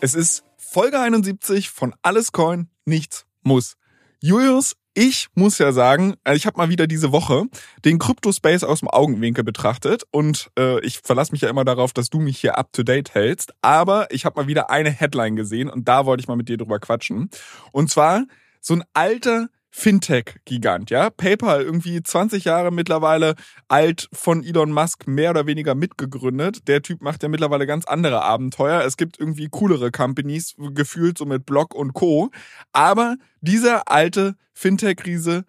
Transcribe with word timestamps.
Es 0.00 0.14
ist 0.14 0.44
Folge 0.56 1.00
71 1.00 1.70
von 1.70 1.92
Alles 2.02 2.30
Coin, 2.30 2.68
nichts 2.84 3.26
muss. 3.42 3.76
Julius, 4.20 4.76
ich 4.94 5.26
muss 5.34 5.58
ja 5.58 5.72
sagen, 5.72 6.14
äh, 6.22 6.36
ich 6.36 6.46
habe 6.46 6.56
mal 6.56 6.68
wieder 6.68 6.86
diese 6.86 7.10
Woche 7.10 7.46
den 7.84 7.98
Crypto-Space 7.98 8.62
aus 8.62 8.78
dem 8.78 8.88
Augenwinkel 8.88 9.42
betrachtet 9.42 10.04
und 10.12 10.50
äh, 10.56 10.78
ich 10.86 11.00
verlasse 11.00 11.32
mich 11.32 11.40
ja 11.40 11.50
immer 11.50 11.64
darauf, 11.64 11.92
dass 11.92 12.10
du 12.10 12.20
mich 12.20 12.38
hier 12.38 12.56
up-to-date 12.56 13.12
hältst, 13.12 13.54
aber 13.60 14.06
ich 14.12 14.24
habe 14.24 14.40
mal 14.40 14.46
wieder 14.46 14.70
eine 14.70 14.90
Headline 14.90 15.34
gesehen 15.34 15.68
und 15.68 15.88
da 15.88 16.06
wollte 16.06 16.20
ich 16.20 16.28
mal 16.28 16.36
mit 16.36 16.48
dir 16.48 16.58
drüber 16.58 16.78
quatschen. 16.78 17.28
Und 17.72 17.90
zwar 17.90 18.24
so 18.60 18.74
ein 18.74 18.84
alter 18.94 19.48
Fintech-Gigant, 19.70 20.90
ja. 20.90 21.10
PayPal 21.10 21.62
irgendwie 21.62 22.02
20 22.02 22.44
Jahre 22.44 22.70
mittlerweile 22.70 23.34
alt 23.68 24.08
von 24.12 24.42
Elon 24.42 24.72
Musk 24.72 25.06
mehr 25.06 25.30
oder 25.30 25.46
weniger 25.46 25.74
mitgegründet. 25.74 26.66
Der 26.68 26.82
Typ 26.82 27.02
macht 27.02 27.22
ja 27.22 27.28
mittlerweile 27.28 27.66
ganz 27.66 27.84
andere 27.84 28.22
Abenteuer. 28.22 28.82
Es 28.82 28.96
gibt 28.96 29.20
irgendwie 29.20 29.48
coolere 29.50 29.90
Companies, 29.90 30.54
gefühlt 30.74 31.18
so 31.18 31.26
mit 31.26 31.46
Block 31.46 31.74
und 31.74 31.92
Co. 31.92 32.30
Aber 32.72 33.16
dieser 33.40 33.90
alte 33.90 34.36
Fintech-Riese 34.54 35.44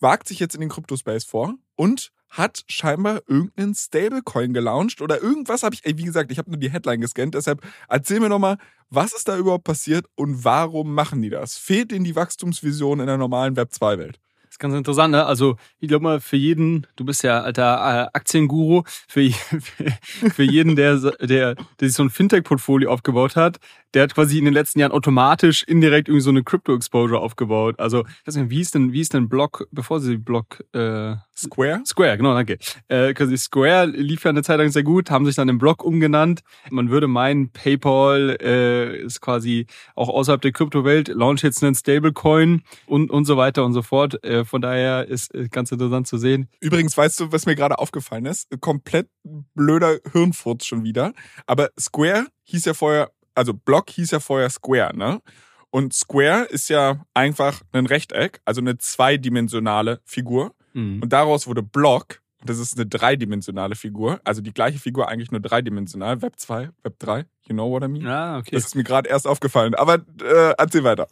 wagt 0.00 0.28
sich 0.28 0.38
jetzt 0.40 0.54
in 0.54 0.60
den 0.60 0.70
Kryptospace 0.70 1.24
vor 1.24 1.54
und 1.76 2.10
hat 2.30 2.64
scheinbar 2.68 3.22
irgendeinen 3.26 3.74
Stablecoin 3.74 4.52
gelauncht 4.52 5.00
oder 5.00 5.22
irgendwas 5.22 5.62
habe 5.62 5.74
ich, 5.74 5.84
ey, 5.84 5.96
wie 5.96 6.04
gesagt, 6.04 6.30
ich 6.30 6.38
habe 6.38 6.50
nur 6.50 6.58
die 6.58 6.70
Headline 6.70 7.00
gescannt, 7.00 7.34
deshalb 7.34 7.62
erzähl 7.88 8.20
mir 8.20 8.28
nochmal, 8.28 8.58
was 8.90 9.12
ist 9.12 9.28
da 9.28 9.36
überhaupt 9.36 9.64
passiert 9.64 10.06
und 10.14 10.44
warum 10.44 10.94
machen 10.94 11.22
die 11.22 11.30
das? 11.30 11.58
Fehlt 11.58 11.92
ihnen 11.92 12.04
die 12.04 12.16
Wachstumsvision 12.16 13.00
in 13.00 13.06
der 13.06 13.18
normalen 13.18 13.56
Web 13.56 13.70
2-Welt? 13.72 14.18
Das 14.44 14.54
ist 14.54 14.60
ganz 14.60 14.74
interessant, 14.74 15.12
ne? 15.12 15.26
Also, 15.26 15.56
ich 15.78 15.88
glaube 15.88 16.04
mal, 16.04 16.20
für 16.20 16.36
jeden, 16.36 16.86
du 16.96 17.04
bist 17.04 17.22
ja 17.22 17.42
alter 17.42 18.08
äh, 18.14 18.16
Aktienguru, 18.16 18.82
für, 19.06 19.30
für 20.32 20.42
jeden, 20.42 20.74
der, 20.74 20.96
der, 21.20 21.54
der 21.54 21.88
sich 21.88 21.92
so 21.92 22.02
ein 22.02 22.08
Fintech-Portfolio 22.08 22.90
aufgebaut 22.90 23.36
hat, 23.36 23.58
der 23.94 24.02
hat 24.02 24.14
quasi 24.14 24.38
in 24.38 24.44
den 24.44 24.54
letzten 24.54 24.80
Jahren 24.80 24.92
automatisch 24.92 25.62
indirekt 25.62 26.08
irgendwie 26.08 26.22
so 26.22 26.30
eine 26.30 26.42
Crypto-Exposure 26.42 27.18
aufgebaut. 27.18 27.76
Also, 27.78 28.04
ich 28.06 28.26
weiß 28.26 28.36
nicht, 28.36 28.50
wie 28.50 28.60
ist 28.60 28.74
denn, 28.74 28.92
wie 28.92 29.00
ist 29.00 29.14
denn 29.14 29.28
Block, 29.28 29.66
bevor 29.70 30.00
sie 30.00 30.16
Block, 30.16 30.64
äh, 30.72 31.16
Square? 31.36 31.82
Square, 31.86 32.16
genau, 32.16 32.34
danke. 32.34 32.58
Äh, 32.88 33.14
quasi 33.14 33.38
Square 33.38 33.86
lief 33.86 34.24
ja 34.24 34.30
eine 34.30 34.42
Zeit 34.42 34.58
lang 34.58 34.70
sehr 34.70 34.82
gut, 34.82 35.10
haben 35.10 35.24
sich 35.24 35.36
dann 35.36 35.48
im 35.48 35.58
Block 35.58 35.84
umgenannt. 35.84 36.40
Man 36.70 36.90
würde 36.90 37.06
meinen, 37.06 37.50
PayPal 37.50 38.36
äh, 38.40 39.02
ist 39.02 39.20
quasi 39.20 39.66
auch 39.94 40.08
außerhalb 40.08 40.40
der 40.40 40.52
Kryptowelt, 40.52 41.08
launch 41.08 41.42
jetzt 41.42 41.62
einen 41.62 41.74
Stablecoin 41.74 42.62
und, 42.86 43.10
und 43.10 43.24
so 43.24 43.36
weiter 43.36 43.64
und 43.64 43.72
so 43.72 43.82
fort. 43.82 44.22
Äh, 44.24 44.44
von 44.44 44.60
daher 44.60 45.06
ist 45.06 45.34
äh, 45.34 45.48
ganz 45.48 45.72
interessant 45.72 46.06
zu 46.06 46.18
sehen. 46.18 46.48
Übrigens, 46.60 46.96
weißt 46.96 47.20
du, 47.20 47.32
was 47.32 47.46
mir 47.46 47.54
gerade 47.54 47.78
aufgefallen 47.78 48.26
ist? 48.26 48.48
Komplett 48.60 49.08
blöder 49.54 49.98
Hirnfurz 50.12 50.66
schon 50.66 50.84
wieder. 50.84 51.12
Aber 51.46 51.70
Square 51.78 52.26
hieß 52.44 52.64
ja 52.64 52.74
vorher 52.74 53.10
also 53.38 53.54
Block 53.54 53.88
hieß 53.90 54.10
ja 54.10 54.20
vorher 54.20 54.50
Square, 54.50 54.96
ne? 54.96 55.22
Und 55.70 55.94
Square 55.94 56.44
ist 56.44 56.68
ja 56.68 57.04
einfach 57.14 57.62
ein 57.72 57.86
Rechteck, 57.86 58.40
also 58.44 58.60
eine 58.60 58.78
zweidimensionale 58.78 60.00
Figur. 60.04 60.54
Mhm. 60.72 61.02
Und 61.02 61.12
daraus 61.12 61.46
wurde 61.46 61.62
Block, 61.62 62.20
das 62.44 62.58
ist 62.58 62.76
eine 62.76 62.86
dreidimensionale 62.86 63.76
Figur, 63.76 64.20
also 64.24 64.40
die 64.40 64.52
gleiche 64.52 64.78
Figur 64.78 65.08
eigentlich 65.08 65.30
nur 65.30 65.40
dreidimensional, 65.40 66.22
Web 66.22 66.38
2, 66.38 66.70
Web 66.82 66.98
3, 66.98 67.18
you 67.46 67.54
know 67.54 67.70
what 67.70 67.84
I 67.84 67.88
mean? 67.88 68.06
Ah, 68.06 68.38
okay. 68.38 68.50
Das 68.52 68.64
ist 68.64 68.74
mir 68.74 68.84
gerade 68.84 69.08
erst 69.08 69.26
aufgefallen, 69.26 69.74
aber 69.74 70.04
äh, 70.22 70.54
erzähl 70.56 70.84
weiter. 70.84 71.06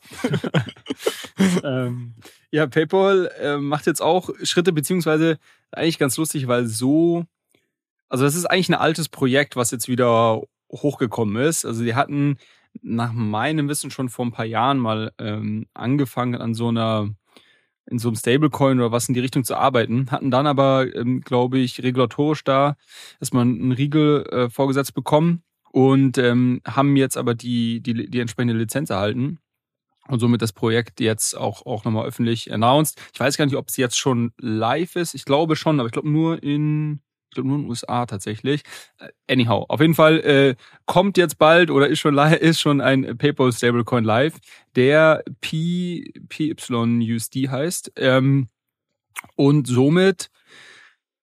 ähm, 1.63 2.15
ja, 2.51 2.67
PayPal 2.67 3.31
äh, 3.39 3.59
macht 3.59 3.87
jetzt 3.87 4.03
auch 4.03 4.31
Schritte, 4.43 4.73
beziehungsweise 4.73 5.39
eigentlich 5.71 5.99
ganz 5.99 6.17
lustig, 6.17 6.49
weil 6.49 6.67
so, 6.67 7.25
also 8.09 8.25
das 8.25 8.35
ist 8.35 8.47
eigentlich 8.47 8.71
ein 8.71 8.75
altes 8.75 9.09
Projekt, 9.09 9.55
was 9.57 9.71
jetzt 9.71 9.89
wieder 9.89 10.43
hochgekommen 10.71 11.37
ist. 11.43 11.65
Also 11.65 11.85
die 11.85 11.95
hatten 11.95 12.39
nach 12.83 13.13
meinem 13.13 13.69
Wissen 13.69 13.91
schon 13.91 14.09
vor 14.09 14.27
ein 14.27 14.33
paar 14.33 14.45
Jahren 14.45 14.79
mal 14.79 15.13
ähm, 15.19 15.67
angefangen 15.75 16.35
an 16.35 16.55
so 16.55 16.69
einer 16.69 17.11
in 17.89 17.99
so 17.99 18.09
einem 18.09 18.17
Stablecoin 18.17 18.81
oder 18.81 18.91
was 18.91 19.09
in 19.09 19.15
die 19.15 19.21
Richtung 19.21 19.45
zu 19.45 19.57
arbeiten, 19.57 20.11
hatten 20.11 20.31
dann 20.31 20.47
aber, 20.47 20.93
ähm, 20.95 21.21
glaube 21.21 21.59
ich, 21.59 21.83
regulatorisch 21.83 22.43
da 22.43 22.77
erstmal 23.21 23.43
einen 23.43 23.73
Riegel 23.73 24.27
äh, 24.27 24.51
vorgesetzt 24.51 24.93
bekommen 24.95 25.45
und 25.71 26.19
ähm, 26.19 26.61
haben 26.67 26.97
jetzt 26.97 27.17
aber 27.17 27.35
die, 27.35 27.81
die, 27.81 28.11
die 28.11 28.21
entsprechende 28.21 28.55
Lizenz 28.55 28.91
erhalten 28.91 29.39
und 30.09 30.21
somit 30.21 30.43
das 30.43 30.53
Projekt 30.53 31.01
jetzt 31.01 31.37
auch, 31.37 31.65
auch 31.65 31.85
nochmal 31.85 32.07
öffentlich 32.07 32.53
announced. 32.53 33.01
Ich 33.13 33.21
weiß 33.21 33.37
gar 33.37 33.47
nicht, 33.47 33.57
ob 33.57 33.69
es 33.69 33.77
jetzt 33.77 33.99
schon 33.99 34.33
live 34.39 34.97
ist. 34.97 35.15
Ich 35.15 35.25
glaube 35.25 35.57
schon, 35.57 35.79
aber 35.79 35.87
ich 35.87 35.93
glaube 35.93 36.11
nur 36.11 36.43
in 36.43 37.01
glaube 37.35 37.49
nur 37.49 37.57
in 37.57 37.65
den 37.65 37.71
USA 37.71 38.07
tatsächlich. 38.07 38.63
Äh, 38.99 39.09
anyhow, 39.31 39.67
auf 39.69 39.81
jeden 39.81 39.95
Fall 39.95 40.21
äh, 40.21 40.55
kommt 40.87 41.19
jetzt 41.19 41.39
bald 41.39 41.71
oder 41.71 41.89
ist 41.89 42.01
schon 42.01 42.19
ist 42.41 42.61
schon 42.61 42.81
ein 42.81 43.19
PayPal 43.19 43.53
Stablecoin 43.53 44.05
live, 44.05 44.39
der 44.75 45.23
PYUSD 45.41 47.49
heißt. 47.49 47.93
Ähm, 47.97 48.49
und 49.35 49.67
somit 49.67 50.31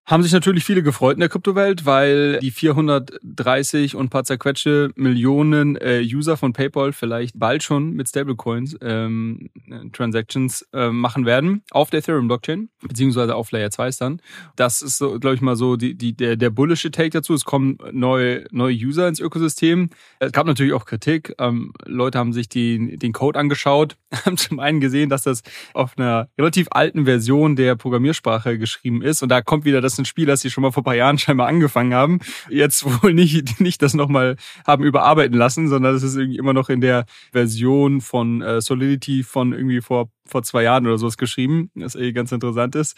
haben 0.06 0.22
sich 0.22 0.34
natürlich 0.34 0.66
viele 0.66 0.84
gefreut 0.84 1.14
in 1.14 1.22
der 1.22 1.30
Kryptowelt, 1.30 1.86
weil 1.86 2.40
die 2.40 2.52
430 2.52 3.96
und 3.96 4.10
paar 4.10 4.26
zerquetsche 4.26 4.92
Millionen 4.96 5.78
äh, 5.78 6.02
User 6.02 6.36
von 6.36 6.52
PayPal 6.52 6.92
vielleicht 6.92 7.40
bald 7.40 7.64
schon 7.64 7.92
mit 7.92 8.10
Stablecoins 8.10 8.76
ähm, 8.82 9.50
Transactions 9.94 10.68
äh, 10.74 10.90
machen 10.90 11.26
werden 11.26 11.64
auf 11.72 11.90
der 11.90 12.00
Ethereum-Blockchain, 12.00 12.70
beziehungsweise 12.82 13.36
auf 13.36 13.52
Layer 13.52 13.72
2 13.72 13.92
dann. 14.00 14.22
Das 14.56 14.82
ist 14.82 14.98
so, 14.98 15.20
glaube 15.20 15.36
ich 15.36 15.42
mal 15.42 15.56
so 15.56 15.78
die, 15.78 15.96
die, 15.96 16.16
der, 16.16 16.36
der 16.36 16.50
bullische 16.50 16.92
Take 16.92 17.12
dazu. 17.12 17.34
Es 17.34 17.46
kommen 17.46 17.78
neue, 17.92 18.46
neue 18.52 18.76
User 18.76 19.08
ins 19.08 19.20
Ökosystem. 19.20 19.90
Es 20.20 20.32
gab 20.32 20.48
natürlich 20.48 20.74
auch 20.74 20.86
Kritik. 20.86 21.34
Ähm, 21.40 21.74
Leute 21.86 22.20
haben 22.20 22.34
sich 22.34 22.50
die, 22.50 22.98
den 22.98 23.14
Code 23.14 23.40
angeschaut, 23.40 23.96
haben 24.26 24.36
zum 24.36 24.60
einen 24.60 24.82
gesehen, 24.82 25.10
dass 25.10 25.24
das 25.24 25.44
auf 25.74 25.98
einer 25.98 26.28
relativ 26.38 26.68
alten 26.72 27.06
Version 27.06 27.56
der 27.56 27.76
Programmiersprache 27.76 28.58
geschrieben 28.58 29.02
ist 29.02 29.24
und 29.24 29.30
da 29.30 29.42
kommt 29.42 29.64
wieder 29.64 29.80
das 29.80 29.93
ein 29.98 30.06
Spiel, 30.06 30.26
das 30.26 30.42
sie 30.42 30.50
schon 30.50 30.62
mal 30.62 30.72
vor 30.72 30.84
paar 30.84 30.96
Jahren 30.96 31.18
scheinbar 31.18 31.48
angefangen 31.48 31.94
haben, 31.94 32.20
jetzt 32.50 32.84
wohl 33.04 33.14
nicht, 33.14 33.60
nicht 33.60 33.82
das 33.82 33.94
nochmal 33.94 34.36
haben 34.66 34.84
überarbeiten 34.84 35.38
lassen, 35.38 35.68
sondern 35.68 35.94
das 35.94 36.04
ist 36.04 36.16
irgendwie 36.16 36.38
immer 36.38 36.54
noch 36.54 36.70
in 36.70 36.82
der 36.82 37.06
Version 37.32 38.02
von 38.02 38.42
äh, 38.42 38.62
Solidity 38.62 39.24
von 39.24 39.54
irgendwie 39.54 39.82
vor, 39.82 40.10
vor 40.26 40.44
zwei 40.44 40.64
Jahren 40.64 40.86
oder 40.86 40.98
sowas 40.98 41.18
geschrieben, 41.18 41.72
das 41.76 41.96
eh 41.96 42.12
ganz 42.12 42.32
interessant 42.32 42.76
ist. 42.76 42.98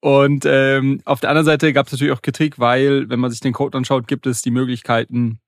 Und 0.00 0.44
ähm, 0.46 1.00
auf 1.06 1.20
der 1.20 1.30
anderen 1.30 1.46
Seite 1.46 1.72
gab 1.72 1.86
es 1.86 1.92
natürlich 1.92 2.12
auch 2.12 2.20
Kritik, 2.20 2.58
weil, 2.58 3.08
wenn 3.08 3.20
man 3.20 3.30
sich 3.30 3.40
den 3.40 3.54
Code 3.54 3.78
anschaut, 3.78 4.06
gibt 4.06 4.26
es 4.26 4.42
die 4.42 4.50
Möglichkeiten, 4.50 5.38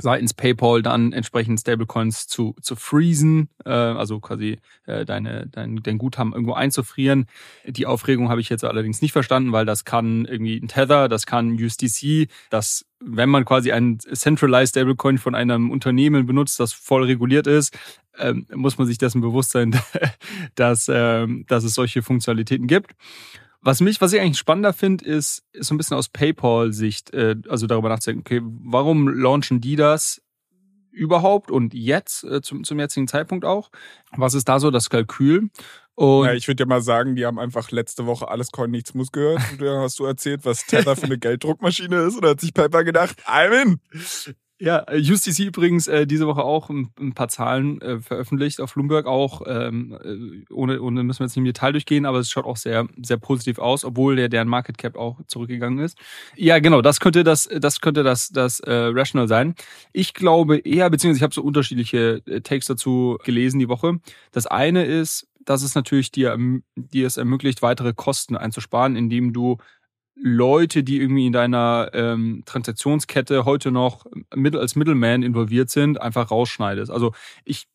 seitens 0.00 0.34
PayPal 0.34 0.82
dann 0.82 1.12
entsprechend 1.12 1.60
Stablecoins 1.60 2.26
zu, 2.26 2.56
zu 2.60 2.76
freezen, 2.76 3.48
äh, 3.64 3.70
also 3.70 4.20
quasi 4.20 4.58
äh, 4.86 5.04
deine, 5.04 5.46
dein, 5.48 5.76
dein 5.82 5.98
Guthaben 5.98 6.32
irgendwo 6.32 6.54
einzufrieren. 6.54 7.26
Die 7.66 7.86
Aufregung 7.86 8.28
habe 8.28 8.40
ich 8.40 8.48
jetzt 8.48 8.64
allerdings 8.64 9.02
nicht 9.02 9.12
verstanden, 9.12 9.52
weil 9.52 9.66
das 9.66 9.84
kann 9.84 10.24
irgendwie 10.24 10.58
ein 10.58 10.68
Tether, 10.68 11.08
das 11.08 11.26
kann 11.26 11.52
USDC, 11.52 12.28
das 12.50 12.86
wenn 13.02 13.30
man 13.30 13.46
quasi 13.46 13.72
ein 13.72 13.98
Centralized 13.98 14.70
Stablecoin 14.70 15.16
von 15.16 15.34
einem 15.34 15.70
Unternehmen 15.70 16.26
benutzt, 16.26 16.60
das 16.60 16.74
voll 16.74 17.04
reguliert 17.04 17.46
ist, 17.46 17.76
ähm, 18.18 18.46
muss 18.54 18.76
man 18.76 18.86
sich 18.86 18.98
dessen 18.98 19.22
bewusst 19.22 19.52
sein, 19.52 19.74
dass, 20.54 20.90
ähm, 20.92 21.44
dass 21.48 21.64
es 21.64 21.74
solche 21.74 22.02
Funktionalitäten 22.02 22.66
gibt. 22.66 22.92
Was 23.62 23.80
mich, 23.80 24.00
was 24.00 24.12
ich 24.12 24.20
eigentlich 24.20 24.38
spannender 24.38 24.72
finde, 24.72 25.04
ist, 25.04 25.42
ist 25.52 25.68
so 25.68 25.74
ein 25.74 25.78
bisschen 25.78 25.96
aus 25.96 26.08
PayPal-Sicht, 26.08 27.12
äh, 27.12 27.36
also 27.48 27.66
darüber 27.66 27.90
nachzudenken, 27.90 28.20
okay, 28.20 28.40
warum 28.42 29.08
launchen 29.08 29.60
die 29.60 29.76
das 29.76 30.22
überhaupt 30.92 31.50
und 31.50 31.74
jetzt, 31.74 32.24
äh, 32.24 32.40
zum, 32.40 32.64
zum 32.64 32.78
jetzigen 32.78 33.06
Zeitpunkt 33.06 33.44
auch? 33.44 33.70
Was 34.16 34.34
ist 34.34 34.48
da 34.48 34.60
so 34.60 34.70
das 34.70 34.90
Kalkül? 34.90 35.50
Und 35.94 36.26
ja, 36.26 36.32
ich 36.32 36.48
würde 36.48 36.62
ja 36.62 36.66
mal 36.66 36.80
sagen, 36.80 37.14
die 37.14 37.26
haben 37.26 37.38
einfach 37.38 37.70
letzte 37.70 38.06
Woche 38.06 38.28
alles 38.28 38.50
Coin 38.52 38.70
nichts 38.70 38.94
muss 38.94 39.12
gehört. 39.12 39.42
Und 39.52 39.60
da 39.60 39.82
hast 39.82 39.98
du 39.98 40.06
erzählt, 40.06 40.44
was 40.44 40.64
Tether 40.64 40.96
für 40.96 41.04
eine 41.04 41.18
Gelddruckmaschine 41.18 41.96
ist. 42.04 42.14
Und 42.14 42.24
da 42.24 42.30
hat 42.30 42.40
sich 42.40 42.54
PayPal 42.54 42.84
gedacht, 42.84 43.22
I'm 43.26 43.62
in. 43.62 43.80
Ja, 44.62 44.84
USDC 44.92 45.46
übrigens 45.46 45.88
äh, 45.88 46.06
diese 46.06 46.26
Woche 46.26 46.44
auch 46.44 46.68
ein, 46.68 46.90
ein 47.00 47.14
paar 47.14 47.28
Zahlen 47.28 47.80
äh, 47.80 47.98
veröffentlicht 47.98 48.60
auf 48.60 48.74
Bloomberg 48.74 49.06
auch, 49.06 49.40
ähm, 49.46 49.96
äh, 50.04 50.52
ohne, 50.52 50.82
ohne 50.82 51.02
müssen 51.02 51.20
wir 51.20 51.24
jetzt 51.24 51.32
nicht 51.32 51.38
im 51.38 51.44
Detail 51.46 51.72
durchgehen, 51.72 52.04
aber 52.04 52.18
es 52.18 52.30
schaut 52.30 52.44
auch 52.44 52.58
sehr, 52.58 52.86
sehr 53.02 53.16
positiv 53.16 53.58
aus, 53.58 53.86
obwohl 53.86 54.16
der 54.16 54.28
deren 54.28 54.48
Market 54.48 54.76
Cap 54.76 54.96
auch 54.96 55.16
zurückgegangen 55.28 55.78
ist. 55.78 55.96
Ja, 56.36 56.58
genau, 56.58 56.82
das 56.82 57.00
könnte 57.00 57.24
das, 57.24 57.48
das 57.58 57.80
könnte 57.80 58.02
das, 58.02 58.28
das 58.28 58.60
äh, 58.60 58.70
Rational 58.70 59.28
sein. 59.28 59.54
Ich 59.94 60.12
glaube 60.12 60.58
eher, 60.58 60.90
beziehungsweise 60.90 61.20
ich 61.20 61.22
habe 61.22 61.34
so 61.34 61.42
unterschiedliche 61.42 62.20
äh, 62.26 62.42
Takes 62.42 62.66
dazu 62.66 63.16
gelesen 63.24 63.60
die 63.60 63.68
Woche. 63.70 63.98
Das 64.30 64.46
eine 64.46 64.84
ist, 64.84 65.26
dass 65.42 65.62
es 65.62 65.74
natürlich 65.74 66.10
dir, 66.10 66.36
dir 66.76 67.06
es 67.06 67.16
ermöglicht, 67.16 67.62
weitere 67.62 67.94
Kosten 67.94 68.36
einzusparen, 68.36 68.94
indem 68.94 69.32
du 69.32 69.56
Leute, 70.22 70.82
die 70.82 71.00
irgendwie 71.00 71.26
in 71.26 71.32
deiner 71.32 71.90
ähm, 71.94 72.42
Transaktionskette 72.44 73.44
heute 73.44 73.70
noch 73.70 74.06
als 74.30 74.76
Middleman 74.76 75.22
involviert 75.22 75.70
sind, 75.70 76.00
einfach 76.00 76.30
rausschneidest. 76.30 76.90
Also 76.90 77.12
ich 77.44 77.66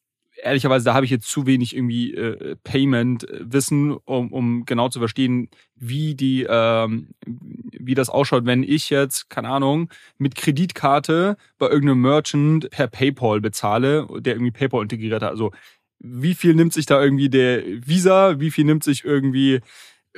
ehrlicherweise, 0.42 0.86
da 0.86 0.94
habe 0.94 1.06
ich 1.06 1.12
jetzt 1.12 1.30
zu 1.30 1.46
wenig 1.46 1.76
irgendwie 1.76 2.14
äh, 2.14 2.56
Payment-Wissen, 2.64 3.92
um, 4.06 4.32
um 4.32 4.66
genau 4.66 4.90
zu 4.90 5.00
verstehen, 5.00 5.50
wie 5.76 6.16
die, 6.16 6.46
ähm, 6.48 7.10
wie 7.26 7.96
das 7.96 8.10
ausschaut, 8.10 8.46
wenn 8.46 8.64
ich 8.64 8.90
jetzt, 8.90 9.30
keine 9.30 9.50
Ahnung, 9.50 9.90
mit 10.18 10.36
Kreditkarte 10.36 11.38
bei 11.58 11.68
irgendeinem 11.68 12.02
Merchant 12.02 12.70
per 12.70 12.88
PayPal 12.88 13.42
bezahle, 13.42 14.08
der 14.20 14.36
irgendwie 14.36 14.52
PayPal 14.52 14.84
integriert 14.84 15.24
hat. 15.24 15.32
Also 15.32 15.52
wie 16.00 16.36
viel 16.36 16.54
nimmt 16.54 16.74
sich 16.74 16.86
da 16.86 17.02
irgendwie 17.02 17.30
der 17.30 17.64
Visa, 17.66 18.40
wie 18.40 18.52
viel 18.52 18.66
nimmt 18.66 18.84
sich 18.84 19.04
irgendwie 19.04 19.62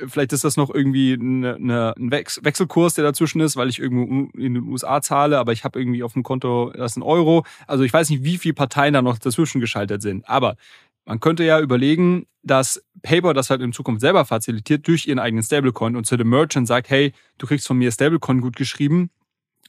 Vielleicht 0.06 0.32
ist 0.32 0.44
das 0.44 0.56
noch 0.56 0.72
irgendwie 0.72 1.14
eine, 1.14 1.56
eine, 1.56 1.94
ein 1.96 2.10
Wechselkurs, 2.10 2.94
der 2.94 3.04
dazwischen 3.04 3.40
ist, 3.40 3.56
weil 3.56 3.68
ich 3.68 3.78
irgendwo 3.78 4.28
in 4.38 4.54
den 4.54 4.64
USA 4.64 5.00
zahle, 5.02 5.38
aber 5.38 5.52
ich 5.52 5.64
habe 5.64 5.78
irgendwie 5.78 6.02
auf 6.02 6.12
dem 6.12 6.22
Konto 6.22 6.72
das 6.74 6.96
ein 6.96 7.02
Euro. 7.02 7.44
Also 7.66 7.84
ich 7.84 7.92
weiß 7.92 8.10
nicht, 8.10 8.22
wie 8.22 8.38
viele 8.38 8.54
Parteien 8.54 8.94
da 8.94 9.02
noch 9.02 9.18
dazwischen 9.18 9.60
geschaltet 9.60 10.02
sind. 10.02 10.28
Aber 10.28 10.56
man 11.04 11.20
könnte 11.20 11.42
ja 11.42 11.58
überlegen, 11.58 12.26
dass 12.42 12.82
PayPal 13.02 13.34
das 13.34 13.50
halt 13.50 13.62
in 13.62 13.72
Zukunft 13.72 14.00
selber 14.00 14.24
facilitiert 14.24 14.86
durch 14.86 15.06
ihren 15.06 15.18
eigenen 15.18 15.42
Stablecoin 15.42 15.96
und 15.96 16.06
zu 16.06 16.16
dem 16.16 16.28
Merchant 16.28 16.68
sagt, 16.68 16.90
hey, 16.90 17.12
du 17.38 17.46
kriegst 17.46 17.66
von 17.66 17.78
mir 17.78 17.90
Stablecoin 17.90 18.40
gut 18.40 18.56
geschrieben. 18.56 19.10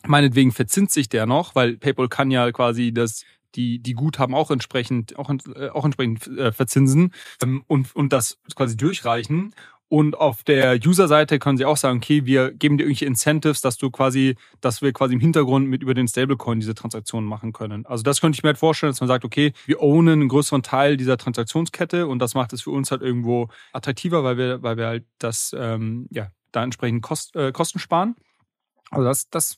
Meinetwegen 0.06 0.52
verzinst 0.52 0.94
sich 0.94 1.10
der 1.10 1.26
noch, 1.26 1.56
weil 1.56 1.78
PayPal 1.78 2.08
kann 2.08 2.32
ja 2.32 2.52
quasi 2.52 2.94
das 2.94 3.24
die 3.56 3.80
die 3.80 3.94
Guthaben 3.94 4.36
auch 4.36 4.52
entsprechend 4.52 5.18
auch, 5.18 5.32
äh, 5.56 5.70
auch 5.70 5.86
entsprechend 5.86 6.28
äh, 6.28 6.52
verzinsen 6.52 7.14
ähm, 7.42 7.64
und 7.68 7.96
und 7.96 8.14
das 8.14 8.38
quasi 8.56 8.78
durchreichen 8.78 9.54
und 9.90 10.16
auf 10.16 10.44
der 10.44 10.80
User-Seite 10.86 11.40
können 11.40 11.58
sie 11.58 11.66
auch 11.66 11.76
sagen, 11.76 11.98
okay, 11.98 12.26
wir 12.26 12.52
geben 12.52 12.78
dir 12.78 12.84
irgendwelche 12.84 13.06
Incentives, 13.06 13.62
dass 13.62 13.78
du 13.78 13.90
quasi, 13.90 14.36
dass 14.62 14.84
wir 14.84 14.94
quasi 14.94 15.16
im 15.16 15.20
Hintergrund 15.20 15.68
mit 15.68 15.82
über 15.82 15.96
den 15.96 16.08
Stablecoin 16.08 16.60
diese 16.60 16.76
Transaktionen 16.76 17.28
machen 17.28 17.54
können. 17.54 17.88
Also 17.88 18.04
das 18.04 18.22
könnte 18.22 18.36
ich 18.38 18.44
mir 18.44 18.50
halt 18.50 18.60
vorstellen, 18.60 18.92
dass 18.92 19.02
man 19.02 19.08
sagt, 19.08 19.26
okay, 19.26 19.52
wir 19.66 19.82
ownen 19.82 20.22
einen 20.22 20.30
größeren 20.30 20.62
Teil 20.62 20.96
dieser 20.96 21.18
Transaktionskette 21.18 22.08
und 22.08 22.20
das 22.20 22.36
macht 22.36 22.54
es 22.54 22.62
für 22.62 22.70
uns 22.70 22.92
halt 22.92 23.02
irgendwo 23.02 23.50
attraktiver, 23.74 24.24
weil 24.24 24.38
wir, 24.38 24.62
weil 24.62 24.78
wir 24.78 24.86
halt 24.86 25.06
das, 25.18 25.56
ähm, 25.58 26.08
ja, 26.12 26.32
da 26.52 26.64
entsprechend 26.64 27.02
Kost, 27.02 27.36
äh, 27.36 27.52
Kosten 27.52 27.80
sparen. 27.80 28.16
Also 28.92 29.06
das, 29.06 29.30
das 29.30 29.58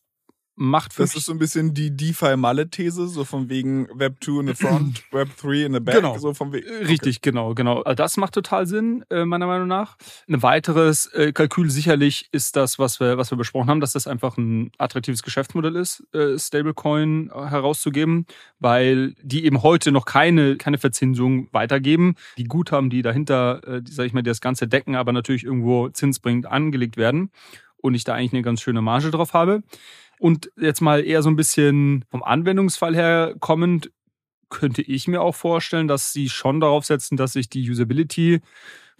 macht 0.56 0.94
für 0.94 1.04
Das 1.04 1.16
ist 1.16 1.26
so 1.26 1.32
ein 1.32 1.40
bisschen 1.40 1.74
die 1.74 1.96
DeFi-Malle-These, 1.96 3.08
so 3.08 3.24
von 3.24 3.50
wegen 3.50 3.88
Web 3.94 4.24
2 4.24 4.40
in 4.42 4.48
the 4.48 4.54
front, 4.54 5.04
Web 5.12 5.30
3 5.38 5.66
in 5.66 5.74
the 5.74 5.80
back. 5.80 5.96
Genau. 5.96 6.18
So 6.18 6.34
von 6.34 6.52
wegen, 6.52 6.68
okay. 6.68 6.86
Richtig, 6.86 7.22
genau, 7.22 7.54
genau. 7.54 7.82
Also 7.82 7.96
das 7.96 8.18
macht 8.18 8.34
total 8.34 8.68
Sinn, 8.68 9.04
äh, 9.10 9.26
meiner 9.26 9.48
Meinung 9.48 9.68
nach. 9.68 9.98
Ein 10.28 10.44
weiteres 10.44 11.08
äh, 11.08 11.32
Kalkül 11.32 11.70
sicherlich 11.70 12.28
ist 12.32 12.56
das, 12.56 12.80
was 12.80 13.00
wir, 13.00 13.18
was 13.18 13.32
wir 13.32 13.38
besprochen 13.38 13.70
haben, 13.70 13.82
dass 13.82 13.94
das 13.94 14.08
einfach 14.08 14.38
ein 14.38 14.72
attraktives 14.78 15.24
Geschäftsmodell 15.24 15.76
ist, 15.76 16.04
äh, 16.14 16.38
Stablecoin 16.38 17.32
herauszugeben, 17.34 18.26
weil 18.60 19.14
die 19.22 19.46
eben 19.46 19.64
heute 19.64 19.92
noch 19.92 20.06
keine, 20.06 20.58
keine 20.58 20.78
Verzinsung 20.78 21.48
weitergeben. 21.52 22.16
Die 22.38 22.46
Guthaben, 22.46 22.90
die 22.90 23.02
dahinter, 23.02 23.82
die, 23.82 23.92
sag 23.92 24.06
ich 24.06 24.14
mal, 24.14 24.22
die 24.22 24.30
das 24.30 24.42
Ganze 24.42 24.68
decken, 24.68 24.96
aber 24.96 25.12
natürlich 25.12 25.44
irgendwo 25.44 25.90
zinsbringend 25.90 26.46
angelegt 26.46 26.98
werden 26.98 27.32
und 27.78 27.96
ich 27.96 28.04
da 28.04 28.14
eigentlich 28.14 28.34
eine 28.34 28.42
ganz 28.42 28.62
schöne 28.62 28.82
Marge 28.82 29.12
drauf 29.12 29.34
habe. 29.34 29.64
Und 30.22 30.52
jetzt 30.56 30.82
mal 30.82 31.04
eher 31.04 31.24
so 31.24 31.32
ein 31.32 31.36
bisschen 31.36 32.06
vom 32.12 32.22
Anwendungsfall 32.22 32.94
her 32.94 33.34
kommend, 33.40 33.90
könnte 34.52 34.84
ich 34.84 35.08
mir 35.08 35.22
auch 35.22 35.34
vorstellen, 35.34 35.88
dass 35.88 36.14
sie 36.14 36.30
schon 36.30 36.60
darauf 36.60 36.86
setzen, 36.86 37.18
dass 37.18 37.34
sich 37.34 37.50
die 37.50 37.68
Usability 37.68 38.42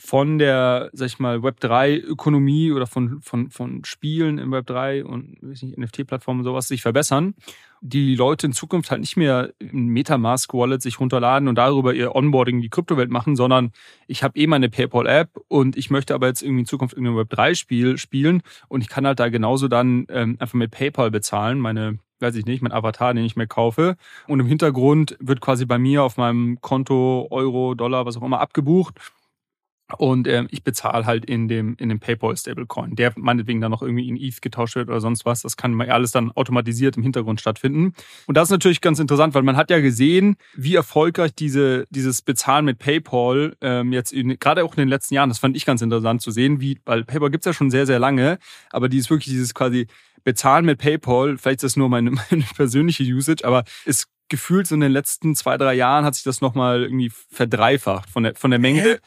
von 0.04 0.40
der, 0.40 0.90
sag 0.94 1.06
ich 1.06 1.20
mal, 1.20 1.38
Web3-Ökonomie 1.38 2.72
oder 2.72 2.88
von, 2.88 3.22
von, 3.22 3.52
von 3.52 3.86
Spielen 3.86 4.40
im 4.40 4.52
Web3 4.52 5.04
und 5.04 5.38
NFT-Plattformen 5.44 6.40
und 6.40 6.46
sowas 6.46 6.68
sich 6.68 6.82
verbessern. 6.82 7.36
Die 7.82 8.16
Leute 8.16 8.48
in 8.48 8.54
Zukunft 8.54 8.90
halt 8.90 9.02
nicht 9.02 9.16
mehr 9.16 9.54
ein 9.62 9.90
Metamask-Wallet 9.90 10.82
sich 10.82 11.00
runterladen 11.00 11.48
und 11.48 11.56
darüber 11.56 11.94
ihr 11.94 12.16
Onboarding 12.16 12.56
in 12.56 12.62
die 12.64 12.70
Kryptowelt 12.70 13.12
machen, 13.12 13.36
sondern 13.36 13.74
ich 14.08 14.24
habe 14.24 14.40
eh 14.40 14.48
meine 14.48 14.70
PayPal-App 14.70 15.40
und 15.48 15.78
ich 15.78 15.92
möchte 15.92 16.16
aber 16.16 16.28
jetzt 16.28 16.42
irgendwie 16.42 16.62
in 16.62 16.66
Zukunft 16.66 16.96
irgendein 16.98 17.24
Web3-Spiel 17.28 18.00
spielen 18.00 18.42
und 18.70 18.82
ich 18.82 18.90
kann 18.90 19.06
halt 19.06 19.20
da 19.20 19.30
genauso 19.30 19.68
dann 19.68 20.08
ähm, 20.10 20.36
einfach 20.40 20.56
mit 20.56 20.72
PayPal 20.72 21.12
bezahlen, 21.12 21.60
meine 21.60 22.00
weiß 22.22 22.36
ich 22.36 22.46
nicht, 22.46 22.62
mein 22.62 22.72
Avatar, 22.72 23.14
den 23.14 23.26
ich 23.26 23.36
mir 23.36 23.48
kaufe. 23.48 23.96
Und 24.28 24.40
im 24.40 24.46
Hintergrund 24.46 25.18
wird 25.20 25.42
quasi 25.42 25.66
bei 25.66 25.78
mir 25.78 26.04
auf 26.04 26.18
meinem 26.18 26.60
Konto 26.62 27.28
Euro, 27.32 27.76
Dollar, 27.76 28.06
was 28.06 28.18
auch 28.18 28.24
immer 28.24 28.40
abgebucht. 28.40 28.96
Und 29.98 30.28
äh, 30.28 30.46
ich 30.50 30.64
bezahle 30.64 31.06
halt 31.06 31.26
in 31.26 31.48
dem, 31.48 31.76
in 31.78 31.90
dem 31.90 32.00
PayPal 32.00 32.36
Stablecoin, 32.36 32.96
der 32.96 33.14
meinetwegen 33.16 33.62
dann 33.62 33.72
noch 33.72 33.82
irgendwie 33.82 34.08
in 34.08 34.18
ETH 34.18 34.42
getauscht 34.42 34.76
wird 34.76 34.90
oder 34.90 35.02
sonst 35.02 35.26
was. 35.26 35.42
Das 35.42 35.58
kann 35.58 35.80
alles 35.82 36.12
dann 36.12 36.32
automatisiert 36.32 36.98
im 36.98 37.04
Hintergrund 37.04 37.40
stattfinden. 37.42 37.94
Und 38.28 38.38
das 38.38 38.48
ist 38.48 38.52
natürlich 38.52 38.82
ganz 38.82 39.00
interessant, 39.00 39.34
weil 39.34 39.44
man 39.44 39.58
hat 39.58 39.70
ja 39.70 39.80
gesehen, 39.80 40.36
wie 40.56 40.76
erfolgreich 40.76 41.34
diese, 41.34 41.86
dieses 41.90 42.22
Bezahlen 42.22 42.66
mit 42.66 42.80
PayPal 42.80 43.56
ähm, 43.62 43.94
jetzt 43.94 44.14
in, 44.14 44.38
gerade 44.40 44.64
auch 44.64 44.74
in 44.74 44.80
den 44.80 44.90
letzten 44.90 45.16
Jahren, 45.16 45.30
das 45.30 45.40
fand 45.40 45.56
ich 45.56 45.66
ganz 45.66 45.82
interessant 45.82 46.22
zu 46.22 46.32
sehen, 46.32 46.62
wie, 46.62 46.80
weil 46.86 47.04
PayPal 47.04 47.32
gibt's 47.32 47.46
ja 47.46 47.54
schon 47.54 47.72
sehr, 47.72 47.86
sehr 47.86 48.00
lange, 48.00 48.40
aber 48.72 48.90
dieses 48.90 49.10
wirklich 49.10 49.34
dieses 49.34 49.54
quasi 49.54 49.88
Bezahlen 50.24 50.66
mit 50.66 50.80
PayPal, 50.80 51.38
vielleicht 51.38 51.60
ist 51.60 51.64
das 51.64 51.76
nur 51.78 51.90
meine, 51.90 52.12
meine 52.30 52.44
persönliche 52.56 53.04
Usage, 53.04 53.46
aber 53.46 53.64
ist 53.86 54.08
gefühlt 54.32 54.66
so 54.66 54.76
in 54.76 54.82
den 54.82 54.94
letzten 54.94 55.36
zwei, 55.36 55.58
drei 55.58 55.74
Jahren 55.74 56.06
hat 56.06 56.16
sich 56.16 56.24
das 56.24 56.42
nochmal 56.42 56.84
irgendwie 56.84 57.12
verdreifacht 57.30 58.10
von 58.10 58.24
der, 58.24 58.36
von 58.36 58.50
der 58.50 58.60
Menge. 58.60 58.82
Hä? 58.82 58.98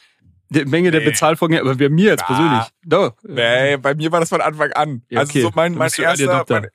Der 0.50 0.66
Menge 0.68 0.90
nee. 0.90 0.98
der 0.98 1.10
Bezahlvorgänge, 1.10 1.60
aber 1.60 1.74
bei 1.74 1.88
mir 1.88 2.10
jetzt 2.10 2.20
ja. 2.22 2.26
persönlich. 2.26 2.66
Doch. 2.84 3.14
Nee, 3.22 3.76
bei 3.78 3.94
mir 3.94 4.12
war 4.12 4.20
das 4.20 4.28
von 4.28 4.40
Anfang 4.40 4.72
an. 4.72 5.02
Ja, 5.08 5.20
also 5.20 5.30
okay. 5.30 5.38
Also 5.38 5.48
so 5.48 5.52
mein, 5.54 5.74
mein 5.74 5.90
erster, 5.96 6.44
mein, 6.48 6.68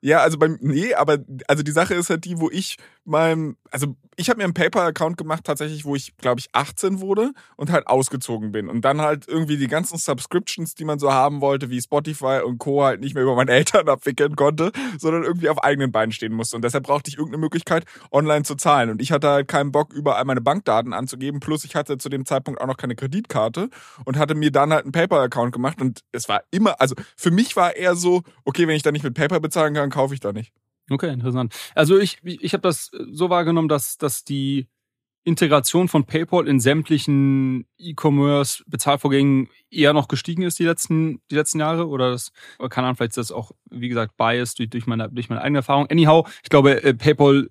ja, 0.00 0.18
also 0.18 0.38
beim 0.38 0.58
nee, 0.60 0.92
aber 0.94 1.18
also 1.48 1.62
die 1.62 1.70
Sache 1.70 1.94
ist 1.94 2.10
halt 2.10 2.24
die, 2.26 2.38
wo 2.38 2.50
ich 2.50 2.76
meinem, 3.04 3.56
also 3.70 3.96
ich 4.16 4.28
habe 4.28 4.38
mir 4.38 4.44
einen 4.44 4.54
PayPal-Account 4.54 5.16
gemacht, 5.16 5.44
tatsächlich, 5.44 5.84
wo 5.84 5.96
ich, 5.96 6.16
glaube 6.16 6.40
ich, 6.40 6.48
18 6.52 7.00
wurde 7.00 7.32
und 7.56 7.70
halt 7.70 7.86
ausgezogen 7.86 8.52
bin. 8.52 8.68
Und 8.68 8.82
dann 8.82 9.00
halt 9.00 9.26
irgendwie 9.26 9.56
die 9.56 9.66
ganzen 9.66 9.98
Subscriptions, 9.98 10.74
die 10.74 10.84
man 10.84 10.98
so 10.98 11.12
haben 11.12 11.40
wollte, 11.40 11.70
wie 11.70 11.80
Spotify 11.80 12.40
und 12.44 12.58
Co. 12.58 12.84
halt 12.84 13.00
nicht 13.00 13.14
mehr 13.14 13.24
über 13.24 13.34
meine 13.34 13.50
Eltern 13.52 13.88
abwickeln 13.88 14.36
konnte, 14.36 14.72
sondern 14.98 15.24
irgendwie 15.24 15.48
auf 15.48 15.62
eigenen 15.62 15.92
Beinen 15.92 16.12
stehen 16.12 16.32
musste. 16.32 16.56
Und 16.56 16.62
deshalb 16.62 16.84
brauchte 16.84 17.10
ich 17.10 17.18
irgendeine 17.18 17.40
Möglichkeit, 17.40 17.84
online 18.12 18.44
zu 18.44 18.54
zahlen. 18.54 18.90
Und 18.90 19.02
ich 19.02 19.12
hatte 19.12 19.28
halt 19.28 19.48
keinen 19.48 19.72
Bock, 19.72 19.92
überall 19.92 20.24
meine 20.24 20.40
Bankdaten 20.40 20.92
anzugeben. 20.92 21.40
Plus 21.40 21.64
ich 21.64 21.74
hatte 21.74 21.98
zu 21.98 22.08
dem 22.08 22.24
Zeitpunkt 22.24 22.60
auch 22.60 22.66
noch 22.66 22.76
keine 22.76 22.94
Kreditkarte 22.94 23.68
und 24.04 24.16
hatte 24.18 24.34
mir 24.34 24.50
dann 24.52 24.72
halt 24.72 24.84
einen 24.84 24.92
PayPal-Account 24.92 25.52
gemacht. 25.52 25.80
Und 25.80 26.00
es 26.12 26.28
war 26.28 26.42
immer, 26.50 26.80
also 26.80 26.94
für 27.16 27.30
mich 27.30 27.56
war 27.56 27.76
eher 27.76 27.96
so, 27.96 28.22
okay, 28.44 28.68
wenn 28.68 28.76
ich 28.76 28.82
da 28.82 28.92
nicht 28.92 29.04
mit 29.04 29.14
PayPal 29.14 29.40
bezahlen 29.40 29.74
kann, 29.74 29.90
kaufe 29.90 30.14
ich 30.14 30.20
da 30.20 30.32
nicht. 30.32 30.52
Okay, 30.90 31.12
interessant. 31.12 31.54
Also 31.74 31.98
ich, 31.98 32.18
ich 32.24 32.52
habe 32.52 32.62
das 32.62 32.90
so 33.12 33.30
wahrgenommen, 33.30 33.68
dass, 33.68 33.96
dass 33.96 34.24
die 34.24 34.68
Integration 35.24 35.88
von 35.88 36.04
PayPal 36.04 36.46
in 36.46 36.60
sämtlichen 36.60 37.66
E-Commerce-Bezahlvorgängen 37.78 39.48
eher 39.70 39.94
noch 39.94 40.08
gestiegen 40.08 40.42
ist 40.42 40.58
die 40.58 40.64
letzten, 40.64 41.22
die 41.30 41.34
letzten 41.34 41.60
Jahre 41.60 41.88
oder 41.88 42.10
das, 42.10 42.30
keine 42.68 42.88
Ahnung, 42.88 42.96
vielleicht 42.96 43.12
ist 43.12 43.30
das 43.30 43.32
auch, 43.32 43.52
wie 43.70 43.88
gesagt, 43.88 44.18
biased 44.18 44.58
durch, 44.58 44.68
durch, 44.68 44.86
meine, 44.86 45.08
durch 45.10 45.30
meine 45.30 45.40
eigene 45.40 45.60
Erfahrung. 45.60 45.86
Anyhow, 45.90 46.28
ich 46.42 46.50
glaube, 46.50 46.84
äh, 46.84 46.92
PayPal 46.92 47.48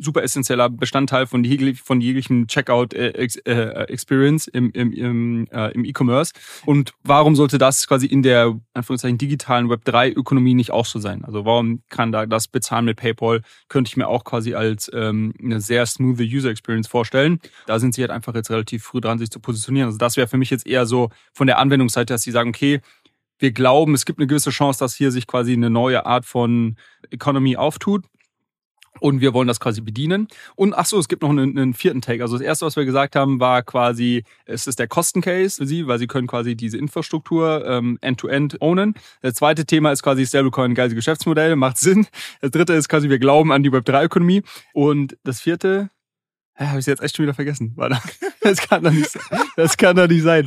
super 0.00 0.22
essentieller 0.22 0.68
Bestandteil 0.68 1.26
von, 1.26 1.44
jeglich, 1.44 1.80
von 1.80 2.00
jeglichen 2.00 2.46
Checkout-Experience 2.46 4.48
äh, 4.48 4.58
im, 4.58 4.70
im, 4.72 4.92
im, 4.92 5.48
äh, 5.50 5.72
im 5.72 5.84
E-Commerce. 5.84 6.32
Und 6.66 6.92
warum 7.02 7.36
sollte 7.36 7.58
das 7.58 7.86
quasi 7.86 8.06
in 8.06 8.22
der 8.22 8.58
Anführungszeichen 8.74 9.18
digitalen 9.18 9.68
Web3-Ökonomie 9.68 10.54
nicht 10.54 10.70
auch 10.70 10.86
so 10.86 10.98
sein? 10.98 11.24
Also 11.24 11.44
warum 11.44 11.82
kann 11.88 12.12
da 12.12 12.26
das 12.26 12.48
Bezahlen 12.48 12.84
mit 12.84 12.98
PayPal, 12.98 13.42
könnte 13.68 13.88
ich 13.88 13.96
mir 13.96 14.08
auch 14.08 14.24
quasi 14.24 14.54
als 14.54 14.90
ähm, 14.94 15.34
eine 15.42 15.60
sehr 15.60 15.86
smooth 15.86 16.20
User 16.20 16.50
Experience 16.50 16.88
vorstellen. 16.88 17.40
Da 17.66 17.78
sind 17.78 17.94
sie 17.94 18.02
halt 18.02 18.10
einfach 18.10 18.34
jetzt 18.34 18.50
relativ 18.50 18.84
früh 18.84 19.00
dran, 19.00 19.18
sich 19.18 19.30
zu 19.30 19.40
positionieren. 19.40 19.86
Also 19.86 19.98
das 19.98 20.16
wäre 20.16 20.28
für 20.28 20.38
mich 20.38 20.50
jetzt 20.50 20.66
eher 20.66 20.86
so 20.86 21.10
von 21.32 21.46
der 21.46 21.58
Anwendungsseite, 21.58 22.14
dass 22.14 22.22
sie 22.22 22.30
sagen, 22.30 22.50
okay, 22.50 22.80
wir 23.38 23.50
glauben, 23.50 23.94
es 23.94 24.04
gibt 24.04 24.20
eine 24.20 24.28
gewisse 24.28 24.50
Chance, 24.50 24.78
dass 24.78 24.94
hier 24.94 25.10
sich 25.10 25.26
quasi 25.26 25.52
eine 25.52 25.68
neue 25.68 26.06
Art 26.06 26.24
von 26.24 26.76
Economy 27.10 27.56
auftut 27.56 28.04
Und 29.02 29.20
wir 29.20 29.34
wollen 29.34 29.48
das 29.48 29.58
quasi 29.58 29.80
bedienen. 29.80 30.28
Und 30.54 30.74
ach 30.74 30.86
so, 30.86 30.96
es 30.96 31.08
gibt 31.08 31.22
noch 31.22 31.30
einen, 31.30 31.58
einen, 31.58 31.74
vierten 31.74 32.02
Take. 32.02 32.22
Also 32.22 32.38
das 32.38 32.46
erste, 32.46 32.66
was 32.66 32.76
wir 32.76 32.84
gesagt 32.84 33.16
haben, 33.16 33.40
war 33.40 33.64
quasi, 33.64 34.22
es 34.44 34.68
ist 34.68 34.78
der 34.78 34.86
Kostencase 34.86 35.56
für 35.56 35.66
sie, 35.66 35.88
weil 35.88 35.98
sie 35.98 36.06
können 36.06 36.28
quasi 36.28 36.54
diese 36.54 36.78
Infrastruktur 36.78 37.66
ähm, 37.66 37.98
end-to-end 38.00 38.62
ownen. 38.62 38.94
Das 39.20 39.34
zweite 39.34 39.66
Thema 39.66 39.90
ist 39.90 40.04
quasi 40.04 40.24
Stablecoin, 40.24 40.76
geile 40.76 40.94
Geschäftsmodell, 40.94 41.56
macht 41.56 41.78
Sinn. 41.78 42.06
Das 42.40 42.52
dritte 42.52 42.74
ist 42.74 42.88
quasi, 42.88 43.08
wir 43.08 43.18
glauben 43.18 43.50
an 43.50 43.64
die 43.64 43.72
Web3-Ökonomie. 43.72 44.44
Und 44.72 45.18
das 45.24 45.40
vierte, 45.40 45.90
ja, 46.56 46.68
habe 46.68 46.78
ich 46.78 46.86
jetzt 46.86 47.02
echt 47.02 47.16
schon 47.16 47.24
wieder 47.24 47.34
vergessen. 47.34 47.76
Das 48.40 48.58
kann 48.58 48.84
doch 48.84 48.92
nicht. 48.92 49.18
Das 49.56 49.76
kann 49.76 49.96
doch 49.96 50.08
nicht 50.08 50.22
sein. 50.22 50.46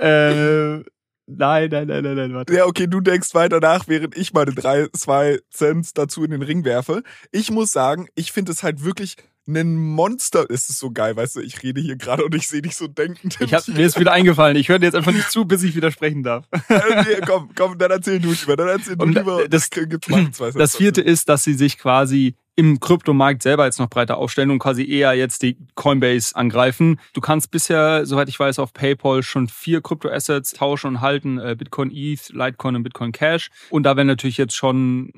Äh, 0.00 0.82
Nein, 1.26 1.70
nein, 1.70 1.86
nein, 1.86 2.02
nein, 2.02 2.16
nein, 2.16 2.34
warte. 2.34 2.54
Ja, 2.54 2.66
okay, 2.66 2.86
du 2.86 3.00
denkst 3.00 3.34
weiter 3.34 3.60
nach, 3.60 3.88
während 3.88 4.16
ich 4.16 4.32
meine 4.34 4.52
drei, 4.52 4.88
zwei 4.92 5.38
Cents 5.50 5.94
dazu 5.94 6.22
in 6.22 6.30
den 6.30 6.42
Ring 6.42 6.64
werfe. 6.64 7.02
Ich 7.32 7.50
muss 7.50 7.72
sagen, 7.72 8.08
ich 8.14 8.32
finde 8.32 8.52
es 8.52 8.62
halt 8.62 8.84
wirklich 8.84 9.16
ein 9.46 9.76
Monster. 9.76 10.46
Es 10.50 10.68
ist 10.68 10.78
so 10.78 10.90
geil, 10.90 11.16
weißt 11.16 11.36
du, 11.36 11.40
ich 11.40 11.62
rede 11.62 11.80
hier 11.80 11.96
gerade 11.96 12.24
und 12.24 12.34
ich 12.34 12.48
sehe 12.48 12.62
dich 12.62 12.76
so 12.76 12.88
denken. 12.88 13.30
Ich 13.40 13.54
hab, 13.54 13.66
mir 13.68 13.86
ist 13.86 13.98
wieder 13.98 14.12
eingefallen. 14.12 14.56
Ich 14.56 14.68
höre 14.68 14.78
dir 14.78 14.86
jetzt 14.86 14.94
einfach 14.94 15.12
nicht 15.12 15.30
zu, 15.30 15.44
bis 15.44 15.62
ich 15.62 15.74
widersprechen 15.74 16.22
darf. 16.22 16.46
nee, 16.68 17.20
komm, 17.26 17.50
komm, 17.54 17.78
dann 17.78 17.90
erzähl 17.90 18.20
du 18.20 18.30
lieber. 18.30 18.56
Dann 18.56 18.68
erzähl 18.68 18.96
du 18.96 19.06
lieber. 19.06 19.48
Das, 19.48 19.70
das, 19.70 20.54
das 20.54 20.76
vierte 20.76 21.00
ist, 21.00 21.28
dass 21.28 21.44
sie 21.44 21.54
sich 21.54 21.78
quasi 21.78 22.36
im 22.56 22.78
Kryptomarkt 22.78 23.42
selber 23.42 23.64
jetzt 23.64 23.78
noch 23.78 23.90
breiter 23.90 24.16
aufstellen 24.16 24.50
und 24.50 24.60
quasi 24.60 24.88
eher 24.88 25.14
jetzt 25.14 25.42
die 25.42 25.56
Coinbase 25.74 26.36
angreifen. 26.36 27.00
Du 27.12 27.20
kannst 27.20 27.50
bisher, 27.50 28.06
soweit 28.06 28.28
ich 28.28 28.38
weiß, 28.38 28.58
auf 28.58 28.72
PayPal 28.72 29.22
schon 29.22 29.48
vier 29.48 29.80
Kryptoassets 29.80 30.52
tauschen 30.52 30.88
und 30.88 31.00
halten, 31.00 31.38
äh, 31.38 31.56
Bitcoin 31.58 31.90
ETH, 31.92 32.28
Litecoin 32.30 32.76
und 32.76 32.84
Bitcoin 32.84 33.12
Cash. 33.12 33.50
Und 33.70 33.82
da 33.84 33.96
wäre 33.96 34.04
natürlich 34.04 34.36
jetzt 34.36 34.54
schon 34.54 35.12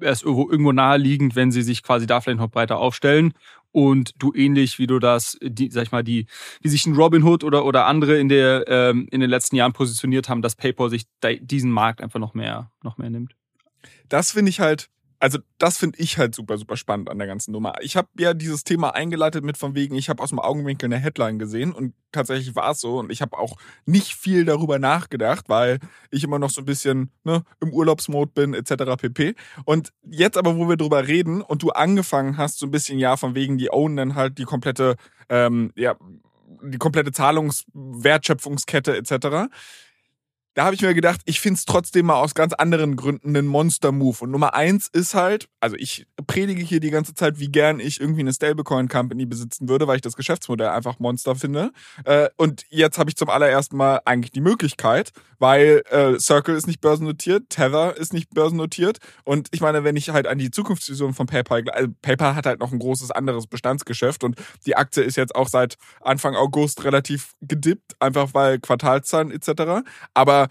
erst 0.00 0.22
irgendwo, 0.22 0.50
irgendwo 0.50 0.72
naheliegend, 0.72 1.34
wenn 1.34 1.50
sie 1.50 1.62
sich 1.62 1.82
quasi 1.82 2.06
da 2.06 2.20
vielleicht 2.20 2.40
noch 2.40 2.50
breiter 2.50 2.78
aufstellen 2.78 3.34
und 3.72 4.12
du 4.18 4.32
ähnlich 4.34 4.78
wie 4.78 4.86
du 4.86 4.98
das, 4.98 5.38
die, 5.42 5.70
sag 5.70 5.84
ich 5.84 5.92
mal, 5.92 6.04
die, 6.04 6.26
wie 6.60 6.68
sich 6.68 6.86
ein 6.86 6.94
Robinhood 6.94 7.42
oder 7.42 7.64
oder 7.64 7.86
andere 7.86 8.18
in 8.18 8.28
der 8.28 8.64
ähm, 8.68 9.08
in 9.10 9.20
den 9.20 9.30
letzten 9.30 9.56
Jahren 9.56 9.72
positioniert 9.72 10.28
haben, 10.28 10.42
dass 10.42 10.54
PayPal 10.54 10.90
sich 10.90 11.04
diesen 11.40 11.70
Markt 11.70 12.00
einfach 12.00 12.20
noch 12.20 12.34
mehr 12.34 12.70
noch 12.82 12.98
mehr 12.98 13.10
nimmt. 13.10 13.34
Das 14.08 14.32
finde 14.32 14.50
ich 14.50 14.60
halt 14.60 14.88
also 15.22 15.38
das 15.58 15.78
finde 15.78 16.00
ich 16.00 16.18
halt 16.18 16.34
super, 16.34 16.58
super 16.58 16.76
spannend 16.76 17.08
an 17.08 17.16
der 17.16 17.28
ganzen 17.28 17.52
Nummer. 17.52 17.74
Ich 17.80 17.96
habe 17.96 18.08
ja 18.18 18.34
dieses 18.34 18.64
Thema 18.64 18.96
eingeleitet 18.96 19.44
mit 19.44 19.56
von 19.56 19.76
wegen, 19.76 19.94
ich 19.94 20.08
habe 20.08 20.20
aus 20.20 20.30
dem 20.30 20.40
Augenwinkel 20.40 20.86
eine 20.86 20.98
Headline 20.98 21.38
gesehen 21.38 21.72
und 21.72 21.94
tatsächlich 22.10 22.56
war 22.56 22.72
es 22.72 22.80
so 22.80 22.98
und 22.98 23.12
ich 23.12 23.22
habe 23.22 23.38
auch 23.38 23.56
nicht 23.86 24.16
viel 24.16 24.44
darüber 24.44 24.80
nachgedacht, 24.80 25.48
weil 25.48 25.78
ich 26.10 26.24
immer 26.24 26.40
noch 26.40 26.50
so 26.50 26.62
ein 26.62 26.64
bisschen 26.64 27.12
ne, 27.22 27.44
im 27.60 27.72
Urlaubsmod 27.72 28.34
bin 28.34 28.52
etc. 28.52 28.96
pp. 29.00 29.36
Und 29.64 29.92
jetzt 30.10 30.36
aber, 30.36 30.56
wo 30.56 30.68
wir 30.68 30.76
drüber 30.76 31.06
reden 31.06 31.40
und 31.40 31.62
du 31.62 31.70
angefangen 31.70 32.36
hast, 32.36 32.58
so 32.58 32.66
ein 32.66 32.72
bisschen 32.72 32.98
ja 32.98 33.16
von 33.16 33.36
wegen, 33.36 33.58
die 33.58 33.72
own 33.72 33.94
dann 33.94 34.16
halt 34.16 34.38
die 34.38 34.44
komplette, 34.44 34.96
ähm, 35.28 35.70
ja, 35.76 35.94
die 36.64 36.78
komplette 36.78 37.12
Zahlungswertschöpfungskette 37.12 38.96
etc 38.96 39.52
da 40.54 40.64
habe 40.64 40.74
ich 40.74 40.82
mir 40.82 40.94
gedacht, 40.94 41.20
ich 41.24 41.40
finde 41.40 41.58
es 41.58 41.64
trotzdem 41.64 42.06
mal 42.06 42.16
aus 42.16 42.34
ganz 42.34 42.52
anderen 42.52 42.96
Gründen 42.96 43.28
einen 43.28 43.46
Monster-Move. 43.46 44.18
Und 44.20 44.30
Nummer 44.30 44.54
eins 44.54 44.88
ist 44.92 45.14
halt, 45.14 45.48
also 45.60 45.76
ich 45.78 46.06
predige 46.26 46.62
hier 46.62 46.80
die 46.80 46.90
ganze 46.90 47.14
Zeit, 47.14 47.38
wie 47.38 47.48
gern 47.48 47.80
ich 47.80 48.00
irgendwie 48.00 48.20
eine 48.20 48.32
Stablecoin-Company 48.32 49.24
besitzen 49.24 49.68
würde, 49.68 49.86
weil 49.86 49.96
ich 49.96 50.02
das 50.02 50.14
Geschäftsmodell 50.14 50.68
einfach 50.68 50.98
Monster 50.98 51.34
finde. 51.36 51.70
Äh, 52.04 52.28
und 52.36 52.64
jetzt 52.68 52.98
habe 52.98 53.08
ich 53.08 53.16
zum 53.16 53.30
allerersten 53.30 53.76
Mal 53.76 54.00
eigentlich 54.04 54.32
die 54.32 54.40
Möglichkeit, 54.40 55.12
weil 55.38 55.82
äh, 55.90 56.18
Circle 56.18 56.54
ist 56.54 56.66
nicht 56.66 56.80
börsennotiert, 56.80 57.48
Tether 57.48 57.96
ist 57.96 58.12
nicht 58.12 58.30
börsennotiert. 58.30 58.98
Und 59.24 59.48
ich 59.52 59.60
meine, 59.62 59.84
wenn 59.84 59.96
ich 59.96 60.10
halt 60.10 60.26
an 60.26 60.38
die 60.38 60.50
Zukunftsvision 60.50 61.14
von 61.14 61.26
PayPal, 61.26 61.64
also 61.70 61.88
PayPal 62.02 62.34
hat 62.34 62.46
halt 62.46 62.60
noch 62.60 62.72
ein 62.72 62.78
großes 62.78 63.10
anderes 63.10 63.46
Bestandsgeschäft 63.46 64.22
und 64.22 64.36
die 64.66 64.76
Aktie 64.76 65.02
ist 65.02 65.16
jetzt 65.16 65.34
auch 65.34 65.48
seit 65.48 65.76
Anfang 66.02 66.36
August 66.36 66.84
relativ 66.84 67.32
gedippt, 67.40 67.96
einfach 68.00 68.34
weil 68.34 68.58
Quartalzahlen 68.60 69.30
etc. 69.30 69.82
Aber 70.14 70.41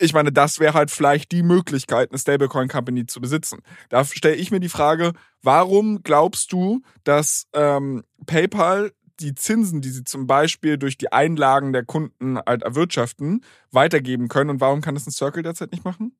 ich 0.00 0.14
meine, 0.14 0.32
das 0.32 0.58
wäre 0.58 0.74
halt 0.74 0.90
vielleicht 0.90 1.30
die 1.30 1.42
Möglichkeit, 1.42 2.10
eine 2.10 2.18
Stablecoin 2.18 2.68
Company 2.68 3.06
zu 3.06 3.20
besitzen. 3.20 3.60
Da 3.90 4.04
stelle 4.04 4.36
ich 4.36 4.50
mir 4.50 4.60
die 4.60 4.68
Frage, 4.68 5.12
warum 5.42 6.02
glaubst 6.02 6.52
du, 6.52 6.82
dass 7.04 7.46
ähm, 7.52 8.02
PayPal 8.26 8.92
die 9.20 9.34
Zinsen, 9.34 9.82
die 9.82 9.90
sie 9.90 10.04
zum 10.04 10.26
Beispiel 10.26 10.78
durch 10.78 10.96
die 10.96 11.12
Einlagen 11.12 11.74
der 11.74 11.84
Kunden 11.84 12.38
halt 12.38 12.62
erwirtschaften, 12.62 13.44
weitergeben 13.70 14.28
können 14.28 14.50
und 14.50 14.60
warum 14.60 14.80
kann 14.80 14.94
das 14.94 15.06
ein 15.06 15.12
Circle 15.12 15.42
derzeit 15.42 15.72
nicht 15.72 15.84
machen? 15.84 16.16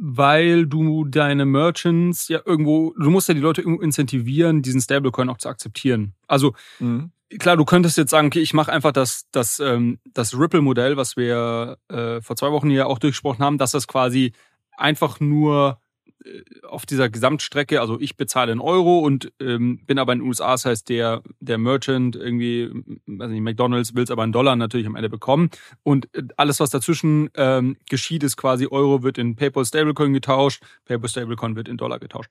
Weil 0.00 0.66
du 0.66 1.04
deine 1.04 1.46
Merchants 1.46 2.28
ja 2.28 2.40
irgendwo, 2.44 2.92
du 2.98 3.10
musst 3.10 3.28
ja 3.28 3.34
die 3.34 3.40
Leute 3.40 3.62
irgendwo 3.62 3.82
incentivieren, 3.82 4.62
diesen 4.62 4.80
Stablecoin 4.80 5.28
auch 5.28 5.38
zu 5.38 5.48
akzeptieren. 5.48 6.14
Also 6.26 6.54
mhm 6.80 7.12
klar, 7.38 7.56
du 7.56 7.64
könntest 7.64 7.98
jetzt 7.98 8.10
sagen, 8.10 8.28
okay, 8.28 8.40
ich 8.40 8.54
mache 8.54 8.72
einfach 8.72 8.92
das, 8.92 9.26
das, 9.32 9.60
ähm, 9.60 9.98
das 10.14 10.38
Ripple-Modell, 10.38 10.96
was 10.96 11.16
wir 11.16 11.78
äh, 11.88 12.20
vor 12.20 12.36
zwei 12.36 12.50
Wochen 12.52 12.70
hier 12.70 12.86
auch 12.86 12.98
durchgesprochen 12.98 13.44
haben, 13.44 13.58
dass 13.58 13.72
das 13.72 13.86
quasi 13.86 14.32
einfach 14.76 15.20
nur 15.20 15.80
äh, 16.24 16.42
auf 16.66 16.86
dieser 16.86 17.08
Gesamtstrecke, 17.10 17.80
also 17.80 18.00
ich 18.00 18.16
bezahle 18.16 18.52
in 18.52 18.60
Euro 18.60 19.00
und 19.00 19.32
ähm, 19.40 19.84
bin 19.84 19.98
aber 19.98 20.12
in 20.12 20.20
den 20.20 20.28
USA, 20.28 20.52
das 20.52 20.64
heißt 20.64 20.88
der, 20.88 21.22
der 21.40 21.58
Merchant 21.58 22.16
irgendwie, 22.16 22.70
weiß 23.06 23.30
nicht, 23.30 23.42
McDonalds 23.42 23.94
will 23.94 24.04
es 24.04 24.10
aber 24.10 24.24
in 24.24 24.32
Dollar 24.32 24.56
natürlich 24.56 24.86
am 24.86 24.96
Ende 24.96 25.10
bekommen 25.10 25.50
und 25.82 26.12
äh, 26.14 26.22
alles, 26.36 26.60
was 26.60 26.70
dazwischen 26.70 27.30
ähm, 27.34 27.76
geschieht, 27.88 28.22
ist 28.22 28.36
quasi 28.36 28.66
Euro 28.66 29.02
wird 29.02 29.18
in 29.18 29.36
PayPal 29.36 29.64
Stablecoin 29.64 30.12
getauscht, 30.12 30.62
PayPal 30.86 31.08
Stablecoin 31.08 31.56
wird 31.56 31.68
in 31.68 31.76
Dollar 31.76 31.98
getauscht. 31.98 32.30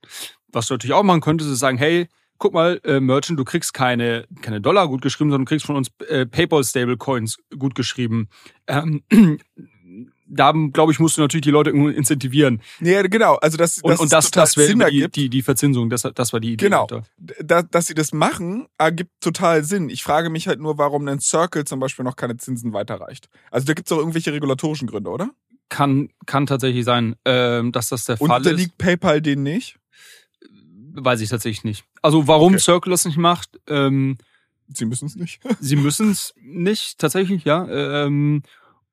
Was 0.52 0.68
du 0.68 0.74
natürlich 0.74 0.94
auch 0.94 1.04
machen 1.04 1.22
könntest, 1.22 1.52
ist 1.52 1.60
sagen, 1.60 1.78
hey, 1.78 2.08
guck 2.38 2.54
mal, 2.54 2.80
äh, 2.84 3.00
Merchant, 3.00 3.40
du 3.40 3.44
kriegst 3.44 3.74
keine, 3.74 4.26
keine 4.42 4.62
Dollar 4.62 4.88
gut 4.88 5.02
geschrieben, 5.02 5.30
sondern 5.30 5.46
du 5.46 5.50
kriegst 5.50 5.66
von 5.66 5.76
uns 5.76 5.90
äh, 6.08 6.26
PayPal-Stablecoins 6.26 7.38
gut 7.58 7.76
geschrieben. 7.76 8.30
Ähm, 8.68 9.04
da, 10.28 10.52
glaube 10.52 10.92
ich, 10.92 11.00
musst 11.00 11.18
du 11.18 11.22
natürlich 11.22 11.44
die 11.44 11.52
Leute 11.52 11.70
irgendwo 11.70 11.90
incentivieren. 11.90 12.62
Ja, 12.82 13.02
genau. 13.04 13.36
Also 13.36 13.58
das, 13.58 13.76
das 13.76 13.84
und, 13.84 14.00
und 14.00 14.12
das, 14.12 14.32
das 14.32 14.58
wäre 14.58 14.92
die, 14.92 15.10
die, 15.10 15.30
die 15.30 15.42
Verzinsung. 15.42 15.90
Das, 15.90 16.08
das 16.14 16.34
war 16.34 16.40
die 16.40 16.54
Idee. 16.54 16.66
Genau. 16.66 16.88
Da, 17.18 17.62
dass 17.62 17.88
sie 17.88 17.94
das 17.94 18.12
machen, 18.12 18.68
ergibt 18.78 19.12
total 19.22 19.64
Sinn. 19.64 19.90
Ich 19.90 20.04
frage 20.04 20.30
mich 20.30 20.48
halt 20.48 20.60
nur, 20.60 20.78
warum 20.78 21.08
ein 21.08 21.20
Circle 21.20 21.66
zum 21.66 21.80
Beispiel 21.80 22.06
noch 22.06 22.16
keine 22.16 22.38
Zinsen 22.38 22.74
weiterreicht. 22.74 23.30
Also 23.52 23.66
da 23.66 23.74
gibt 23.74 23.88
es 23.88 23.90
doch 23.90 24.00
irgendwelche 24.00 24.34
regulatorischen 24.34 24.88
Gründe, 24.88 25.10
oder? 25.10 25.30
Kann, 25.70 26.10
kann 26.26 26.46
tatsächlich 26.46 26.86
sein, 26.86 27.16
ähm, 27.26 27.72
dass 27.72 27.90
das 27.90 28.06
der 28.06 28.22
und 28.22 28.28
Fall 28.28 28.42
ist. 28.42 28.48
Und 28.48 28.52
unterliegt 28.54 28.78
PayPal 28.78 29.22
denen 29.22 29.44
nicht? 29.44 29.78
Weiß 31.00 31.22
ich 31.22 31.30
tatsächlich 31.30 31.64
nicht. 31.64 31.86
Also 32.02 32.28
warum 32.28 32.54
okay. 32.54 32.62
Circle 32.62 32.92
das 32.92 33.06
nicht 33.06 33.18
macht? 33.18 33.60
Ähm, 33.68 34.18
sie 34.68 34.86
müssen 34.86 35.06
es 35.06 35.16
nicht. 35.16 35.40
sie 35.60 35.76
müssen 35.76 36.10
es 36.12 36.34
nicht, 36.42 36.98
tatsächlich, 36.98 37.44
ja. 37.46 37.68
Ähm, 37.70 38.42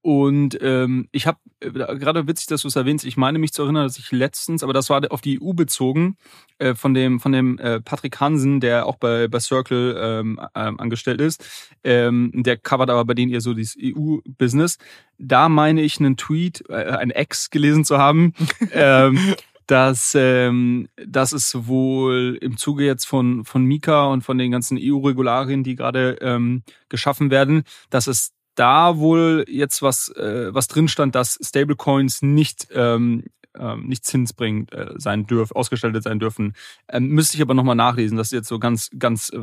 und 0.02 0.58
ähm, 0.60 1.08
ich 1.12 1.26
habe 1.26 1.38
äh, 1.60 1.70
gerade 1.70 2.28
witzig, 2.28 2.46
dass 2.48 2.60
du 2.60 2.68
es 2.68 2.76
erwähnst. 2.76 3.06
Ich 3.06 3.16
meine 3.16 3.38
mich 3.38 3.54
zu 3.54 3.62
erinnern, 3.62 3.84
dass 3.84 3.96
ich 3.96 4.12
letztens, 4.12 4.62
aber 4.62 4.74
das 4.74 4.90
war 4.90 5.00
auf 5.10 5.22
die 5.22 5.40
EU 5.40 5.54
bezogen, 5.54 6.18
äh, 6.58 6.74
von 6.74 6.92
dem 6.92 7.20
von 7.20 7.32
dem 7.32 7.58
äh, 7.58 7.80
Patrick 7.80 8.20
Hansen, 8.20 8.60
der 8.60 8.84
auch 8.84 8.96
bei 8.96 9.28
bei 9.28 9.40
Circle 9.40 9.96
ähm, 9.98 10.38
ähm, 10.54 10.78
angestellt 10.78 11.22
ist. 11.22 11.42
Ähm, 11.84 12.32
der 12.34 12.58
covert 12.58 12.90
aber 12.90 13.06
bei 13.06 13.14
denen 13.14 13.32
eher 13.32 13.40
so 13.40 13.54
dieses 13.54 13.78
EU-Business. 13.80 14.76
Da 15.16 15.48
meine 15.48 15.80
ich 15.80 15.98
einen 15.98 16.18
Tweet, 16.18 16.64
äh, 16.68 16.74
ein 16.74 17.10
Ex 17.10 17.48
gelesen 17.48 17.86
zu 17.86 17.96
haben. 17.96 18.34
ähm, 18.72 19.36
dass, 19.66 20.14
ähm, 20.16 20.88
dass 20.96 21.32
es 21.32 21.66
wohl 21.66 22.38
im 22.40 22.56
Zuge 22.56 22.84
jetzt 22.84 23.06
von, 23.06 23.44
von 23.44 23.64
Mika 23.64 24.06
und 24.06 24.22
von 24.22 24.38
den 24.38 24.50
ganzen 24.50 24.78
EU-Regularien, 24.80 25.64
die 25.64 25.76
gerade 25.76 26.18
ähm, 26.20 26.62
geschaffen 26.88 27.30
werden, 27.30 27.64
dass 27.90 28.06
es 28.06 28.32
da 28.54 28.98
wohl 28.98 29.44
jetzt 29.48 29.82
was, 29.82 30.08
äh, 30.10 30.54
was 30.54 30.68
drin 30.68 30.88
stand, 30.88 31.14
dass 31.14 31.38
Stablecoins 31.42 32.22
nicht 32.22 32.68
ähm, 32.72 33.24
ähm, 33.58 33.86
nicht 33.86 34.04
zinsbringend 34.04 34.72
äh, 34.72 34.94
sein 34.96 35.26
dürfen, 35.26 35.54
ausgestaltet 35.54 36.02
sein 36.02 36.18
dürfen. 36.18 36.54
Ähm, 36.88 37.08
müsste 37.08 37.36
ich 37.36 37.42
aber 37.42 37.54
nochmal 37.54 37.76
nachlesen. 37.76 38.16
Das 38.16 38.28
ist 38.28 38.32
jetzt 38.32 38.48
so 38.48 38.58
ganz, 38.58 38.90
ganz, 38.98 39.30
äh, 39.30 39.40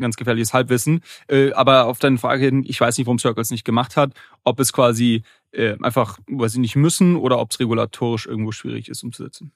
ganz 0.00 0.16
gefährliches 0.16 0.52
Halbwissen. 0.52 1.02
Äh, 1.28 1.52
aber 1.52 1.86
auf 1.86 1.98
deine 1.98 2.18
Frage 2.18 2.44
hin, 2.44 2.64
ich 2.66 2.80
weiß 2.80 2.98
nicht, 2.98 3.06
warum 3.06 3.18
Circles 3.18 3.50
nicht 3.50 3.64
gemacht 3.64 3.96
hat, 3.96 4.12
ob 4.44 4.60
es 4.60 4.72
quasi 4.72 5.22
äh, 5.52 5.76
einfach, 5.82 6.18
weil 6.28 6.48
sie 6.48 6.60
nicht 6.60 6.76
müssen 6.76 7.16
oder 7.16 7.38
ob 7.38 7.50
es 7.50 7.60
regulatorisch 7.60 8.26
irgendwo 8.26 8.52
schwierig 8.52 8.88
ist 8.88 9.02
umzusetzen. 9.02 9.52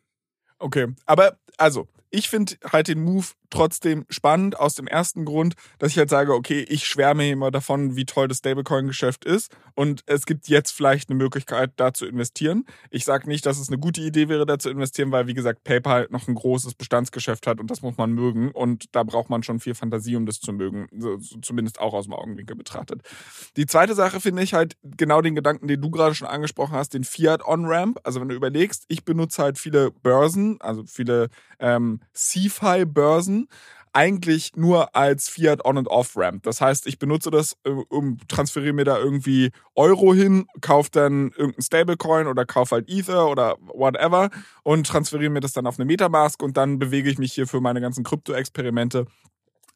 Okay, 0.58 0.88
aber 1.06 1.36
also, 1.58 1.88
ich 2.14 2.28
finde 2.28 2.54
halt 2.70 2.86
den 2.86 3.02
Move 3.02 3.26
trotzdem 3.50 4.06
spannend 4.08 4.58
aus 4.58 4.74
dem 4.74 4.86
ersten 4.86 5.24
Grund, 5.24 5.54
dass 5.78 5.92
ich 5.92 5.98
halt 5.98 6.10
sage, 6.10 6.32
okay, 6.32 6.64
ich 6.68 6.86
schwärme 6.86 7.28
immer 7.28 7.50
davon, 7.50 7.96
wie 7.96 8.04
toll 8.04 8.28
das 8.28 8.38
Stablecoin-Geschäft 8.38 9.24
ist 9.24 9.54
und 9.74 10.02
es 10.06 10.24
gibt 10.26 10.48
jetzt 10.48 10.70
vielleicht 10.70 11.10
eine 11.10 11.18
Möglichkeit, 11.18 11.72
da 11.76 11.92
zu 11.92 12.06
investieren. 12.06 12.66
Ich 12.90 13.04
sage 13.04 13.28
nicht, 13.28 13.46
dass 13.46 13.58
es 13.58 13.68
eine 13.68 13.78
gute 13.78 14.00
Idee 14.00 14.28
wäre, 14.28 14.46
da 14.46 14.58
zu 14.58 14.70
investieren, 14.70 15.10
weil, 15.12 15.26
wie 15.26 15.34
gesagt, 15.34 15.64
PayPal 15.64 16.06
noch 16.10 16.28
ein 16.28 16.34
großes 16.34 16.74
Bestandsgeschäft 16.74 17.46
hat 17.46 17.60
und 17.60 17.70
das 17.70 17.82
muss 17.82 17.96
man 17.96 18.12
mögen 18.12 18.50
und 18.52 18.94
da 18.94 19.02
braucht 19.02 19.30
man 19.30 19.42
schon 19.42 19.58
viel 19.60 19.74
Fantasie, 19.74 20.16
um 20.16 20.26
das 20.26 20.40
zu 20.40 20.52
mögen, 20.52 20.88
zumindest 21.42 21.80
auch 21.80 21.94
aus 21.94 22.04
dem 22.04 22.14
Augenwinkel 22.14 22.56
betrachtet. 22.56 23.02
Die 23.56 23.66
zweite 23.66 23.94
Sache 23.94 24.20
finde 24.20 24.42
ich 24.42 24.54
halt 24.54 24.76
genau 24.82 25.20
den 25.20 25.34
Gedanken, 25.34 25.66
den 25.66 25.80
du 25.80 25.90
gerade 25.90 26.14
schon 26.14 26.28
angesprochen 26.28 26.74
hast, 26.74 26.94
den 26.94 27.04
Fiat 27.04 27.44
On-Ramp. 27.44 27.98
Also 28.04 28.20
wenn 28.20 28.28
du 28.28 28.34
überlegst, 28.36 28.84
ich 28.88 29.04
benutze 29.04 29.42
halt 29.42 29.58
viele 29.58 29.90
Börsen, 29.90 30.60
also 30.60 30.84
viele 30.86 31.28
ähm, 31.58 32.00
CFI-Börsen, 32.12 33.48
eigentlich 33.94 34.56
nur 34.56 34.94
als 34.96 35.28
Fiat 35.28 35.64
On- 35.64 35.78
und 35.78 35.86
Off-Ramp. 35.86 36.42
Das 36.42 36.60
heißt, 36.60 36.86
ich 36.88 36.98
benutze 36.98 37.30
das, 37.30 37.56
äh, 37.64 37.70
um 37.70 38.18
transferiere 38.26 38.72
mir 38.72 38.84
da 38.84 38.98
irgendwie 38.98 39.52
Euro 39.76 40.12
hin, 40.12 40.46
kaufe 40.60 40.90
dann 40.90 41.30
irgendein 41.36 41.62
Stablecoin 41.62 42.26
oder 42.26 42.44
kaufe 42.44 42.74
halt 42.74 42.90
Ether 42.90 43.28
oder 43.28 43.56
whatever 43.60 44.30
und 44.64 44.86
transferiere 44.86 45.30
mir 45.30 45.40
das 45.40 45.52
dann 45.52 45.66
auf 45.66 45.78
eine 45.78 45.84
Metamask 45.84 46.42
und 46.42 46.56
dann 46.56 46.80
bewege 46.80 47.08
ich 47.08 47.18
mich 47.18 47.32
hier 47.32 47.46
für 47.46 47.60
meine 47.60 47.80
ganzen 47.80 48.02
Krypto-Experimente 48.02 49.06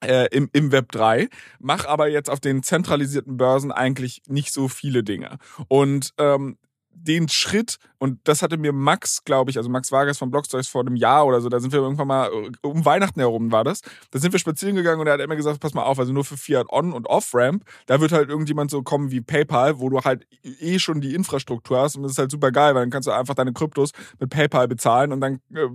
äh, 0.04 0.26
im, 0.30 0.50
im 0.52 0.72
Web 0.72 0.90
3, 0.92 1.28
mach 1.60 1.86
aber 1.86 2.08
jetzt 2.08 2.30
auf 2.30 2.40
den 2.40 2.62
zentralisierten 2.62 3.36
Börsen 3.36 3.72
eigentlich 3.72 4.22
nicht 4.26 4.52
so 4.52 4.68
viele 4.68 5.02
Dinge. 5.02 5.38
Und 5.68 6.12
ähm, 6.18 6.58
den 7.02 7.28
Schritt, 7.28 7.78
und 7.98 8.20
das 8.24 8.42
hatte 8.42 8.56
mir 8.56 8.72
Max, 8.72 9.24
glaube 9.24 9.50
ich, 9.50 9.56
also 9.56 9.68
Max 9.68 9.90
Vargas 9.92 10.18
von 10.18 10.30
Blockstories 10.30 10.68
vor 10.68 10.82
einem 10.82 10.96
Jahr 10.96 11.26
oder 11.26 11.40
so, 11.40 11.48
da 11.48 11.60
sind 11.60 11.72
wir 11.72 11.80
irgendwann 11.80 12.08
mal, 12.08 12.28
äh, 12.28 12.66
um 12.66 12.84
Weihnachten 12.84 13.20
herum 13.20 13.52
war 13.52 13.64
das, 13.64 13.80
da 14.10 14.18
sind 14.18 14.32
wir 14.32 14.38
spazieren 14.38 14.76
gegangen 14.76 15.00
und 15.00 15.06
er 15.06 15.14
hat 15.14 15.20
immer 15.20 15.36
gesagt, 15.36 15.60
pass 15.60 15.74
mal 15.74 15.82
auf, 15.82 15.98
also 15.98 16.12
nur 16.12 16.24
für 16.24 16.36
Fiat 16.36 16.68
On- 16.70 16.92
und 16.92 17.06
Off-Ramp, 17.06 17.64
da 17.86 18.00
wird 18.00 18.12
halt 18.12 18.28
irgendjemand 18.28 18.70
so 18.70 18.82
kommen 18.82 19.10
wie 19.10 19.20
PayPal, 19.20 19.80
wo 19.80 19.88
du 19.88 20.00
halt 20.00 20.26
eh 20.42 20.78
schon 20.78 21.00
die 21.00 21.14
Infrastruktur 21.14 21.80
hast 21.80 21.96
und 21.96 22.02
das 22.02 22.12
ist 22.12 22.18
halt 22.18 22.30
super 22.30 22.52
geil, 22.52 22.74
weil 22.74 22.82
dann 22.82 22.90
kannst 22.90 23.08
du 23.08 23.12
einfach 23.12 23.34
deine 23.34 23.52
Kryptos 23.52 23.92
mit 24.18 24.30
PayPal 24.30 24.68
bezahlen 24.68 25.12
und 25.12 25.20
dann 25.20 25.40
äh, 25.54 25.68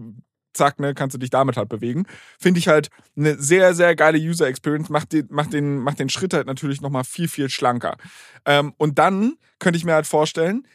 zack, 0.53 0.79
ne, 0.79 0.93
kannst 0.93 1.13
du 1.15 1.17
dich 1.17 1.29
damit 1.29 1.57
halt 1.57 1.69
bewegen. 1.69 2.05
Finde 2.39 2.59
ich 2.59 2.67
halt 2.67 2.89
eine 3.17 3.37
sehr, 3.37 3.73
sehr 3.73 3.95
geile 3.95 4.17
User 4.17 4.47
Experience, 4.47 4.89
macht 4.89 5.11
den, 5.11 5.27
macht 5.29 5.53
den, 5.53 5.79
macht 5.79 5.99
den 5.99 6.09
Schritt 6.09 6.33
halt 6.33 6.47
natürlich 6.47 6.81
nochmal 6.81 7.03
viel, 7.03 7.27
viel 7.27 7.49
schlanker. 7.49 7.97
Ähm, 8.45 8.73
und 8.77 8.99
dann 8.99 9.35
könnte 9.59 9.77
ich 9.77 9.85
mir 9.85 9.93
halt 9.93 10.07
vorstellen, 10.07 10.67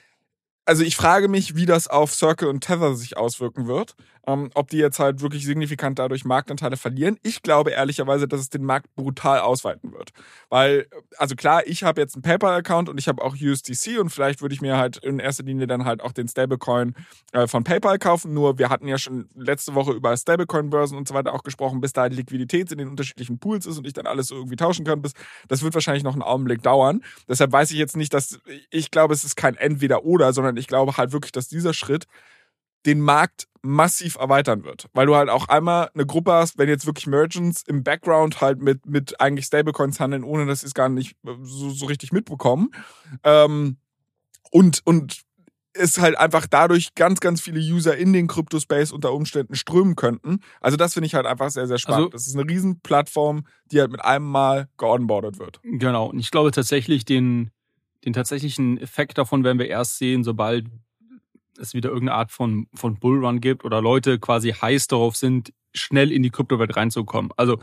also 0.69 0.85
ich 0.85 0.97
frage 0.97 1.29
mich, 1.29 1.57
wie 1.57 1.65
das 1.65 1.89
auf 1.89 2.15
Circle 2.15 2.47
und 2.49 2.61
Tether 2.61 2.95
sich 2.95 3.17
auswirken 3.17 3.67
wird. 3.67 3.95
Ähm, 4.29 4.51
ob 4.53 4.69
die 4.69 4.77
jetzt 4.77 4.99
halt 4.99 5.23
wirklich 5.23 5.47
signifikant 5.47 5.99
dadurch 5.99 6.27
Marktanteile 6.27 6.77
verlieren. 6.77 7.17
Ich 7.23 7.41
glaube 7.41 7.71
ehrlicherweise, 7.71 8.29
dass 8.29 8.41
es 8.41 8.51
den 8.51 8.63
Markt 8.63 8.95
brutal 8.95 9.41
ausweiten 9.41 9.93
wird. 9.95 10.11
Weil, 10.51 10.87
also 11.17 11.35
klar, 11.35 11.67
ich 11.67 11.83
habe 11.83 12.03
jetzt 12.03 12.15
einen 12.15 12.21
PayPal-Account 12.21 12.91
und 12.91 12.99
ich 12.99 13.09
habe 13.09 13.25
auch 13.25 13.35
USDC 13.41 13.99
und 13.99 14.11
vielleicht 14.11 14.43
würde 14.43 14.55
ich 14.55 14.61
mir 14.61 14.77
halt 14.77 14.99
in 14.99 15.19
erster 15.19 15.45
Linie 15.45 15.67
dann 15.67 15.87
halt 15.87 16.03
auch 16.03 16.13
den 16.13 16.29
Stablecoin 16.29 16.95
äh, 17.33 17.47
von 17.47 17.65
PayPal 17.65 17.99
kaufen. 17.99 18.35
Nur 18.35 18.59
wir 18.59 18.69
hatten 18.69 18.87
ja 18.87 18.99
schon 18.99 19.31
letzte 19.35 19.75
Woche 19.75 19.93
über 19.93 20.15
Stablecoin-Börsen 20.15 20.99
und 20.99 21.09
so 21.09 21.15
weiter 21.15 21.33
auch 21.33 21.43
gesprochen, 21.43 21.81
bis 21.81 21.95
da 21.95 22.05
Liquidität 22.05 22.71
in 22.71 22.77
den 22.77 22.89
unterschiedlichen 22.89 23.39
Pools 23.39 23.65
ist 23.65 23.79
und 23.79 23.87
ich 23.87 23.95
dann 23.95 24.07
alles 24.07 24.27
so 24.27 24.35
irgendwie 24.35 24.57
tauschen 24.57 24.85
kann. 24.85 25.01
Bis, 25.01 25.13
das 25.49 25.63
wird 25.63 25.73
wahrscheinlich 25.73 26.05
noch 26.05 26.13
einen 26.13 26.23
Augenblick 26.23 26.63
dauern. 26.63 27.03
Deshalb 27.29 27.51
weiß 27.51 27.71
ich 27.71 27.79
jetzt 27.79 27.97
nicht, 27.97 28.13
dass 28.13 28.39
ich 28.69 28.91
glaube, 28.91 29.15
es 29.15 29.25
ist 29.25 29.37
kein 29.37 29.57
Entweder-Oder, 29.57 30.35
sondern 30.35 30.59
ich 30.59 30.67
glaube 30.67 30.99
halt 30.99 31.13
wirklich, 31.13 31.33
dass 31.33 31.49
dieser 31.49 31.73
Schritt 31.73 32.05
den 32.87 33.01
Markt 33.01 33.48
massiv 33.63 34.17
erweitern 34.17 34.65
wird. 34.65 34.89
Weil 34.93 35.07
du 35.07 35.17
halt 35.17 35.29
auch 35.29 35.49
einmal 35.49 35.91
eine 35.95 36.07
Gruppe 36.07 36.33
hast, 36.33 36.59
wenn 36.59 36.69
jetzt 36.69 36.87
wirklich 36.87 37.07
Merchants 37.07 37.63
im 37.67 37.83
Background 37.83 38.41
halt 38.41 38.61
mit, 38.61 38.87
mit 38.87 39.21
eigentlich 39.21 39.47
Stablecoins 39.47 40.01
handeln, 40.01 40.25
ohne 40.25 40.47
dass 40.47 40.61
sie 40.61 40.67
es 40.67 40.75
gar 40.75 40.89
nicht 40.89 41.17
so, 41.43 41.71
so 41.71 41.87
richtig 41.87 42.13
mitbekommen. 42.13 42.71
Ähm, 43.25 43.77
und, 44.51 44.81
und 44.85 45.23
es 45.75 45.99
halt 45.99 46.19
einfach 46.19 46.47
dadurch 46.47 46.95
ganz, 46.95 47.21
ganz 47.21 47.41
viele 47.41 47.61
User 47.61 47.97
in 47.97 48.13
den 48.13 48.27
Crypto-Space 48.27 48.93
unter 48.93 49.13
Umständen 49.13 49.55
strömen 49.55 49.97
könnten. 49.97 50.41
Also 50.61 50.77
das 50.77 50.95
finde 50.95 51.07
ich 51.07 51.15
halt 51.15 51.27
einfach 51.27 51.51
sehr, 51.51 51.67
sehr 51.67 51.79
spannend. 51.79 52.07
Also, 52.07 52.11
das 52.11 52.27
ist 52.27 52.37
eine 52.37 52.49
Riesenplattform, 52.49 53.47
die 53.71 53.81
halt 53.81 53.91
mit 53.91 54.05
einem 54.05 54.27
Mal 54.27 54.69
geonboardet 54.77 55.39
wird. 55.39 55.61
Genau. 55.63 56.07
Und 56.07 56.19
ich 56.19 56.31
glaube 56.31 56.51
tatsächlich, 56.51 57.05
den, 57.05 57.51
den 58.05 58.13
tatsächlichen 58.13 58.79
Effekt 58.79 59.19
davon 59.19 59.45
werden 59.45 59.59
wir 59.59 59.69
erst 59.69 59.99
sehen, 59.99 60.25
sobald 60.25 60.67
es 61.61 61.75
wieder 61.75 61.91
irgendeine 61.91 62.19
Art 62.19 62.33
von, 62.33 62.69
von 62.75 62.99
Bullrun 62.99 63.41
gibt 63.41 63.65
oder 63.65 63.83
Leute 63.83 64.19
quasi 64.19 64.53
heiß 64.53 64.89
darauf 64.89 65.17
sind, 65.17 65.53
schnell 65.75 66.13
in 66.13 66.23
die 66.23 66.31
Kryptowelt 66.31 66.77
reinzukommen. 66.77 67.33
Also 67.37 67.59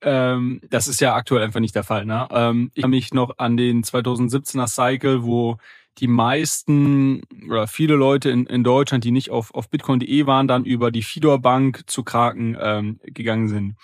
ähm, 0.00 0.60
das 0.70 0.88
ist 0.88 1.00
ja 1.00 1.14
aktuell 1.14 1.42
einfach 1.42 1.60
nicht 1.60 1.74
der 1.74 1.84
Fall. 1.84 2.04
Ne? 2.04 2.28
Ähm, 2.30 2.70
ich 2.74 2.82
erinnere 2.82 2.96
mich 2.96 3.14
noch 3.14 3.38
an 3.38 3.56
den 3.56 3.82
2017er 3.82 4.68
Cycle, 4.68 5.24
wo 5.24 5.58
die 5.98 6.06
meisten 6.06 7.22
oder 7.46 7.66
viele 7.66 7.94
Leute 7.94 8.30
in, 8.30 8.46
in 8.46 8.62
Deutschland, 8.62 9.02
die 9.02 9.10
nicht 9.10 9.30
auf, 9.30 9.52
auf 9.54 9.68
bitcoin.de 9.68 10.26
waren, 10.26 10.46
dann 10.46 10.64
über 10.64 10.92
die 10.92 11.02
Fidor 11.02 11.40
Bank 11.40 11.82
zu 11.86 12.04
Kraken 12.04 12.56
ähm, 12.60 13.00
gegangen 13.02 13.48
sind. 13.48 13.74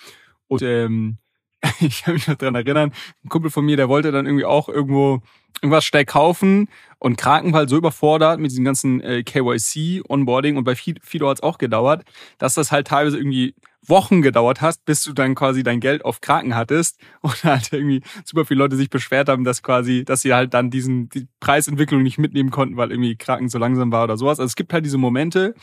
Und 0.46 0.62
ähm, 0.62 1.18
ich 1.80 2.04
kann 2.04 2.14
mich 2.14 2.28
noch 2.28 2.36
dran 2.36 2.54
erinnern, 2.54 2.92
ein 3.24 3.28
Kumpel 3.28 3.50
von 3.50 3.64
mir, 3.64 3.76
der 3.76 3.88
wollte 3.88 4.12
dann 4.12 4.26
irgendwie 4.26 4.44
auch 4.44 4.68
irgendwo 4.68 5.22
irgendwas 5.62 5.84
schnell 5.84 6.04
kaufen 6.04 6.68
und 6.98 7.16
Kraken 7.16 7.52
war 7.52 7.60
halt 7.60 7.70
so 7.70 7.76
überfordert 7.76 8.40
mit 8.40 8.50
diesem 8.50 8.64
ganzen 8.64 9.00
äh, 9.00 9.22
KYC, 9.22 10.02
Onboarding 10.08 10.56
und 10.56 10.64
bei 10.64 10.74
Fido 10.74 11.28
hat 11.28 11.38
es 11.38 11.42
auch 11.42 11.58
gedauert, 11.58 12.04
dass 12.38 12.54
das 12.54 12.72
halt 12.72 12.88
teilweise 12.88 13.18
irgendwie 13.18 13.54
Wochen 13.86 14.22
gedauert 14.22 14.60
hast, 14.60 14.84
bis 14.84 15.02
du 15.02 15.12
dann 15.12 15.34
quasi 15.34 15.62
dein 15.62 15.80
Geld 15.80 16.04
auf 16.04 16.20
Kraken 16.20 16.54
hattest 16.54 16.98
und 17.20 17.44
halt 17.44 17.72
irgendwie 17.72 18.02
super 18.24 18.44
viele 18.44 18.58
Leute 18.58 18.76
sich 18.76 18.90
beschwert 18.90 19.28
haben, 19.28 19.44
dass 19.44 19.62
quasi, 19.62 20.04
dass 20.04 20.22
sie 20.22 20.34
halt 20.34 20.54
dann 20.54 20.70
diesen 20.70 21.08
die 21.10 21.28
Preisentwicklung 21.40 22.02
nicht 22.02 22.18
mitnehmen 22.18 22.50
konnten, 22.50 22.76
weil 22.76 22.90
irgendwie 22.90 23.16
Kraken 23.16 23.48
so 23.48 23.58
langsam 23.58 23.92
war 23.92 24.04
oder 24.04 24.16
sowas. 24.16 24.40
Also 24.40 24.46
es 24.46 24.56
gibt 24.56 24.72
halt 24.72 24.84
diese 24.84 24.98
Momente, 24.98 25.54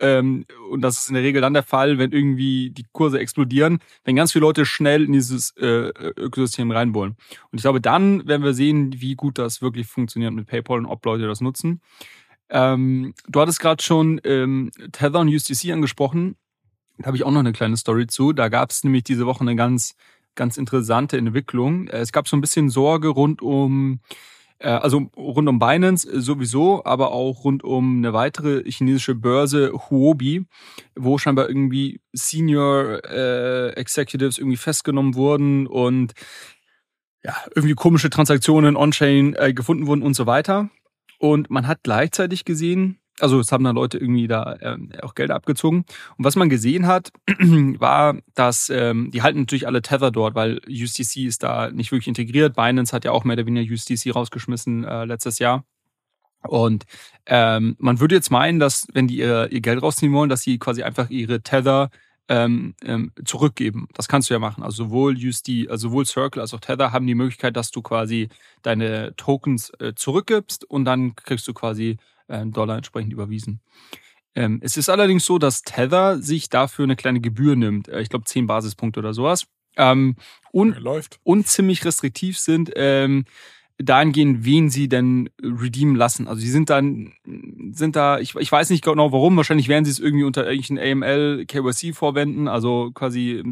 ähm, 0.00 0.44
und 0.70 0.82
das 0.82 0.98
ist 0.98 1.08
in 1.08 1.14
der 1.14 1.22
Regel 1.22 1.40
dann 1.40 1.54
der 1.54 1.62
Fall, 1.62 1.98
wenn 1.98 2.12
irgendwie 2.12 2.70
die 2.70 2.84
Kurse 2.92 3.18
explodieren, 3.18 3.78
wenn 4.04 4.16
ganz 4.16 4.32
viele 4.32 4.44
Leute 4.44 4.66
schnell 4.66 5.04
in 5.04 5.12
dieses 5.12 5.50
äh, 5.56 5.90
Ökosystem 6.16 6.70
reinbollen. 6.70 7.16
Und 7.50 7.58
ich 7.58 7.62
glaube, 7.62 7.80
dann 7.80 8.26
werden 8.26 8.42
wir 8.42 8.54
sehen, 8.54 9.00
wie 9.00 9.14
gut 9.14 9.38
das 9.38 9.62
wirklich 9.62 9.86
funktioniert 9.86 10.32
mit 10.32 10.46
PayPal 10.46 10.78
und 10.78 10.86
ob 10.86 11.04
Leute 11.04 11.26
das 11.26 11.40
nutzen. 11.40 11.80
Ähm, 12.50 13.14
du 13.28 13.40
hattest 13.40 13.60
gerade 13.60 13.82
schon 13.82 14.20
ähm, 14.24 14.70
Tether 14.92 15.20
und 15.20 15.28
USDC 15.28 15.70
angesprochen. 15.72 16.36
Da 16.98 17.06
habe 17.06 17.16
ich 17.16 17.24
auch 17.24 17.30
noch 17.30 17.40
eine 17.40 17.52
kleine 17.52 17.76
Story 17.76 18.06
zu. 18.06 18.32
Da 18.32 18.48
gab 18.48 18.70
es 18.70 18.84
nämlich 18.84 19.04
diese 19.04 19.26
Woche 19.26 19.40
eine 19.40 19.56
ganz, 19.56 19.96
ganz 20.34 20.56
interessante 20.56 21.16
Entwicklung. 21.16 21.88
Es 21.88 22.12
gab 22.12 22.28
so 22.28 22.36
ein 22.36 22.40
bisschen 22.40 22.68
Sorge 22.68 23.08
rund 23.08 23.42
um 23.42 23.94
äh, 23.94 24.14
also 24.60 25.10
rund 25.16 25.48
um 25.48 25.58
Binance 25.58 26.08
sowieso, 26.20 26.84
aber 26.84 27.12
auch 27.12 27.44
rund 27.44 27.64
um 27.64 27.98
eine 27.98 28.12
weitere 28.12 28.62
chinesische 28.70 29.14
Börse, 29.14 29.72
Huobi, 29.90 30.46
wo 30.94 31.18
scheinbar 31.18 31.48
irgendwie 31.48 32.00
Senior 32.12 33.04
äh, 33.04 33.70
Executives 33.70 34.38
irgendwie 34.38 34.56
festgenommen 34.56 35.14
wurden 35.14 35.66
und 35.66 36.14
ja, 37.24 37.34
irgendwie 37.54 37.74
komische 37.74 38.10
Transaktionen 38.10 38.76
on-chain 38.76 39.34
äh, 39.34 39.52
gefunden 39.54 39.86
wurden 39.86 40.02
und 40.02 40.14
so 40.14 40.26
weiter. 40.26 40.70
Und 41.18 41.50
man 41.50 41.66
hat 41.66 41.82
gleichzeitig 41.82 42.44
gesehen, 42.44 42.98
also 43.20 43.38
es 43.40 43.52
haben 43.52 43.64
dann 43.64 43.76
Leute 43.76 43.98
irgendwie 43.98 44.26
da 44.26 44.54
äh, 44.54 44.76
auch 45.02 45.14
Geld 45.14 45.30
abgezogen. 45.30 45.84
Und 46.16 46.24
was 46.24 46.36
man 46.36 46.48
gesehen 46.48 46.86
hat, 46.86 47.12
war, 47.38 48.16
dass 48.34 48.70
ähm, 48.70 49.10
die 49.12 49.22
halten 49.22 49.40
natürlich 49.40 49.66
alle 49.66 49.82
Tether 49.82 50.10
dort, 50.10 50.34
weil 50.34 50.60
USDC 50.68 51.24
ist 51.24 51.42
da 51.42 51.70
nicht 51.70 51.92
wirklich 51.92 52.08
integriert. 52.08 52.56
Binance 52.56 52.92
hat 52.92 53.04
ja 53.04 53.12
auch 53.12 53.24
mehr 53.24 53.34
oder 53.34 53.46
weniger 53.46 53.72
USDC 53.72 54.14
rausgeschmissen 54.14 54.84
äh, 54.84 55.04
letztes 55.04 55.38
Jahr. 55.38 55.64
Und 56.46 56.84
ähm, 57.26 57.76
man 57.78 58.00
würde 58.00 58.14
jetzt 58.14 58.30
meinen, 58.30 58.58
dass 58.58 58.86
wenn 58.92 59.08
die 59.08 59.16
ihr, 59.18 59.50
ihr 59.50 59.60
Geld 59.60 59.82
rausziehen 59.82 60.12
wollen, 60.12 60.28
dass 60.28 60.42
sie 60.42 60.58
quasi 60.58 60.82
einfach 60.82 61.08
ihre 61.08 61.40
Tether 61.40 61.90
ähm, 62.28 62.74
ähm, 62.82 63.12
zurückgeben. 63.24 63.88
Das 63.94 64.08
kannst 64.08 64.28
du 64.30 64.34
ja 64.34 64.40
machen. 64.40 64.62
Also 64.62 64.84
sowohl 64.84 65.14
USD, 65.14 65.68
also 65.68 65.88
sowohl 65.88 66.06
Circle 66.06 66.40
als 66.40 66.54
auch 66.54 66.60
Tether 66.60 66.92
haben 66.92 67.06
die 67.06 67.14
Möglichkeit, 67.14 67.56
dass 67.56 67.70
du 67.70 67.82
quasi 67.82 68.28
deine 68.62 69.14
Tokens 69.16 69.70
äh, 69.78 69.94
zurückgibst 69.94 70.64
und 70.64 70.84
dann 70.84 71.14
kriegst 71.16 71.46
du 71.48 71.54
quasi 71.54 71.90
äh, 71.90 71.96
Dollar 72.28 72.76
entsprechend 72.76 73.12
überwiesen. 73.12 73.60
Ähm, 74.34 74.60
es 74.62 74.76
ist 74.76 74.88
allerdings 74.88 75.24
so, 75.24 75.38
dass 75.38 75.62
Tether 75.62 76.18
sich 76.18 76.48
dafür 76.48 76.84
eine 76.84 76.96
kleine 76.96 77.20
Gebühr 77.20 77.56
nimmt. 77.56 77.88
Äh, 77.88 78.00
ich 78.00 78.08
glaube, 78.08 78.24
10 78.24 78.46
Basispunkte 78.46 79.00
oder 79.00 79.14
sowas. 79.14 79.46
Ähm, 79.76 80.16
und, 80.52 80.78
Läuft. 80.78 81.20
und 81.24 81.46
ziemlich 81.46 81.84
restriktiv 81.84 82.38
sind 82.38 82.72
ähm, 82.76 83.24
dahingehend, 83.78 84.44
wen 84.44 84.70
sie 84.70 84.88
denn 84.88 85.30
redeemen 85.42 85.96
lassen. 85.96 86.28
Also 86.28 86.40
sie 86.40 86.50
sind 86.50 86.70
dann, 86.70 87.12
sind 87.72 87.96
da, 87.96 88.20
ich, 88.20 88.36
ich 88.36 88.50
weiß 88.50 88.70
nicht 88.70 88.84
genau 88.84 89.10
warum, 89.10 89.36
wahrscheinlich 89.36 89.68
werden 89.68 89.84
sie 89.84 89.90
es 89.90 89.98
irgendwie 89.98 90.24
unter 90.24 90.46
irgendwelchen 90.46 90.78
AML, 90.78 91.44
KYC 91.46 91.92
vorwenden, 91.94 92.46
also 92.46 92.92
quasi 92.94 93.42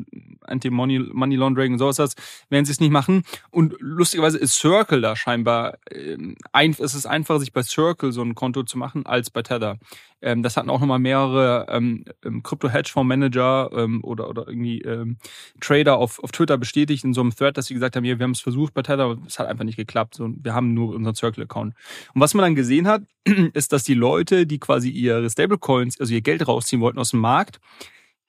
Anti-Money 0.43 1.11
Money 1.13 1.37
Laundering 1.37 1.73
und 1.73 1.79
sowas, 1.81 1.97
das 1.97 2.15
werden 2.51 2.65
sie 2.65 2.73
es 2.73 2.81
nicht 2.81 2.93
machen. 2.93 3.25
Und 3.51 3.75
lustigerweise 3.81 4.39
ist 4.39 4.55
Circle 4.55 5.01
da 5.01 5.17
scheinbar, 5.17 5.79
ähm, 5.91 6.37
ein, 6.53 6.71
es 6.79 6.95
ist 6.95 7.07
einfacher, 7.07 7.41
sich 7.41 7.53
bei 7.53 7.63
Circle 7.63 8.13
so 8.13 8.23
ein 8.23 8.37
Konto 8.37 8.63
zu 8.63 8.79
machen, 8.79 9.07
als 9.07 9.31
bei 9.31 9.43
Tether. 9.43 9.79
Ähm, 10.23 10.43
das 10.43 10.57
hatten 10.57 10.71
auch 10.71 10.81
nochmal 10.81 10.99
mehrere 10.99 11.67
ähm, 11.69 12.05
ähm, 12.25 12.43
Krypto-Hedgefonds-Manager 12.43 13.71
ähm, 13.75 14.03
oder, 14.05 14.29
oder 14.29 14.47
irgendwie 14.47 14.81
ähm, 14.83 15.19
Trader 15.61 15.97
auf, 15.97 16.23
auf 16.23 16.33
Twitter 16.33 16.57
bestätigt 16.57 17.05
in 17.05 17.13
so 17.13 17.21
einem 17.21 17.35
Thread, 17.35 17.57
dass 17.57 17.67
sie 17.67 17.75
gesagt 17.75 17.97
haben, 17.97 18.05
hier, 18.05 18.19
wir 18.19 18.25
haben 18.25 18.31
es 18.33 18.41
versucht 18.41 18.73
bei 18.73 18.83
Tether, 18.83 19.05
aber 19.05 19.19
es 19.27 19.39
hat 19.39 19.49
einfach 19.49 19.65
nicht 19.65 19.77
geklappt. 19.77 20.15
So, 20.15 20.31
wir 20.41 20.55
haben 20.55 20.75
nur 20.75 20.95
unseren 20.95 21.15
Circle-Account. 21.15 21.75
Und 22.15 22.21
was 22.21 22.35
man 22.35 22.45
dann 22.45 22.55
gesehen 22.55 22.87
hat, 22.87 23.03
ist, 23.53 23.73
dass 23.73 23.83
die 23.83 23.95
Leute, 23.95 24.47
die 24.47 24.59
quasi 24.59 24.89
ihre 24.89 25.29
Stablecoins, 25.29 26.01
also 26.01 26.15
ihr 26.15 26.23
Geld 26.23 26.47
rausziehen 26.47 26.81
wollten 26.81 26.99
aus 26.99 27.11
dem 27.11 27.21
Markt, 27.21 27.61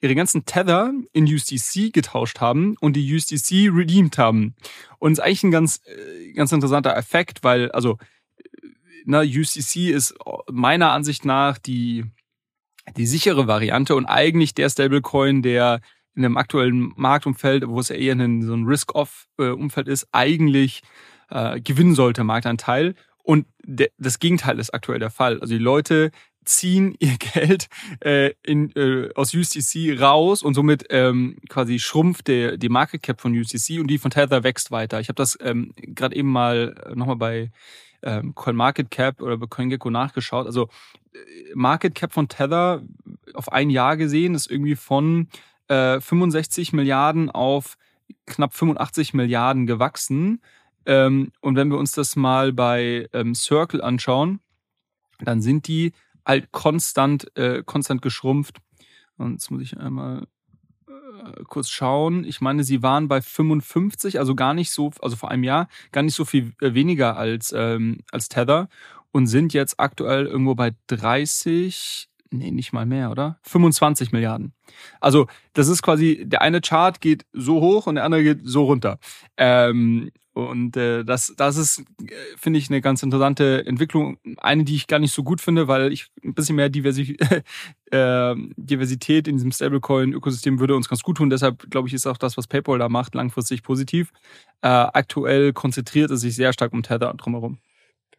ihre 0.01 0.15
ganzen 0.15 0.45
Tether 0.45 0.91
in 1.13 1.25
USDC 1.25 1.93
getauscht 1.93 2.41
haben 2.41 2.75
und 2.81 2.95
die 2.95 3.15
USDC 3.15 3.69
redeemed 3.73 4.17
haben. 4.17 4.55
Und 4.99 5.13
es 5.13 5.19
ist 5.19 5.23
eigentlich 5.23 5.43
ein 5.43 5.51
ganz, 5.51 5.81
äh, 5.85 6.33
ganz 6.33 6.51
interessanter 6.51 6.95
Effekt, 6.97 7.43
weil, 7.43 7.71
also, 7.71 7.97
na, 9.05 9.21
USDC 9.21 9.89
ist 9.89 10.15
meiner 10.51 10.91
Ansicht 10.91 11.25
nach 11.25 11.57
die, 11.57 12.05
die 12.97 13.05
sichere 13.05 13.47
Variante 13.47 13.95
und 13.95 14.05
eigentlich 14.05 14.53
der 14.53 14.69
Stablecoin, 14.69 15.41
der 15.41 15.81
in 16.15 16.23
dem 16.23 16.37
aktuellen 16.37 16.93
Marktumfeld, 16.95 17.67
wo 17.67 17.79
es 17.79 17.89
ja 17.89 17.95
eher 17.95 18.13
ein, 18.13 18.43
so 18.43 18.53
ein 18.53 18.65
Risk-Off-Umfeld 18.65 19.87
ist, 19.87 20.07
eigentlich 20.11 20.81
äh, 21.29 21.59
gewinnen 21.59 21.95
sollte, 21.95 22.23
Marktanteil. 22.23 22.95
Und 23.23 23.47
de, 23.63 23.89
das 23.97 24.19
Gegenteil 24.19 24.59
ist 24.59 24.73
aktuell 24.73 24.99
der 24.99 25.09
Fall. 25.09 25.39
Also 25.39 25.53
die 25.53 25.63
Leute 25.63 26.11
ziehen 26.45 26.95
ihr 26.99 27.17
Geld 27.17 27.67
äh, 28.01 28.33
in, 28.43 28.71
äh, 28.75 29.09
aus 29.15 29.33
USDC 29.33 29.99
raus 29.99 30.43
und 30.43 30.53
somit 30.53 30.85
ähm, 30.89 31.37
quasi 31.49 31.79
schrumpft 31.79 32.27
der, 32.27 32.57
die 32.57 32.69
Market 32.69 33.01
Cap 33.01 33.21
von 33.21 33.37
USDC 33.37 33.79
und 33.79 33.87
die 33.87 33.97
von 33.97 34.11
Tether 34.11 34.43
wächst 34.43 34.71
weiter. 34.71 34.99
Ich 34.99 35.07
habe 35.07 35.15
das 35.15 35.37
ähm, 35.41 35.73
gerade 35.77 36.15
eben 36.15 36.29
mal 36.29 36.75
äh, 36.85 36.95
nochmal 36.95 37.15
bei 37.15 37.51
ähm, 38.03 38.35
CoinMarketCap 38.35 39.21
oder 39.21 39.37
bei 39.37 39.47
CoinGecko 39.47 39.89
nachgeschaut. 39.89 40.45
Also 40.45 40.69
äh, 41.13 41.17
Market 41.55 41.95
Cap 41.95 42.13
von 42.13 42.27
Tether 42.27 42.83
auf 43.33 43.51
ein 43.51 43.69
Jahr 43.69 43.97
gesehen 43.97 44.35
ist 44.35 44.49
irgendwie 44.49 44.75
von 44.75 45.27
äh, 45.67 45.99
65 45.99 46.73
Milliarden 46.73 47.29
auf 47.29 47.77
knapp 48.25 48.53
85 48.53 49.13
Milliarden 49.13 49.65
gewachsen. 49.65 50.41
Ähm, 50.85 51.31
und 51.41 51.55
wenn 51.55 51.69
wir 51.69 51.77
uns 51.77 51.93
das 51.93 52.15
mal 52.15 52.53
bei 52.53 53.07
ähm, 53.13 53.35
Circle 53.35 53.81
anschauen, 53.81 54.39
dann 55.19 55.41
sind 55.41 55.67
die 55.67 55.93
halt 56.25 56.51
konstant, 56.51 57.35
äh, 57.37 57.63
konstant 57.63 58.01
geschrumpft. 58.01 58.57
Und 59.17 59.33
jetzt 59.33 59.51
muss 59.51 59.61
ich 59.61 59.77
einmal 59.77 60.27
kurz 61.47 61.69
schauen. 61.69 62.23
Ich 62.23 62.41
meine, 62.41 62.63
sie 62.63 62.83
waren 62.83 63.07
bei 63.07 63.21
55, 63.21 64.19
also 64.19 64.35
gar 64.35 64.53
nicht 64.53 64.71
so, 64.71 64.91
also 65.01 65.15
vor 65.15 65.31
einem 65.31 65.43
Jahr, 65.43 65.67
gar 65.91 66.03
nicht 66.03 66.15
so 66.15 66.25
viel 66.25 66.53
äh, 66.61 66.73
weniger 66.73 67.17
als, 67.17 67.53
ähm, 67.55 67.99
als 68.11 68.29
Tether 68.29 68.69
und 69.11 69.27
sind 69.27 69.53
jetzt 69.53 69.79
aktuell 69.79 70.25
irgendwo 70.25 70.55
bei 70.55 70.71
30, 70.87 72.09
nee, 72.31 72.51
nicht 72.51 72.73
mal 72.73 72.85
mehr, 72.85 73.11
oder? 73.11 73.37
25 73.43 74.11
Milliarden. 74.11 74.53
Also, 74.99 75.27
das 75.53 75.67
ist 75.67 75.83
quasi, 75.83 76.23
der 76.25 76.41
eine 76.41 76.61
Chart 76.61 76.99
geht 76.99 77.25
so 77.31 77.61
hoch 77.61 77.87
und 77.87 77.95
der 77.95 78.03
andere 78.03 78.23
geht 78.23 78.41
so 78.43 78.63
runter. 78.63 78.99
Ähm, 79.37 80.11
und 80.33 80.75
äh, 80.77 81.05
das, 81.05 81.33
das 81.37 81.57
ist, 81.57 81.79
äh, 81.79 82.13
finde 82.37 82.57
ich, 82.57 82.69
eine 82.69 82.81
ganz 82.81 83.03
interessante 83.03 83.65
Entwicklung. 83.67 84.17
Eine, 84.37 84.63
die 84.63 84.75
ich 84.75 84.87
gar 84.87 84.97
nicht 84.97 85.13
so 85.13 85.23
gut 85.23 85.41
finde, 85.41 85.67
weil 85.67 85.93
ich 85.93 86.07
ein 86.23 86.33
bisschen 86.33 86.55
mehr 86.55 86.69
Diversi 86.69 87.17
äh, 87.93 88.35
Diversität 88.57 89.27
in 89.27 89.35
diesem 89.37 89.51
Stablecoin-Ökosystem 89.51 90.59
würde 90.59 90.75
uns 90.75 90.89
ganz 90.89 91.03
gut 91.03 91.17
tun. 91.17 91.29
Deshalb, 91.29 91.69
glaube 91.71 91.87
ich, 91.87 91.93
ist 91.93 92.07
auch 92.07 92.17
das, 92.17 92.37
was 92.37 92.47
PayPal 92.47 92.79
da 92.79 92.89
macht, 92.89 93.15
langfristig 93.15 93.63
positiv. 93.63 94.11
Äh, 94.61 94.67
aktuell 94.69 95.53
konzentriert 95.53 96.11
es 96.11 96.21
sich 96.21 96.35
sehr 96.35 96.53
stark 96.53 96.73
um 96.73 96.83
Tether 96.83 97.13
drumherum. 97.15 97.59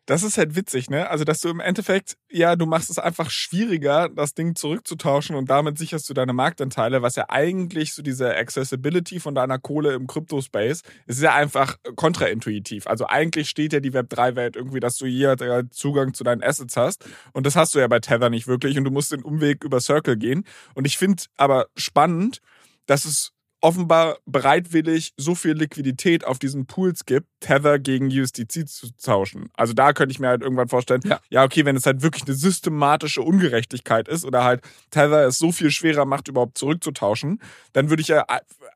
Das 0.07 0.23
ist 0.23 0.37
halt 0.37 0.55
witzig, 0.55 0.91
ne? 0.91 1.09
Also, 1.09 1.25
dass 1.25 1.41
du 1.41 1.49
im 1.49 1.61
Endeffekt, 1.61 2.19
ja, 2.31 2.57
du 2.57 2.67
machst 2.67 2.91
es 2.91 2.99
einfach 2.99 3.31
schwieriger, 3.31 4.11
das 4.11 4.35
Ding 4.35 4.55
zurückzutauschen 4.55 5.35
und 5.35 5.49
damit 5.49 5.79
sicherst 5.79 6.09
du 6.11 6.15
deine 6.15 6.35
Marktanteile, 6.35 7.01
was 7.01 7.17
ja 7.17 7.25
eigentlich 7.31 7.95
so 7.95 8.03
diese 8.03 8.37
Accessibility 8.37 9.19
von 9.19 9.35
deiner 9.35 9.59
Kohle 9.59 9.95
im 9.95 10.07
Crypto-Space 10.07 10.83
ist 11.07 11.23
ja 11.23 11.35
einfach 11.35 11.77
kontraintuitiv. 11.97 12.87
Also, 12.87 13.07
eigentlich 13.07 13.49
steht 13.49 13.73
ja 13.73 13.81
die 13.81 13.93
Web3-Welt 13.93 14.57
irgendwie, 14.57 14.81
dass 14.81 14.99
du 14.99 15.07
hier 15.07 15.37
Zugang 15.71 16.13
zu 16.13 16.23
deinen 16.23 16.43
Assets 16.43 16.77
hast 16.77 17.07
und 17.33 17.47
das 17.47 17.57
hast 17.57 17.75
du 17.75 17.79
ja 17.79 17.89
bei 17.89 18.01
Tether 18.01 18.29
nicht 18.29 18.47
wirklich 18.47 18.77
und 18.77 18.85
du 18.85 18.91
musst 18.91 19.11
den 19.11 19.23
Umweg 19.23 19.65
über 19.65 19.81
Circle 19.81 20.19
gehen. 20.19 20.45
Und 20.75 20.87
ich 20.87 20.99
finde 20.99 21.23
aber 21.39 21.67
spannend, 21.77 22.41
dass 22.87 23.07
es 23.07 23.34
offenbar 23.65 24.19
bereitwillig 24.27 25.15
so 25.17 25.35
viel 25.35 25.53
Liquidität 25.53 26.27
auf 26.27 26.39
diesen 26.39 26.67
Pools 26.67 27.07
gibt, 27.07 27.29
Tether 27.41 27.79
gegen 27.79 28.09
USDC 28.09 28.69
zu 28.69 28.95
tauschen. 29.03 29.49
Also 29.55 29.73
da 29.73 29.95
könnte 29.95 30.13
ich 30.13 30.21
mir 30.21 30.29
halt 30.29 30.43
irgendwann 30.43 30.69
vorstellen, 30.69 31.01
ja. 31.07 31.19
ja, 31.31 31.45
okay, 31.45 31.65
wenn 31.65 31.75
es 31.75 31.87
halt 31.87 32.03
wirklich 32.03 32.25
eine 32.25 32.35
systematische 32.35 33.23
Ungerechtigkeit 33.23 34.07
ist 34.07 34.27
oder 34.27 34.45
halt 34.45 34.61
Tether 34.91 35.27
es 35.27 35.39
so 35.39 35.51
viel 35.51 35.71
schwerer 35.71 36.05
macht, 36.05 36.29
überhaupt 36.29 36.59
zurückzutauschen, 36.59 37.41
dann 37.73 37.89
würde 37.89 38.03
ich 38.03 38.09
ja, 38.09 38.27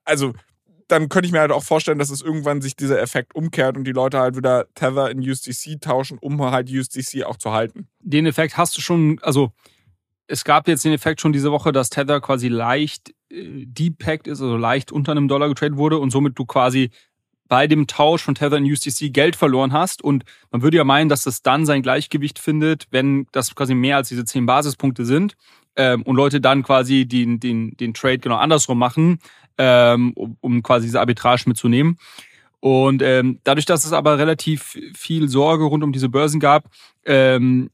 also 0.06 0.32
dann 0.86 1.10
könnte 1.10 1.26
ich 1.26 1.32
mir 1.32 1.40
halt 1.40 1.52
auch 1.52 1.64
vorstellen, 1.64 1.98
dass 1.98 2.08
es 2.08 2.22
irgendwann 2.22 2.62
sich 2.62 2.74
dieser 2.74 2.98
Effekt 2.98 3.34
umkehrt 3.34 3.76
und 3.76 3.84
die 3.84 3.92
Leute 3.92 4.18
halt 4.18 4.36
wieder 4.38 4.72
Tether 4.74 5.10
in 5.10 5.20
USDC 5.20 5.82
tauschen, 5.82 6.16
um 6.18 6.40
halt 6.50 6.70
USDC 6.70 7.24
auch 7.24 7.36
zu 7.36 7.52
halten. 7.52 7.88
Den 8.00 8.24
Effekt 8.24 8.56
hast 8.56 8.74
du 8.78 8.80
schon, 8.80 9.18
also 9.20 9.52
es 10.28 10.44
gab 10.44 10.68
jetzt 10.68 10.84
den 10.84 10.92
Effekt 10.92 11.20
schon 11.20 11.32
diese 11.32 11.50
Woche, 11.50 11.72
dass 11.72 11.90
Tether 11.90 12.20
quasi 12.20 12.48
leicht 12.48 13.10
äh, 13.30 13.64
depacked 13.66 14.28
ist, 14.28 14.40
also 14.40 14.56
leicht 14.56 14.92
unter 14.92 15.12
einem 15.12 15.26
Dollar 15.26 15.48
getradet 15.48 15.76
wurde 15.76 15.98
und 15.98 16.10
somit 16.10 16.38
du 16.38 16.44
quasi 16.44 16.90
bei 17.48 17.66
dem 17.66 17.86
Tausch 17.86 18.22
von 18.22 18.34
Tether 18.34 18.58
in 18.58 18.70
USDC 18.70 19.10
Geld 19.10 19.34
verloren 19.34 19.72
hast. 19.72 20.02
Und 20.04 20.24
man 20.50 20.60
würde 20.60 20.76
ja 20.76 20.84
meinen, 20.84 21.08
dass 21.08 21.22
das 21.22 21.42
dann 21.42 21.64
sein 21.64 21.80
Gleichgewicht 21.80 22.38
findet, 22.38 22.86
wenn 22.90 23.26
das 23.32 23.54
quasi 23.54 23.74
mehr 23.74 23.96
als 23.96 24.10
diese 24.10 24.26
zehn 24.26 24.44
Basispunkte 24.44 25.06
sind 25.06 25.34
ähm, 25.74 26.02
und 26.02 26.14
Leute 26.14 26.42
dann 26.42 26.62
quasi 26.62 27.06
den, 27.06 27.40
den, 27.40 27.74
den 27.78 27.94
Trade 27.94 28.18
genau 28.18 28.36
andersrum 28.36 28.78
machen, 28.78 29.18
ähm, 29.56 30.12
um, 30.14 30.36
um 30.40 30.62
quasi 30.62 30.86
diese 30.86 31.00
Arbitrage 31.00 31.44
mitzunehmen. 31.46 31.96
Und 32.60 33.00
ähm, 33.02 33.40
dadurch, 33.44 33.66
dass 33.66 33.86
es 33.86 33.92
aber 33.92 34.18
relativ 34.18 34.76
viel 34.94 35.28
Sorge 35.28 35.64
rund 35.64 35.84
um 35.84 35.92
diese 35.92 36.10
Börsen 36.10 36.40
gab, 36.40 36.68
ähm, 37.06 37.70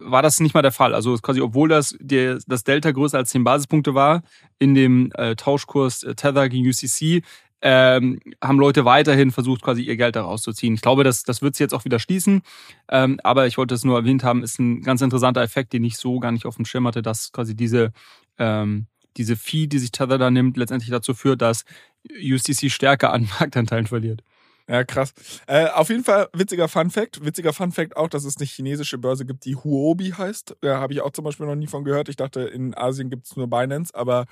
war 0.00 0.22
das 0.22 0.40
nicht 0.40 0.54
mal 0.54 0.62
der 0.62 0.72
Fall. 0.72 0.94
Also 0.94 1.16
quasi, 1.16 1.40
obwohl 1.40 1.68
das, 1.68 1.96
das 2.00 2.64
Delta 2.64 2.90
größer 2.90 3.18
als 3.18 3.30
10 3.30 3.44
Basispunkte 3.44 3.94
war, 3.94 4.22
in 4.58 4.74
dem 4.74 5.12
äh, 5.14 5.36
Tauschkurs 5.36 6.02
äh, 6.02 6.14
Tether 6.14 6.48
gegen 6.48 6.68
UCC, 6.68 7.22
ähm, 7.62 8.20
haben 8.42 8.58
Leute 8.58 8.84
weiterhin 8.84 9.30
versucht, 9.30 9.62
quasi 9.62 9.82
ihr 9.82 9.96
Geld 9.96 10.16
da 10.16 10.22
rauszuziehen. 10.22 10.74
Ich 10.74 10.82
glaube, 10.82 11.02
das, 11.02 11.22
das 11.22 11.40
wird 11.40 11.54
sich 11.54 11.60
jetzt 11.60 11.72
auch 11.72 11.84
wieder 11.86 11.98
schließen. 11.98 12.42
Ähm, 12.88 13.18
aber 13.22 13.46
ich 13.46 13.56
wollte 13.56 13.74
es 13.74 13.84
nur 13.84 13.96
erwähnt 13.96 14.22
haben, 14.22 14.42
ist 14.42 14.58
ein 14.58 14.82
ganz 14.82 15.00
interessanter 15.00 15.40
Effekt, 15.40 15.72
den 15.72 15.84
ich 15.84 15.96
so 15.96 16.20
gar 16.20 16.32
nicht 16.32 16.44
auf 16.44 16.56
dem 16.56 16.66
Schirm 16.66 16.86
hatte, 16.86 17.00
dass 17.00 17.32
quasi 17.32 17.56
diese, 17.56 17.92
ähm, 18.38 18.86
diese 19.16 19.36
Fee, 19.36 19.66
die 19.66 19.78
sich 19.78 19.92
Tether 19.92 20.18
da 20.18 20.30
nimmt, 20.30 20.58
letztendlich 20.58 20.90
dazu 20.90 21.14
führt, 21.14 21.40
dass 21.40 21.64
UCC 22.10 22.70
stärker 22.70 23.12
an 23.12 23.28
Marktanteilen 23.40 23.86
verliert. 23.86 24.22
Ja, 24.66 24.82
krass. 24.82 25.12
Äh, 25.46 25.66
auf 25.68 25.90
jeden 25.90 26.04
Fall 26.04 26.28
witziger 26.32 26.68
Fun 26.68 26.88
Fact. 26.88 27.22
Witziger 27.22 27.52
Fun 27.52 27.70
Fact 27.70 27.98
auch, 27.98 28.08
dass 28.08 28.24
es 28.24 28.38
eine 28.38 28.46
chinesische 28.46 28.96
Börse 28.96 29.26
gibt, 29.26 29.44
die 29.44 29.56
Huobi 29.56 30.12
heißt. 30.12 30.56
Da 30.62 30.80
habe 30.80 30.94
ich 30.94 31.02
auch 31.02 31.10
zum 31.10 31.24
Beispiel 31.24 31.44
noch 31.44 31.54
nie 31.54 31.66
von 31.66 31.84
gehört. 31.84 32.08
Ich 32.08 32.16
dachte, 32.16 32.40
in 32.40 32.74
Asien 32.74 33.10
gibt 33.10 33.26
es 33.26 33.36
nur 33.36 33.46
Binance, 33.46 33.94
aber 33.94 34.24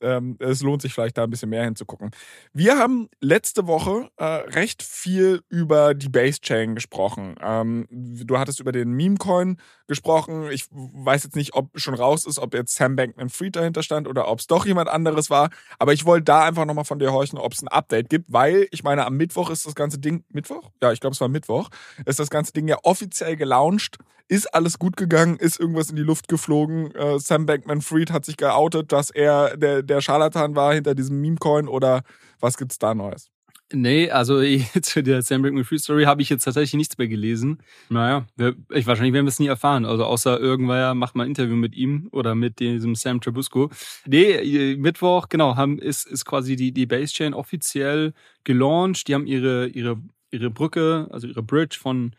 ähm, 0.00 0.36
es 0.38 0.62
lohnt 0.62 0.80
sich 0.80 0.94
vielleicht 0.94 1.18
da 1.18 1.24
ein 1.24 1.30
bisschen 1.30 1.50
mehr 1.50 1.64
hinzugucken. 1.64 2.12
Wir 2.52 2.78
haben 2.78 3.08
letzte 3.20 3.66
Woche 3.66 4.10
äh, 4.16 4.24
recht 4.24 4.84
viel 4.84 5.42
über 5.48 5.94
die 5.94 6.08
Base 6.08 6.40
Chain 6.40 6.76
gesprochen. 6.76 7.34
Ähm, 7.42 7.88
du 7.90 8.38
hattest 8.38 8.60
über 8.60 8.70
den 8.70 8.92
Meme 8.92 9.16
Coin 9.16 9.56
gesprochen. 9.88 10.50
Ich 10.52 10.66
weiß 10.70 11.24
jetzt 11.24 11.34
nicht, 11.34 11.54
ob 11.54 11.78
schon 11.80 11.94
raus 11.94 12.26
ist, 12.26 12.38
ob 12.38 12.54
jetzt 12.54 12.76
Sam 12.76 12.94
Bankman-Fried 12.94 13.56
dahinter 13.56 13.82
stand 13.82 14.06
oder 14.06 14.28
ob 14.28 14.38
es 14.38 14.46
doch 14.46 14.66
jemand 14.66 14.88
anderes 14.88 15.30
war. 15.30 15.50
Aber 15.80 15.92
ich 15.92 16.06
wollte 16.06 16.24
da 16.24 16.44
einfach 16.44 16.64
nochmal 16.64 16.84
von 16.84 17.00
dir 17.00 17.12
horchen, 17.12 17.38
ob 17.38 17.52
es 17.52 17.60
ein 17.60 17.68
Update 17.68 18.08
gibt, 18.08 18.32
weil 18.32 18.68
ich 18.70 18.84
meine, 18.84 19.04
am 19.04 19.16
Mittwoch 19.16 19.50
ist 19.50 19.66
das 19.66 19.74
ganze 19.80 19.98
Ding, 19.98 20.24
Mittwoch? 20.28 20.70
Ja, 20.82 20.92
ich 20.92 21.00
glaube, 21.00 21.14
es 21.14 21.20
war 21.20 21.28
Mittwoch, 21.28 21.70
ist 22.04 22.18
das 22.18 22.30
ganze 22.30 22.52
Ding 22.52 22.68
ja 22.68 22.76
offiziell 22.82 23.36
gelauncht. 23.36 23.96
Ist 24.28 24.54
alles 24.54 24.78
gut 24.78 24.96
gegangen? 24.96 25.38
Ist 25.38 25.58
irgendwas 25.58 25.90
in 25.90 25.96
die 25.96 26.02
Luft 26.02 26.28
geflogen? 26.28 26.94
Äh, 26.94 27.18
Sam 27.18 27.46
Bankman-Fried 27.46 28.12
hat 28.12 28.24
sich 28.24 28.36
geoutet, 28.36 28.92
dass 28.92 29.10
er 29.10 29.56
der, 29.56 29.82
der 29.82 30.00
Scharlatan 30.00 30.54
war 30.54 30.74
hinter 30.74 30.94
diesem 30.94 31.20
Meme-Coin 31.20 31.66
oder 31.66 32.02
was 32.38 32.56
gibt's 32.56 32.78
da 32.78 32.94
Neues? 32.94 33.29
Nee, 33.72 34.10
also 34.10 34.40
zu 34.82 35.02
der 35.02 35.22
Sam 35.22 35.42
Bankman-Fried 35.42 35.80
Story 35.80 36.04
habe 36.04 36.22
ich 36.22 36.28
jetzt 36.28 36.44
tatsächlich 36.44 36.74
nichts 36.74 36.98
mehr 36.98 37.08
gelesen. 37.08 37.58
Naja, 37.88 38.26
ich, 38.70 38.86
wahrscheinlich 38.86 39.12
werden 39.12 39.26
wir 39.26 39.30
es 39.30 39.38
nie 39.38 39.46
erfahren. 39.46 39.84
Also 39.84 40.04
außer 40.04 40.38
irgendwer 40.40 40.94
macht 40.94 41.14
mal 41.14 41.24
ein 41.24 41.30
Interview 41.30 41.56
mit 41.56 41.74
ihm 41.74 42.08
oder 42.12 42.34
mit 42.34 42.58
diesem 42.58 42.94
Sam 42.94 43.20
Trabusco. 43.20 43.70
Nee, 44.06 44.76
Mittwoch, 44.76 45.28
genau, 45.28 45.56
haben, 45.56 45.78
ist, 45.78 46.06
ist 46.06 46.24
quasi 46.24 46.56
die, 46.56 46.72
die 46.72 46.86
Base 46.86 47.12
Chain 47.12 47.34
offiziell 47.34 48.12
gelauncht. 48.44 49.06
Die 49.06 49.14
haben 49.14 49.26
ihre, 49.26 49.68
ihre, 49.68 49.98
ihre 50.30 50.50
Brücke, 50.50 51.08
also 51.10 51.28
ihre 51.28 51.42
Bridge 51.42 51.78
von 51.80 52.16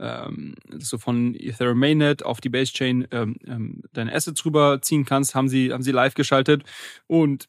ähm, 0.00 0.54
so 0.78 0.98
von 0.98 1.34
Ethereum 1.36 1.78
Mainnet 1.78 2.24
auf 2.24 2.40
die 2.40 2.48
Base 2.48 2.72
Chain 2.72 3.06
ähm, 3.12 3.36
ähm, 3.46 3.82
deine 3.92 4.12
Assets 4.12 4.44
rüberziehen 4.44 5.04
kannst, 5.04 5.36
haben 5.36 5.48
sie, 5.48 5.72
haben 5.72 5.82
sie 5.82 5.92
live 5.92 6.14
geschaltet. 6.14 6.64
Und 7.06 7.48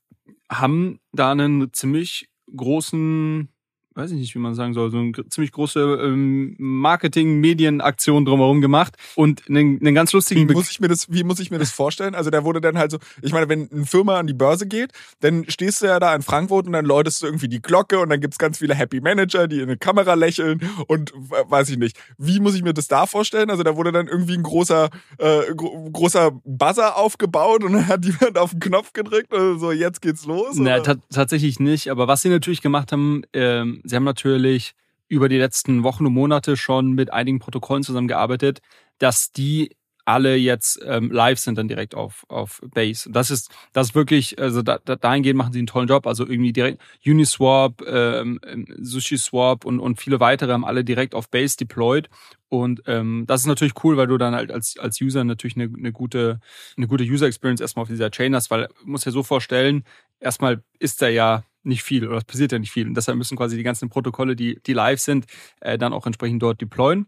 haben 0.50 1.00
da 1.12 1.32
einen 1.32 1.74
ziemlich 1.74 2.30
großen 2.55 3.49
weiß 3.95 4.12
ich 4.12 4.17
nicht, 4.17 4.36
wie 4.36 4.39
man 4.39 4.53
sagen 4.55 4.73
soll, 4.73 4.91
so 4.91 4.97
eine 4.97 5.13
ziemlich 5.29 5.53
große 5.53 5.79
ähm, 5.79 6.55
Marketing-Medien-Aktion 6.58 8.25
drumherum 8.25 8.60
gemacht 8.60 8.97
und 9.15 9.43
einen, 9.47 9.79
einen 9.79 9.95
ganz 9.95 10.12
lustigen. 10.12 10.49
Wie 10.49 10.53
muss 10.53 10.69
ich 10.69 10.81
mir 10.81 10.89
das, 10.89 11.12
wie 11.12 11.23
muss 11.23 11.39
ich 11.39 11.49
mir 11.49 11.60
das 11.60 11.71
vorstellen? 11.71 12.13
Also 12.13 12.29
der 12.29 12.43
wurde 12.43 12.60
dann 12.60 12.77
halt 12.77 12.91
so, 12.91 12.97
ich 13.21 13.31
meine, 13.31 13.47
wenn 13.47 13.71
eine 13.71 13.86
Firma 13.86 14.19
an 14.19 14.27
die 14.27 14.34
Börse 14.34 14.67
geht, 14.67 14.91
dann 15.21 15.45
stehst 15.47 15.81
du 15.81 15.86
ja 15.86 15.99
da 16.01 16.13
in 16.13 16.23
Frankfurt 16.23 16.67
und 16.67 16.73
dann 16.73 16.86
läutest 16.86 17.21
du 17.21 17.27
irgendwie 17.27 17.47
die 17.47 17.62
Glocke 17.62 17.99
und 17.99 18.10
dann 18.10 18.19
gibt's 18.19 18.38
ganz 18.38 18.58
viele 18.58 18.75
Happy 18.75 18.99
Manager, 18.99 19.47
die 19.47 19.58
in 19.58 19.63
eine 19.63 19.77
Kamera 19.77 20.13
lächeln 20.13 20.62
und 20.88 21.13
weiß 21.13 21.69
ich 21.69 21.77
nicht. 21.77 21.97
Wie 22.17 22.41
muss 22.41 22.55
ich 22.55 22.63
mir 22.63 22.73
das 22.73 22.89
da 22.89 23.05
vorstellen? 23.05 23.49
Also 23.49 23.63
da 23.63 23.77
wurde 23.77 23.93
dann 23.93 24.08
irgendwie 24.08 24.34
ein 24.34 24.43
großer, 24.43 24.89
äh, 25.19 25.53
großer 25.55 26.31
Buzzer 26.43 26.97
aufgebaut 26.97 27.63
und 27.63 27.73
dann 27.73 27.88
hat 27.88 28.03
jemand 28.03 28.38
auf 28.38 28.51
den 28.51 28.60
Knopf 28.60 28.91
gedrückt 28.91 29.34
und 29.34 29.60
so, 29.60 29.71
jetzt 29.71 30.01
geht's 30.01 30.25
los. 30.25 30.55
Na, 30.55 30.81
tatsächlich 30.81 31.62
nicht. 31.62 31.89
Aber 31.89 32.10
was 32.10 32.23
sie 32.23 32.29
natürlich 32.29 32.62
gemacht 32.62 32.91
haben, 32.91 33.21
ähm, 33.31 33.81
Sie 33.86 33.95
haben 33.95 34.04
natürlich 34.04 34.74
über 35.08 35.30
die 35.30 35.38
letzten 35.38 35.84
Wochen 35.84 36.06
und 36.06 36.13
Monate 36.13 36.58
schon 36.58 36.93
mit 36.93 37.13
einigen 37.13 37.39
Protokollen 37.39 37.84
zusammengearbeitet, 37.84 38.60
dass 38.98 39.32
die 39.32 39.76
alle 40.06 40.36
jetzt 40.36 40.80
ähm, 40.86 41.12
live 41.12 41.39
sind 41.39 41.58
dann 41.58 41.68
direkt 41.68 41.96
auf, 41.96 42.26
auf 42.30 42.62
Base. 42.74 43.10
Das 43.12 43.32
ist, 43.32 43.52
das 43.74 43.89
ist 43.89 43.96
wirklich, 43.96 44.39
also 44.39 44.62
da, 44.62 44.80
da, 44.86 44.96
dahingehend 44.96 45.38
machen 45.38 45.52
sie 45.52 45.60
einen 45.60 45.68
tollen 45.68 45.88
Job. 45.88 46.06
Also 46.08 46.26
irgendwie 46.26 46.54
direkt 46.54 46.82
Uniswap, 47.06 47.82
ähm, 47.88 48.39
ähm 48.46 48.65
SushiSwap 48.80 49.65
und, 49.65 49.80
und 49.80 50.00
viele 50.00 50.20
weitere 50.20 50.54
haben 50.54 50.65
alle 50.65 50.84
direkt 50.84 51.15
auf 51.15 51.30
Base 51.30 51.58
deployed. 51.58 52.10
Und 52.50 52.84
ähm, 52.86 53.26
das 53.28 53.41
ist 53.41 53.48
natürlich 53.48 53.74
cool, 53.84 53.98
weil 53.98 54.08
du 54.08 54.18
dann 54.18 54.36
halt 54.36 54.52
als, 54.52 54.78
als 54.78 55.02
User 55.02 55.24
natürlich 55.24 55.58
eine, 55.58 55.72
eine 55.76 55.91
gute, 55.91 56.39
eine 56.78 56.88
gute 56.88 57.04
User 57.04 57.26
Experience 57.26 57.60
erstmal 57.60 57.84
auf 57.84 57.89
dieser 57.89 58.12
Chain 58.12 58.36
hast, 58.36 58.52
weil 58.52 58.70
muss 58.84 59.06
ja 59.06 59.12
so 59.12 59.24
vorstellen, 59.24 59.84
erstmal 60.20 60.63
ist 60.80 61.02
da 61.02 61.08
ja 61.08 61.44
nicht 61.65 61.84
viel 61.84 62.08
oder 62.08 62.18
es 62.18 62.24
passiert 62.24 62.52
ja 62.52 62.60
nicht 62.60 62.72
viel. 62.72 62.88
Und 62.88 62.96
deshalb 62.96 63.18
müssen 63.18 63.38
quasi 63.38 63.58
die 63.58 63.63
ganzen 63.63 63.89
Protokolle, 63.89 64.36
die, 64.36 64.60
die 64.65 64.74
live 64.74 65.00
sind, 65.00 65.26
äh, 65.62 65.78
dann 65.78 65.94
auch 65.94 66.06
entsprechend 66.06 66.41
dort 66.41 66.62
deployen. 66.62 67.08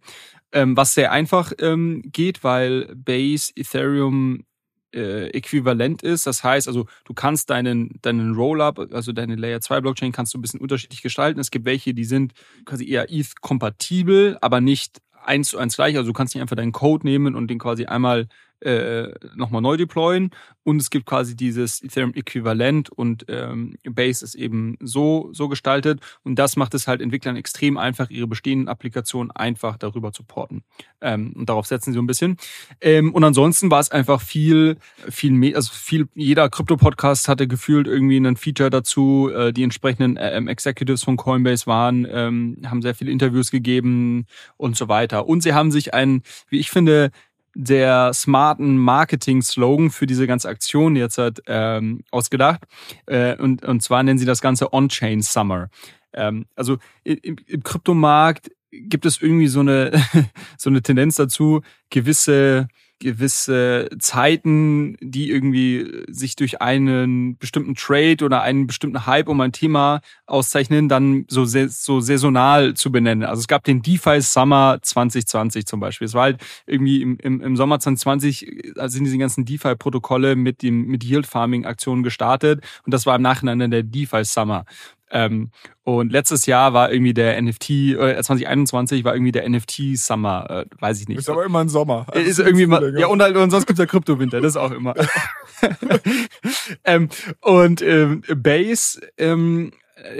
Ähm, 0.53 0.77
was 0.77 0.93
sehr 0.93 1.11
einfach 1.11 1.51
ähm, 1.59 2.01
geht, 2.05 2.43
weil 2.43 2.95
Base 2.95 3.51
Ethereum 3.55 4.45
äh, 4.95 5.27
äquivalent 5.29 6.01
ist. 6.01 6.25
Das 6.25 6.43
heißt, 6.43 6.67
also 6.67 6.85
du 7.05 7.13
kannst 7.13 7.49
deinen, 7.49 7.99
deinen 8.01 8.33
Rollup, 8.35 8.79
also 8.93 9.11
deine 9.11 9.35
Layer 9.35 9.61
2 9.61 9.81
Blockchain 9.81 10.11
kannst 10.11 10.33
du 10.33 10.37
ein 10.37 10.41
bisschen 10.41 10.61
unterschiedlich 10.61 11.01
gestalten. 11.01 11.39
Es 11.39 11.51
gibt 11.51 11.65
welche, 11.65 11.93
die 11.93 12.05
sind 12.05 12.33
quasi 12.65 12.89
eher 12.89 13.11
ETH-kompatibel, 13.11 14.37
aber 14.41 14.61
nicht 14.61 15.01
eins 15.23 15.49
zu 15.49 15.57
eins 15.57 15.75
gleich. 15.75 15.97
Also 15.97 16.09
du 16.09 16.13
kannst 16.13 16.33
nicht 16.33 16.41
einfach 16.41 16.55
deinen 16.55 16.71
Code 16.71 17.05
nehmen 17.05 17.35
und 17.35 17.49
den 17.49 17.59
quasi 17.59 17.85
einmal 17.85 18.27
äh, 18.61 19.13
nochmal 19.35 19.61
neu 19.61 19.77
deployen. 19.77 20.31
Und 20.63 20.81
es 20.81 20.89
gibt 20.89 21.05
quasi 21.05 21.35
dieses 21.35 21.81
Ethereum-Äquivalent 21.81 22.89
und 22.89 23.25
ähm, 23.29 23.77
Base 23.89 24.23
ist 24.23 24.35
eben 24.35 24.77
so, 24.81 25.29
so 25.31 25.47
gestaltet. 25.47 26.01
Und 26.23 26.35
das 26.35 26.57
macht 26.57 26.73
es 26.73 26.87
halt 26.87 27.01
Entwicklern 27.01 27.37
extrem 27.37 27.77
einfach, 27.77 28.09
ihre 28.09 28.27
bestehenden 28.27 28.67
Applikationen 28.67 29.31
einfach 29.31 29.77
darüber 29.77 30.11
zu 30.11 30.23
porten. 30.23 30.63
Ähm, 30.99 31.33
und 31.35 31.47
darauf 31.47 31.67
setzen 31.67 31.93
sie 31.93 31.99
ein 31.99 32.07
bisschen. 32.07 32.35
Ähm, 32.81 33.13
und 33.13 33.23
ansonsten 33.23 33.71
war 33.71 33.79
es 33.79 33.91
einfach 33.91 34.19
viel, 34.19 34.77
viel 35.09 35.31
mehr, 35.31 35.55
also 35.55 35.71
viel, 35.71 36.09
jeder 36.15 36.49
Krypto-Podcast 36.49 37.29
hatte 37.29 37.47
gefühlt 37.47 37.87
irgendwie 37.87 38.17
ein 38.17 38.35
Feature 38.35 38.69
dazu. 38.69 39.31
Äh, 39.33 39.53
die 39.53 39.63
entsprechenden 39.63 40.17
ähm, 40.19 40.49
Executives 40.49 41.03
von 41.03 41.15
Coinbase 41.15 41.65
waren, 41.67 42.05
ähm, 42.09 42.57
haben 42.65 42.81
sehr 42.81 42.95
viele 42.95 43.11
Interviews 43.11 43.51
gegeben 43.51 44.25
und 44.57 44.75
so 44.75 44.89
weiter. 44.89 45.27
Und 45.27 45.43
sie 45.43 45.53
haben 45.53 45.71
sich 45.71 45.93
ein, 45.93 46.23
wie 46.49 46.59
ich 46.59 46.71
finde, 46.71 47.11
der 47.59 48.13
smarten 48.13 48.77
Marketing-Slogan 48.77 49.89
für 49.89 50.05
diese 50.05 50.27
ganze 50.27 50.47
Aktion 50.47 50.95
jetzt 50.95 51.17
hat 51.17 51.41
ähm, 51.47 52.03
ausgedacht. 52.11 52.61
Äh, 53.07 53.35
und, 53.37 53.65
und 53.65 53.81
zwar 53.81 54.03
nennen 54.03 54.19
sie 54.19 54.27
das 54.27 54.41
Ganze 54.41 54.73
On-Chain 54.73 55.23
Summer. 55.23 55.69
Ähm, 56.13 56.45
also 56.55 56.77
im, 57.03 57.37
im 57.47 57.63
Kryptomarkt 57.63 58.51
gibt 58.69 59.07
es 59.07 59.19
irgendwie 59.19 59.47
so 59.47 59.61
eine, 59.61 59.91
so 60.57 60.69
eine 60.69 60.83
Tendenz 60.83 61.15
dazu, 61.15 61.61
gewisse 61.89 62.67
gewisse 62.99 63.89
Zeiten, 63.99 64.97
die 65.01 65.29
irgendwie 65.29 66.03
sich 66.09 66.35
durch 66.35 66.61
einen 66.61 67.37
bestimmten 67.37 67.75
Trade 67.75 68.23
oder 68.23 68.41
einen 68.41 68.67
bestimmten 68.67 69.05
Hype 69.05 69.29
um 69.29 69.39
ein 69.41 69.51
Thema 69.51 70.01
auszeichnen, 70.25 70.89
dann 70.89 71.25
so, 71.27 71.45
so 71.45 71.99
saisonal 71.99 72.73
zu 72.73 72.91
benennen. 72.91 73.23
Also 73.23 73.41
es 73.41 73.47
gab 73.47 73.63
den 73.63 73.81
DeFi 73.81 74.21
Summer 74.21 74.79
2020 74.81 75.65
zum 75.65 75.79
Beispiel. 75.79 76.05
Es 76.05 76.13
war 76.13 76.23
halt 76.23 76.41
irgendwie 76.65 77.01
im, 77.01 77.17
im, 77.19 77.41
im 77.41 77.55
Sommer 77.55 77.79
2020 77.79 78.77
also 78.77 78.95
sind 78.95 79.05
diese 79.05 79.17
ganzen 79.17 79.45
DeFi-Protokolle 79.45 80.35
mit 80.35 80.61
dem 80.61 80.85
mit 80.87 81.03
Yield 81.03 81.27
Farming 81.27 81.65
Aktionen 81.65 82.03
gestartet 82.03 82.63
und 82.85 82.93
das 82.93 83.05
war 83.05 83.15
im 83.15 83.21
Nachhinein 83.21 83.59
dann 83.59 83.71
der 83.71 83.83
DeFi 83.83 84.23
Summer. 84.23 84.65
Ähm, 85.09 85.51
und 85.83 86.11
letztes 86.11 86.45
Jahr 86.45 86.73
war 86.73 86.91
irgendwie 86.91 87.13
der 87.13 87.41
NFT, 87.41 87.69
äh, 87.69 88.21
2021 88.21 89.03
war 89.03 89.13
irgendwie 89.13 89.31
der 89.31 89.47
NFT 89.47 89.97
Summer, 89.97 90.49
äh, 90.49 90.65
weiß 90.79 91.01
ich 91.01 91.07
nicht. 91.07 91.19
Ist 91.19 91.29
aber 91.29 91.45
immer 91.45 91.59
ein 91.59 91.69
Sommer. 91.69 92.05
Also 92.09 92.29
ist 92.29 92.39
irgendwie 92.39 92.65
mal, 92.65 92.97
ja, 92.99 93.07
und, 93.07 93.21
halt, 93.21 93.37
und 93.37 93.49
sonst 93.49 93.67
gibt's 93.67 93.79
ja 93.79 93.85
Kryptowinter, 93.85 94.41
das 94.41 94.57
auch 94.57 94.71
immer. 94.71 94.95
ähm, 96.83 97.09
und 97.41 97.81
ähm, 97.81 98.21
Base 98.35 98.99
ähm, 99.17 99.71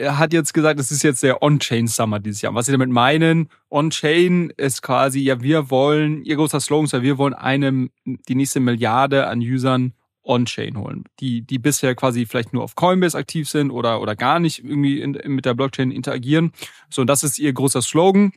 hat 0.08 0.34
jetzt 0.34 0.54
gesagt, 0.54 0.80
das 0.80 0.92
ist 0.92 1.04
jetzt 1.04 1.22
der 1.22 1.44
On-Chain 1.44 1.88
Summer 1.88 2.20
dieses 2.20 2.42
Jahr. 2.42 2.56
Was 2.56 2.66
sie 2.66 2.72
damit 2.72 2.90
meinen, 2.90 3.50
On-Chain 3.70 4.54
ist 4.58 4.82
quasi, 4.82 5.20
ja, 5.20 5.42
wir 5.42 5.70
wollen, 5.70 6.24
ihr 6.24 6.36
großer 6.36 6.60
Slogan 6.60 6.86
ist 6.86 6.94
ja, 6.94 7.02
wir 7.02 7.18
wollen 7.18 7.34
einem 7.34 7.90
die 8.06 8.36
nächste 8.36 8.60
Milliarde 8.60 9.28
an 9.28 9.40
Usern 9.40 9.94
On-Chain 10.28 10.78
holen, 10.78 11.06
die, 11.20 11.42
die 11.42 11.60
bisher 11.60 11.96
quasi 11.96 12.26
vielleicht 12.26 12.54
nur 12.54 12.64
auf 12.64 12.76
Coinbase 12.76 13.18
aktiv 13.18 13.50
sind 13.50 13.72
oder, 13.72 14.02
oder 14.02 14.16
gar 14.16 14.40
nicht 14.40 14.64
irgendwie 14.64 15.02
in, 15.02 15.12
mit 15.26 15.46
der 15.46 15.54
Blockchain 15.54 15.92
interagieren. 15.92 16.52
So, 16.90 17.02
und 17.02 17.08
das 17.08 17.24
ist 17.24 17.40
ihr 17.40 17.54
großer 17.54 17.82
Slogan. 17.82 18.34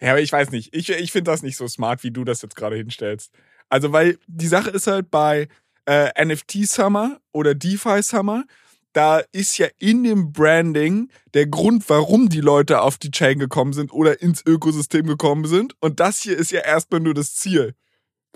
Ja, 0.00 0.10
aber 0.10 0.20
ich 0.20 0.32
weiß 0.32 0.50
nicht. 0.50 0.74
Ich, 0.74 0.90
ich 0.90 1.12
finde 1.12 1.30
das 1.30 1.42
nicht 1.42 1.56
so 1.56 1.66
smart, 1.68 2.02
wie 2.02 2.10
du 2.10 2.24
das 2.24 2.42
jetzt 2.42 2.56
gerade 2.56 2.76
hinstellst. 2.76 3.32
Also, 3.68 3.92
weil 3.92 4.18
die 4.26 4.46
Sache 4.46 4.70
ist 4.70 4.86
halt 4.86 5.10
bei 5.10 5.48
äh, 5.86 6.24
NFT 6.24 6.66
Summer 6.66 7.18
oder 7.32 7.54
DeFi 7.54 8.02
Summer, 8.02 8.44
da 8.92 9.18
ist 9.32 9.58
ja 9.58 9.66
in 9.78 10.04
dem 10.04 10.32
Branding 10.32 11.10
der 11.34 11.46
Grund, 11.46 11.88
warum 11.88 12.28
die 12.28 12.40
Leute 12.40 12.80
auf 12.80 12.96
die 12.96 13.10
Chain 13.10 13.38
gekommen 13.38 13.74
sind 13.74 13.92
oder 13.92 14.22
ins 14.22 14.44
Ökosystem 14.46 15.06
gekommen 15.06 15.44
sind. 15.44 15.74
Und 15.80 16.00
das 16.00 16.20
hier 16.20 16.36
ist 16.36 16.50
ja 16.50 16.60
erstmal 16.60 17.00
nur 17.00 17.12
das 17.12 17.34
Ziel. 17.34 17.74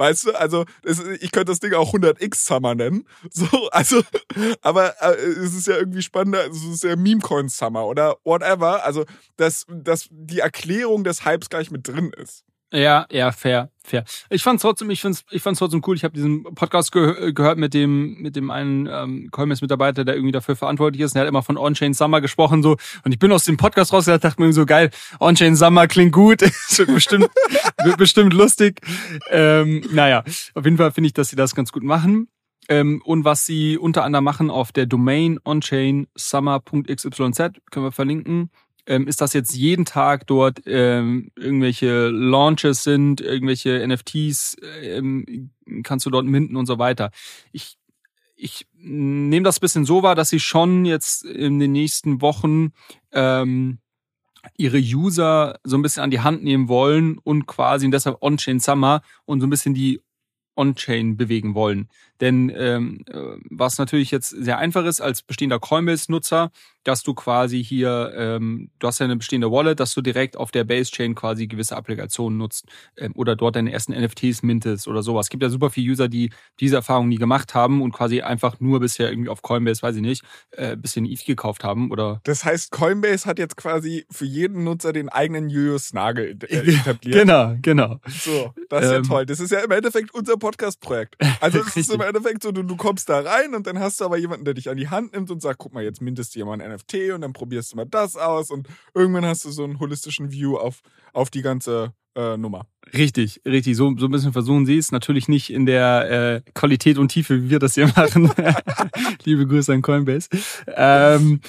Weißt 0.00 0.24
du, 0.24 0.32
also 0.32 0.64
ist, 0.82 1.02
ich 1.20 1.30
könnte 1.30 1.52
das 1.52 1.60
Ding 1.60 1.74
auch 1.74 1.92
100x 1.92 2.46
Summer 2.46 2.74
nennen. 2.74 3.06
So, 3.30 3.68
also, 3.70 4.00
aber 4.62 4.94
äh, 5.02 5.14
es 5.14 5.54
ist 5.54 5.66
ja 5.66 5.76
irgendwie 5.76 6.00
spannender, 6.00 6.46
es 6.46 6.64
ist 6.64 6.84
ja 6.84 6.96
Meme-Coin 6.96 7.50
Summer 7.50 7.86
oder 7.86 8.16
whatever. 8.24 8.82
Also, 8.86 9.04
dass, 9.36 9.66
dass 9.68 10.08
die 10.10 10.38
Erklärung 10.38 11.04
des 11.04 11.26
Hypes 11.26 11.50
gleich 11.50 11.70
mit 11.70 11.86
drin 11.86 12.14
ist. 12.16 12.44
Ja, 12.72 13.06
ja, 13.10 13.32
fair, 13.32 13.70
fair. 13.82 14.04
Ich 14.28 14.44
fand's 14.44 14.62
trotzdem, 14.62 14.90
ich 14.90 15.00
fand's, 15.00 15.24
ich 15.30 15.42
fand's 15.42 15.58
trotzdem 15.58 15.82
cool. 15.86 15.96
Ich 15.96 16.04
habe 16.04 16.14
diesen 16.14 16.44
Podcast 16.54 16.92
ge 16.92 17.32
gehört 17.32 17.58
mit 17.58 17.74
dem, 17.74 18.14
mit 18.20 18.36
dem 18.36 18.50
einen 18.52 18.86
ähm, 18.86 19.28
Coinbase-Mitarbeiter, 19.32 20.04
der 20.04 20.14
irgendwie 20.14 20.30
dafür 20.30 20.54
verantwortlich 20.54 21.02
ist. 21.02 21.10
Und 21.10 21.14
der 21.16 21.22
hat 21.22 21.28
immer 21.28 21.42
von 21.42 21.58
On-Chain 21.58 21.94
Summer 21.94 22.20
gesprochen 22.20 22.62
so. 22.62 22.76
Und 23.04 23.12
ich 23.12 23.18
bin 23.18 23.32
aus 23.32 23.44
dem 23.44 23.56
Podcast 23.56 23.92
rausgegangen, 23.92 24.20
dachte 24.20 24.40
mir 24.40 24.52
so 24.52 24.66
geil, 24.66 24.90
On-Chain 25.18 25.56
Summer 25.56 25.88
klingt 25.88 26.12
gut, 26.12 26.42
wird 26.76 26.94
bestimmt, 26.94 27.28
wird 27.84 27.96
bestimmt 27.96 28.32
lustig. 28.32 28.80
Ähm, 29.30 29.82
naja, 29.90 30.22
auf 30.54 30.64
jeden 30.64 30.76
Fall 30.76 30.92
finde 30.92 31.08
ich, 31.08 31.14
dass 31.14 31.28
sie 31.28 31.36
das 31.36 31.56
ganz 31.56 31.72
gut 31.72 31.82
machen. 31.82 32.28
Ähm, 32.68 33.02
und 33.04 33.24
was 33.24 33.46
sie 33.46 33.78
unter 33.78 34.04
anderem 34.04 34.24
machen 34.24 34.48
auf 34.48 34.70
der 34.70 34.86
Domain 34.86 35.40
onchain 35.44 36.06
summer.xyz, 36.14 37.10
können 37.70 37.86
wir 37.86 37.90
verlinken 37.90 38.50
ähm, 38.90 39.06
ist, 39.06 39.20
dass 39.20 39.34
jetzt 39.34 39.54
jeden 39.54 39.84
Tag 39.84 40.26
dort 40.26 40.62
ähm, 40.66 41.30
irgendwelche 41.36 42.08
Launches 42.08 42.82
sind, 42.82 43.20
irgendwelche 43.20 43.86
NFTs 43.86 44.56
ähm, 44.82 45.52
kannst 45.84 46.06
du 46.06 46.10
dort 46.10 46.26
minden 46.26 46.56
und 46.56 46.66
so 46.66 46.78
weiter. 46.78 47.12
Ich 47.52 47.78
ich 48.34 48.66
nehme 48.74 49.44
das 49.44 49.60
bisschen 49.60 49.84
so 49.84 50.02
wahr, 50.02 50.14
dass 50.14 50.30
sie 50.30 50.40
schon 50.40 50.84
jetzt 50.86 51.24
in 51.24 51.60
den 51.60 51.72
nächsten 51.72 52.20
Wochen 52.20 52.72
ähm, 53.12 53.78
ihre 54.56 54.78
User 54.78 55.60
so 55.62 55.76
ein 55.76 55.82
bisschen 55.82 56.02
an 56.02 56.10
die 56.10 56.20
Hand 56.20 56.42
nehmen 56.42 56.66
wollen 56.66 57.18
und 57.18 57.46
quasi 57.46 57.84
und 57.84 57.92
deshalb 57.92 58.16
On-Chain 58.22 58.58
Summer 58.58 59.02
und 59.24 59.40
so 59.40 59.46
ein 59.46 59.50
bisschen 59.50 59.74
die 59.74 60.00
On-Chain 60.56 61.16
bewegen 61.16 61.54
wollen. 61.54 61.88
Denn 62.20 62.52
ähm, 62.54 63.04
äh, 63.06 63.18
was 63.50 63.78
natürlich 63.78 64.10
jetzt 64.10 64.30
sehr 64.30 64.58
einfach 64.58 64.84
ist 64.84 65.00
als 65.00 65.22
bestehender 65.22 65.58
Coinbase-Nutzer, 65.58 66.50
dass 66.84 67.02
du 67.02 67.14
quasi 67.14 67.62
hier, 67.62 68.12
ähm, 68.16 68.70
du 68.78 68.86
hast 68.86 69.00
ja 69.00 69.04
eine 69.04 69.16
bestehende 69.16 69.50
Wallet, 69.50 69.80
dass 69.80 69.94
du 69.94 70.00
direkt 70.00 70.36
auf 70.36 70.50
der 70.50 70.64
Base-Chain 70.64 71.14
quasi 71.14 71.46
gewisse 71.46 71.76
Applikationen 71.76 72.38
nutzt 72.38 72.66
ähm, 72.96 73.12
oder 73.14 73.36
dort 73.36 73.56
deine 73.56 73.72
ersten 73.72 73.92
NFTs 73.92 74.42
mintest 74.42 74.88
oder 74.88 75.02
sowas. 75.02 75.26
Es 75.26 75.30
gibt 75.30 75.42
ja 75.42 75.50
super 75.50 75.70
viele 75.70 75.90
User, 75.90 76.08
die 76.08 76.30
diese 76.58 76.76
Erfahrung 76.76 77.08
nie 77.08 77.16
gemacht 77.16 77.54
haben 77.54 77.82
und 77.82 77.92
quasi 77.92 78.22
einfach 78.22 78.60
nur 78.60 78.80
bisher 78.80 79.10
irgendwie 79.10 79.28
auf 79.28 79.42
Coinbase, 79.42 79.82
weiß 79.82 79.96
ich 79.96 80.02
nicht, 80.02 80.24
äh, 80.52 80.76
bisschen 80.76 81.04
ETH 81.04 81.24
gekauft 81.24 81.64
haben 81.64 81.90
oder. 81.90 82.20
Das 82.24 82.44
heißt, 82.44 82.70
Coinbase 82.70 83.26
hat 83.26 83.38
jetzt 83.38 83.56
quasi 83.56 84.06
für 84.10 84.24
jeden 84.24 84.64
Nutzer 84.64 84.92
den 84.92 85.08
eigenen 85.08 85.50
Julius 85.50 85.92
Nagel 85.92 86.38
äh, 86.48 86.56
etabliert. 86.74 87.20
genau, 87.20 87.56
genau. 87.60 88.00
So, 88.06 88.54
das 88.68 88.84
ist 88.84 88.90
ja 88.90 88.96
ähm, 88.96 89.02
toll. 89.04 89.26
Das 89.26 89.40
ist 89.40 89.50
ja 89.50 89.60
im 89.60 89.70
Endeffekt 89.70 90.14
unser 90.14 90.36
Podcast 90.36 90.60
Podcast-Projekt. 90.60 91.16
Also 91.40 91.60
es 91.60 91.76
ist 91.76 91.92
im 91.92 92.00
Endeffekt 92.10 92.42
so, 92.42 92.52
du, 92.52 92.62
du 92.62 92.76
kommst 92.76 93.08
da 93.08 93.20
rein 93.20 93.54
und 93.54 93.66
dann 93.66 93.78
hast 93.78 94.00
du 94.00 94.04
aber 94.04 94.18
jemanden, 94.18 94.44
der 94.44 94.54
dich 94.54 94.68
an 94.68 94.76
die 94.76 94.88
Hand 94.88 95.14
nimmt 95.14 95.30
und 95.30 95.40
sagt, 95.40 95.58
guck 95.58 95.72
mal, 95.72 95.82
jetzt 95.82 96.00
mindest 96.00 96.34
du 96.34 96.38
dir 96.38 96.44
mal 96.44 96.60
ein 96.60 96.72
NFT 96.72 97.12
und 97.14 97.22
dann 97.22 97.32
probierst 97.32 97.72
du 97.72 97.76
mal 97.76 97.86
das 97.86 98.16
aus 98.16 98.50
und 98.50 98.68
irgendwann 98.94 99.24
hast 99.24 99.44
du 99.44 99.50
so 99.50 99.64
einen 99.64 99.80
holistischen 99.80 100.30
View 100.30 100.56
auf, 100.56 100.80
auf 101.12 101.30
die 101.30 101.42
ganze 101.42 101.94
äh, 102.14 102.36
Nummer. 102.36 102.66
Richtig, 102.92 103.40
richtig. 103.46 103.76
So, 103.76 103.94
so 103.96 104.06
ein 104.06 104.10
bisschen 104.10 104.32
versuchen 104.32 104.66
sie 104.66 104.76
es. 104.76 104.92
Natürlich 104.92 105.28
nicht 105.28 105.50
in 105.50 105.66
der 105.66 106.42
äh, 106.44 106.50
Qualität 106.54 106.98
und 106.98 107.08
Tiefe, 107.08 107.42
wie 107.42 107.50
wir 107.50 107.58
das 107.58 107.74
hier 107.74 107.86
machen. 107.86 108.30
Liebe 109.24 109.46
Grüße 109.46 109.72
an 109.72 109.82
Coinbase. 109.82 110.28
Ähm, 110.66 111.40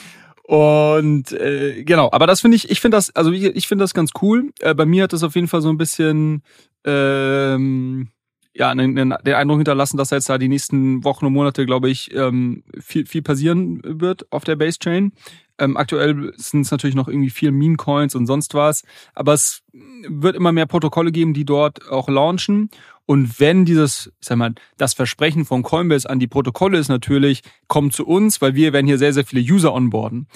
und 0.43 1.31
äh, 1.31 1.83
genau, 1.83 2.09
aber 2.11 2.27
das 2.27 2.41
finde 2.41 2.57
ich, 2.57 2.69
ich 2.69 2.81
finde 2.81 2.97
das, 2.97 3.15
also 3.15 3.31
ich, 3.31 3.43
ich 3.43 3.67
finde 3.67 3.83
das 3.83 3.93
ganz 3.93 4.11
cool. 4.21 4.51
Äh, 4.59 4.75
bei 4.75 4.85
mir 4.85 5.03
hat 5.03 5.13
das 5.13 5.23
auf 5.23 5.35
jeden 5.35 5.47
Fall 5.47 5.61
so 5.61 5.69
ein 5.69 5.77
bisschen 5.77 6.43
ähm, 6.83 8.09
ja, 8.53 8.73
den, 8.75 8.95
den 8.95 9.13
Eindruck 9.13 9.59
hinterlassen, 9.59 9.97
dass 9.97 10.09
jetzt 10.09 10.29
da 10.29 10.37
die 10.37 10.49
nächsten 10.49 11.03
Wochen 11.03 11.25
und 11.25 11.33
Monate, 11.33 11.65
glaube 11.65 11.89
ich, 11.89 12.13
ähm, 12.13 12.63
viel, 12.79 13.05
viel 13.05 13.21
passieren 13.21 13.81
wird 13.83 14.31
auf 14.31 14.43
der 14.43 14.55
Base 14.57 14.79
Chain. 14.79 15.13
Ähm, 15.57 15.77
aktuell 15.77 16.33
sind 16.37 16.61
es 16.61 16.71
natürlich 16.71 16.95
noch 16.95 17.07
irgendwie 17.07 17.29
viel 17.29 17.51
Meme 17.51 17.77
Coins 17.77 18.15
und 18.15 18.25
sonst 18.25 18.53
was, 18.53 18.83
aber 19.13 19.33
es 19.33 19.61
wird 19.71 20.35
immer 20.35 20.51
mehr 20.51 20.65
Protokolle 20.65 21.11
geben, 21.11 21.33
die 21.33 21.45
dort 21.45 21.89
auch 21.89 22.09
launchen. 22.09 22.69
Und 23.05 23.39
wenn 23.39 23.65
dieses, 23.65 24.11
ich 24.19 24.27
sag 24.27 24.37
mal, 24.37 24.53
das 24.77 24.93
Versprechen 24.93 25.45
von 25.45 25.63
Coinbase 25.63 26.09
an 26.09 26.19
die 26.19 26.27
Protokolle 26.27 26.77
ist 26.77 26.87
natürlich, 26.87 27.41
kommt 27.67 27.93
zu 27.93 28.05
uns, 28.07 28.41
weil 28.41 28.55
wir 28.55 28.73
werden 28.73 28.87
hier 28.87 28.97
sehr, 28.97 29.13
sehr 29.13 29.25
viele 29.25 29.41
User 29.41 29.73
onboarden 29.73 30.27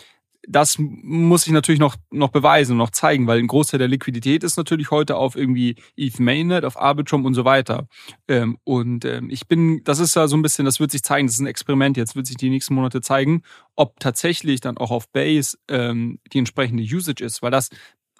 das 0.47 0.77
muss 0.79 1.47
ich 1.47 1.53
natürlich 1.53 1.79
noch, 1.79 1.95
noch 2.11 2.29
beweisen 2.29 2.73
und 2.73 2.77
noch 2.77 2.91
zeigen, 2.91 3.27
weil 3.27 3.39
ein 3.39 3.47
Großteil 3.47 3.77
der 3.77 3.87
Liquidität 3.87 4.43
ist 4.43 4.57
natürlich 4.57 4.91
heute 4.91 5.17
auf 5.17 5.35
irgendwie 5.35 5.75
ETH 5.95 6.19
Mainnet, 6.19 6.65
auf 6.65 6.79
Arbitrum 6.79 7.25
und 7.25 7.33
so 7.33 7.45
weiter. 7.45 7.87
Ähm, 8.27 8.57
und 8.63 9.05
ähm, 9.05 9.29
ich 9.29 9.47
bin, 9.47 9.83
das 9.83 9.99
ist 9.99 10.15
ja 10.15 10.27
so 10.27 10.35
ein 10.37 10.41
bisschen, 10.41 10.65
das 10.65 10.79
wird 10.79 10.91
sich 10.91 11.03
zeigen, 11.03 11.27
das 11.27 11.35
ist 11.35 11.41
ein 11.41 11.47
Experiment, 11.47 11.97
jetzt 11.97 12.15
wird 12.15 12.27
sich 12.27 12.37
die 12.37 12.49
nächsten 12.49 12.73
Monate 12.73 13.01
zeigen, 13.01 13.43
ob 13.75 13.99
tatsächlich 13.99 14.61
dann 14.61 14.77
auch 14.77 14.91
auf 14.91 15.09
Base 15.09 15.57
ähm, 15.67 16.19
die 16.33 16.39
entsprechende 16.39 16.83
Usage 16.83 17.23
ist, 17.23 17.41
weil 17.41 17.51
das 17.51 17.69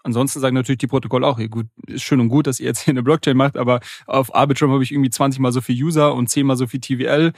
Ansonsten 0.06 0.40
sagen 0.40 0.54
natürlich 0.54 0.78
die 0.78 0.86
Protokolle 0.86 1.26
auch, 1.26 1.40
ja 1.40 1.48
gut, 1.48 1.66
ist 1.88 2.04
schön 2.04 2.20
und 2.20 2.30
gut, 2.30 2.46
dass 2.46 2.60
ihr 2.60 2.68
jetzt 2.68 2.82
hier 2.82 2.92
eine 2.92 3.02
Blockchain 3.02 3.36
macht, 3.36 3.58
aber 3.58 3.80
auf 4.06 4.36
Arbitrum 4.36 4.70
habe 4.72 4.84
ich 4.84 4.92
irgendwie 4.92 5.10
20 5.10 5.40
mal 5.40 5.52
so 5.52 5.62
viel 5.62 5.84
User 5.84 6.14
und 6.14 6.30
10 6.30 6.46
mal 6.46 6.56
so 6.56 6.68
viel 6.68 6.80
TVL 6.80 7.34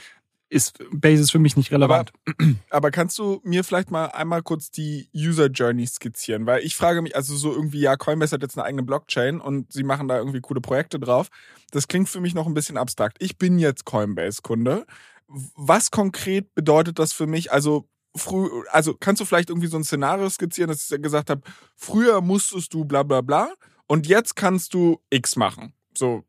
ist 0.50 0.78
Basis 0.92 1.32
für 1.32 1.40
mich 1.40 1.58
nicht 1.58 1.72
relevant. 1.72 2.12
Aber, 2.26 2.54
aber, 2.70 2.92
kannst 2.92 3.18
du 3.18 3.42
mir 3.44 3.64
vielleicht 3.64 3.92
mal 3.92 4.06
einmal 4.08 4.44
kurz 4.44 4.72
die 4.72 5.10
User 5.14 5.48
Journey 5.48 5.86
skizzieren? 5.86 6.46
Weil 6.46 6.64
ich 6.64 6.76
frage 6.76 7.02
mich, 7.02 7.16
also 7.16 7.36
so 7.36 7.52
irgendwie, 7.52 7.82
ja, 7.82 7.96
Coinbase 7.98 8.34
hat 8.34 8.42
jetzt 8.42 8.58
eine 8.58 8.66
eigene 8.66 8.84
Blockchain 8.84 9.42
und 9.42 9.72
sie 9.74 9.84
machen 9.84 10.08
da 10.08 10.18
irgendwie 10.18 10.42
coole 10.42 10.62
Projekte 10.62 11.00
drauf. 11.00 11.30
Das 11.72 11.88
klingt 11.88 12.10
für 12.10 12.22
mich 12.22 12.34
noch 12.34 12.48
ein 12.48 12.54
bisschen 12.54 12.78
abstrakt. 12.78 13.18
Ich 13.20 13.38
bin 13.38 13.60
jetzt 13.60 13.86
Coinbase-Kunde. 13.86 14.86
Was 15.28 15.92
konkret 15.92 16.56
bedeutet 16.56 17.00
das 17.00 17.12
für 17.12 17.28
mich? 17.28 17.52
Also, 17.52 17.90
früh, 18.16 18.50
also 18.72 18.94
kannst 18.94 19.22
du 19.22 19.26
vielleicht 19.26 19.50
irgendwie 19.50 19.68
so 19.68 19.78
ein 19.78 19.84
Szenario 19.84 20.30
skizzieren, 20.30 20.70
dass 20.70 20.90
ich 20.90 21.02
gesagt 21.02 21.30
habe, 21.30 21.42
früher 21.76 22.22
musstest 22.22 22.74
du 22.74 22.86
bla 22.86 23.04
bla 23.04 23.22
bla 23.22 23.54
und 23.88 24.08
jetzt 24.08 24.36
kannst 24.36 24.74
du 24.74 25.02
X 25.10 25.36
machen. 25.36 25.74
So, 25.98 26.24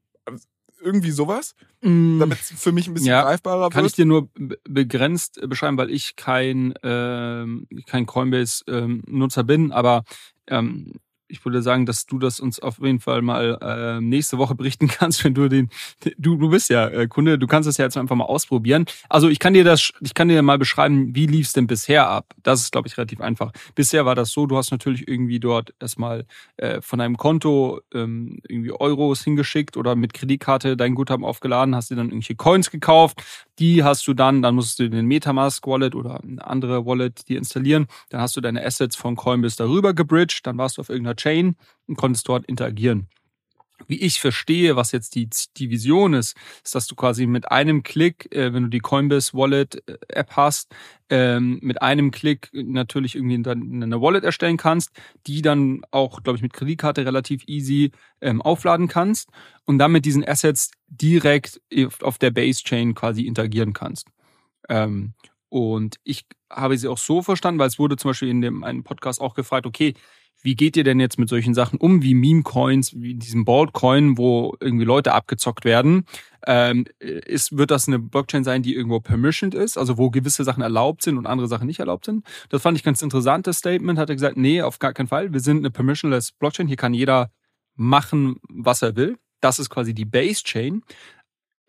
irgendwie 0.80 1.10
sowas, 1.10 1.54
mm. 1.82 2.18
damit 2.18 2.40
es 2.40 2.52
für 2.52 2.72
mich 2.72 2.88
ein 2.88 2.94
bisschen 2.94 3.08
ja, 3.08 3.22
greifbarer 3.22 3.64
wird. 3.64 3.72
Kann 3.72 3.84
ich 3.84 3.92
dir 3.92 4.06
nur 4.06 4.28
begrenzt 4.64 5.40
beschreiben, 5.48 5.78
weil 5.78 5.90
ich 5.90 6.16
kein, 6.16 6.72
äh, 6.76 7.46
kein 7.86 8.06
Coinbase-Nutzer 8.06 9.40
ähm, 9.40 9.46
bin, 9.46 9.72
aber 9.72 10.04
ähm, 10.46 10.94
ich 11.28 11.44
würde 11.44 11.62
sagen, 11.62 11.86
dass 11.86 12.06
du 12.06 12.18
das 12.18 12.40
uns 12.40 12.60
auf 12.60 12.78
jeden 12.78 13.00
Fall 13.00 13.22
mal 13.22 13.58
äh, 13.60 14.00
nächste 14.00 14.38
Woche 14.38 14.54
berichten 14.54 14.88
kannst, 14.88 15.24
wenn 15.24 15.34
du 15.34 15.48
den, 15.48 15.70
du, 16.18 16.36
du 16.36 16.50
bist 16.50 16.70
ja 16.70 16.88
äh, 16.88 17.06
Kunde, 17.06 17.38
du 17.38 17.46
kannst 17.46 17.68
es 17.68 17.76
ja 17.76 17.84
jetzt 17.84 17.96
einfach 17.96 18.16
mal 18.16 18.24
ausprobieren. 18.24 18.86
Also 19.08 19.28
ich 19.28 19.38
kann 19.38 19.54
dir 19.54 19.64
das, 19.64 19.92
ich 20.00 20.14
kann 20.14 20.28
dir 20.28 20.42
mal 20.42 20.58
beschreiben, 20.58 21.14
wie 21.14 21.26
lief 21.26 21.46
es 21.46 21.52
denn 21.52 21.66
bisher 21.66 22.08
ab? 22.08 22.34
Das 22.42 22.60
ist, 22.60 22.72
glaube 22.72 22.88
ich, 22.88 22.96
relativ 22.96 23.20
einfach. 23.20 23.52
Bisher 23.74 24.06
war 24.06 24.14
das 24.14 24.30
so, 24.30 24.46
du 24.46 24.56
hast 24.56 24.70
natürlich 24.70 25.06
irgendwie 25.06 25.40
dort 25.40 25.74
erstmal 25.80 26.26
äh, 26.56 26.80
von 26.80 26.98
deinem 26.98 27.16
Konto 27.16 27.80
ähm, 27.94 28.40
irgendwie 28.48 28.72
Euros 28.72 29.22
hingeschickt 29.22 29.76
oder 29.76 29.94
mit 29.94 30.14
Kreditkarte 30.14 30.76
dein 30.76 30.94
Guthaben 30.94 31.24
aufgeladen, 31.24 31.74
hast 31.74 31.90
dir 31.90 31.96
dann 31.96 32.08
irgendwelche 32.08 32.36
Coins 32.36 32.70
gekauft, 32.70 33.22
die 33.58 33.84
hast 33.84 34.06
du 34.06 34.14
dann, 34.14 34.42
dann 34.42 34.54
musst 34.54 34.78
du 34.78 34.88
den 34.88 35.06
Metamask 35.06 35.66
Wallet 35.66 35.94
oder 35.94 36.20
eine 36.22 36.44
andere 36.46 36.86
Wallet 36.86 37.28
die 37.28 37.36
installieren, 37.36 37.86
dann 38.10 38.20
hast 38.20 38.36
du 38.36 38.40
deine 38.40 38.64
Assets 38.64 38.96
von 38.96 39.16
Coinbase 39.16 39.56
darüber 39.56 39.94
gebridged, 39.94 40.46
dann 40.46 40.58
warst 40.58 40.76
du 40.76 40.80
auf 40.80 40.88
irgendeiner 40.88 41.16
Chain 41.18 41.56
und 41.86 41.96
konntest 41.96 42.28
dort 42.28 42.46
interagieren. 42.46 43.08
Wie 43.86 44.00
ich 44.00 44.20
verstehe, 44.20 44.74
was 44.74 44.90
jetzt 44.90 45.14
die, 45.14 45.28
die 45.56 45.70
Vision 45.70 46.12
ist, 46.12 46.36
ist, 46.64 46.74
dass 46.74 46.88
du 46.88 46.96
quasi 46.96 47.26
mit 47.26 47.50
einem 47.50 47.84
Klick, 47.84 48.34
äh, 48.34 48.52
wenn 48.52 48.64
du 48.64 48.68
die 48.68 48.80
Coinbase 48.80 49.34
Wallet 49.34 49.82
äh, 49.88 49.98
App 50.08 50.32
hast, 50.32 50.74
ähm, 51.10 51.58
mit 51.62 51.80
einem 51.80 52.10
Klick 52.10 52.50
natürlich 52.52 53.14
irgendwie 53.14 53.40
dann 53.40 53.82
eine 53.82 54.00
Wallet 54.00 54.24
erstellen 54.24 54.56
kannst, 54.56 54.90
die 55.26 55.42
dann 55.42 55.82
auch, 55.92 56.22
glaube 56.22 56.36
ich, 56.36 56.42
mit 56.42 56.52
Kreditkarte 56.52 57.06
relativ 57.06 57.44
easy 57.46 57.92
ähm, 58.20 58.42
aufladen 58.42 58.88
kannst 58.88 59.30
und 59.64 59.78
dann 59.78 59.92
mit 59.92 60.04
diesen 60.04 60.26
Assets 60.26 60.72
direkt 60.88 61.60
auf 62.02 62.18
der 62.18 62.30
Base 62.30 62.64
Chain 62.64 62.94
quasi 62.94 63.22
interagieren 63.22 63.74
kannst. 63.74 64.08
Ähm, 64.68 65.14
und 65.50 65.96
ich 66.04 66.26
habe 66.50 66.76
sie 66.76 66.88
auch 66.88 66.98
so 66.98 67.22
verstanden, 67.22 67.58
weil 67.58 67.68
es 67.68 67.78
wurde 67.78 67.96
zum 67.96 68.10
Beispiel 68.10 68.28
in 68.28 68.40
dem 68.40 68.64
einen 68.64 68.84
Podcast 68.84 69.20
auch 69.20 69.34
gefragt, 69.34 69.66
okay, 69.66 69.94
wie 70.42 70.54
geht 70.54 70.76
ihr 70.76 70.84
denn 70.84 71.00
jetzt 71.00 71.18
mit 71.18 71.28
solchen 71.28 71.54
Sachen 71.54 71.78
um, 71.78 72.02
wie 72.02 72.14
Meme-Coins, 72.14 72.94
wie 73.00 73.14
diesem 73.14 73.44
Bald-Coin, 73.44 74.18
wo 74.18 74.56
irgendwie 74.60 74.84
Leute 74.84 75.12
abgezockt 75.12 75.64
werden? 75.64 76.04
Ähm, 76.46 76.84
ist, 77.00 77.56
wird 77.56 77.70
das 77.70 77.88
eine 77.88 77.98
Blockchain 77.98 78.44
sein, 78.44 78.62
die 78.62 78.74
irgendwo 78.74 79.00
permissioned 79.00 79.54
ist, 79.54 79.76
also 79.76 79.98
wo 79.98 80.10
gewisse 80.10 80.44
Sachen 80.44 80.62
erlaubt 80.62 81.02
sind 81.02 81.18
und 81.18 81.26
andere 81.26 81.48
Sachen 81.48 81.66
nicht 81.66 81.80
erlaubt 81.80 82.04
sind? 82.04 82.24
Das 82.48 82.62
fand 82.62 82.78
ich 82.78 82.84
ganz 82.84 83.02
interessantes 83.02 83.58
Statement. 83.58 83.98
Hat 83.98 84.08
er 84.08 84.14
gesagt, 84.14 84.36
nee, 84.36 84.62
auf 84.62 84.78
gar 84.78 84.92
keinen 84.92 85.08
Fall. 85.08 85.32
Wir 85.32 85.40
sind 85.40 85.58
eine 85.58 85.70
permissionless 85.70 86.32
Blockchain. 86.32 86.68
Hier 86.68 86.76
kann 86.76 86.94
jeder 86.94 87.30
machen, 87.74 88.36
was 88.48 88.82
er 88.82 88.96
will. 88.96 89.18
Das 89.40 89.58
ist 89.58 89.70
quasi 89.70 89.94
die 89.94 90.04
Base 90.04 90.42
Chain. 90.42 90.82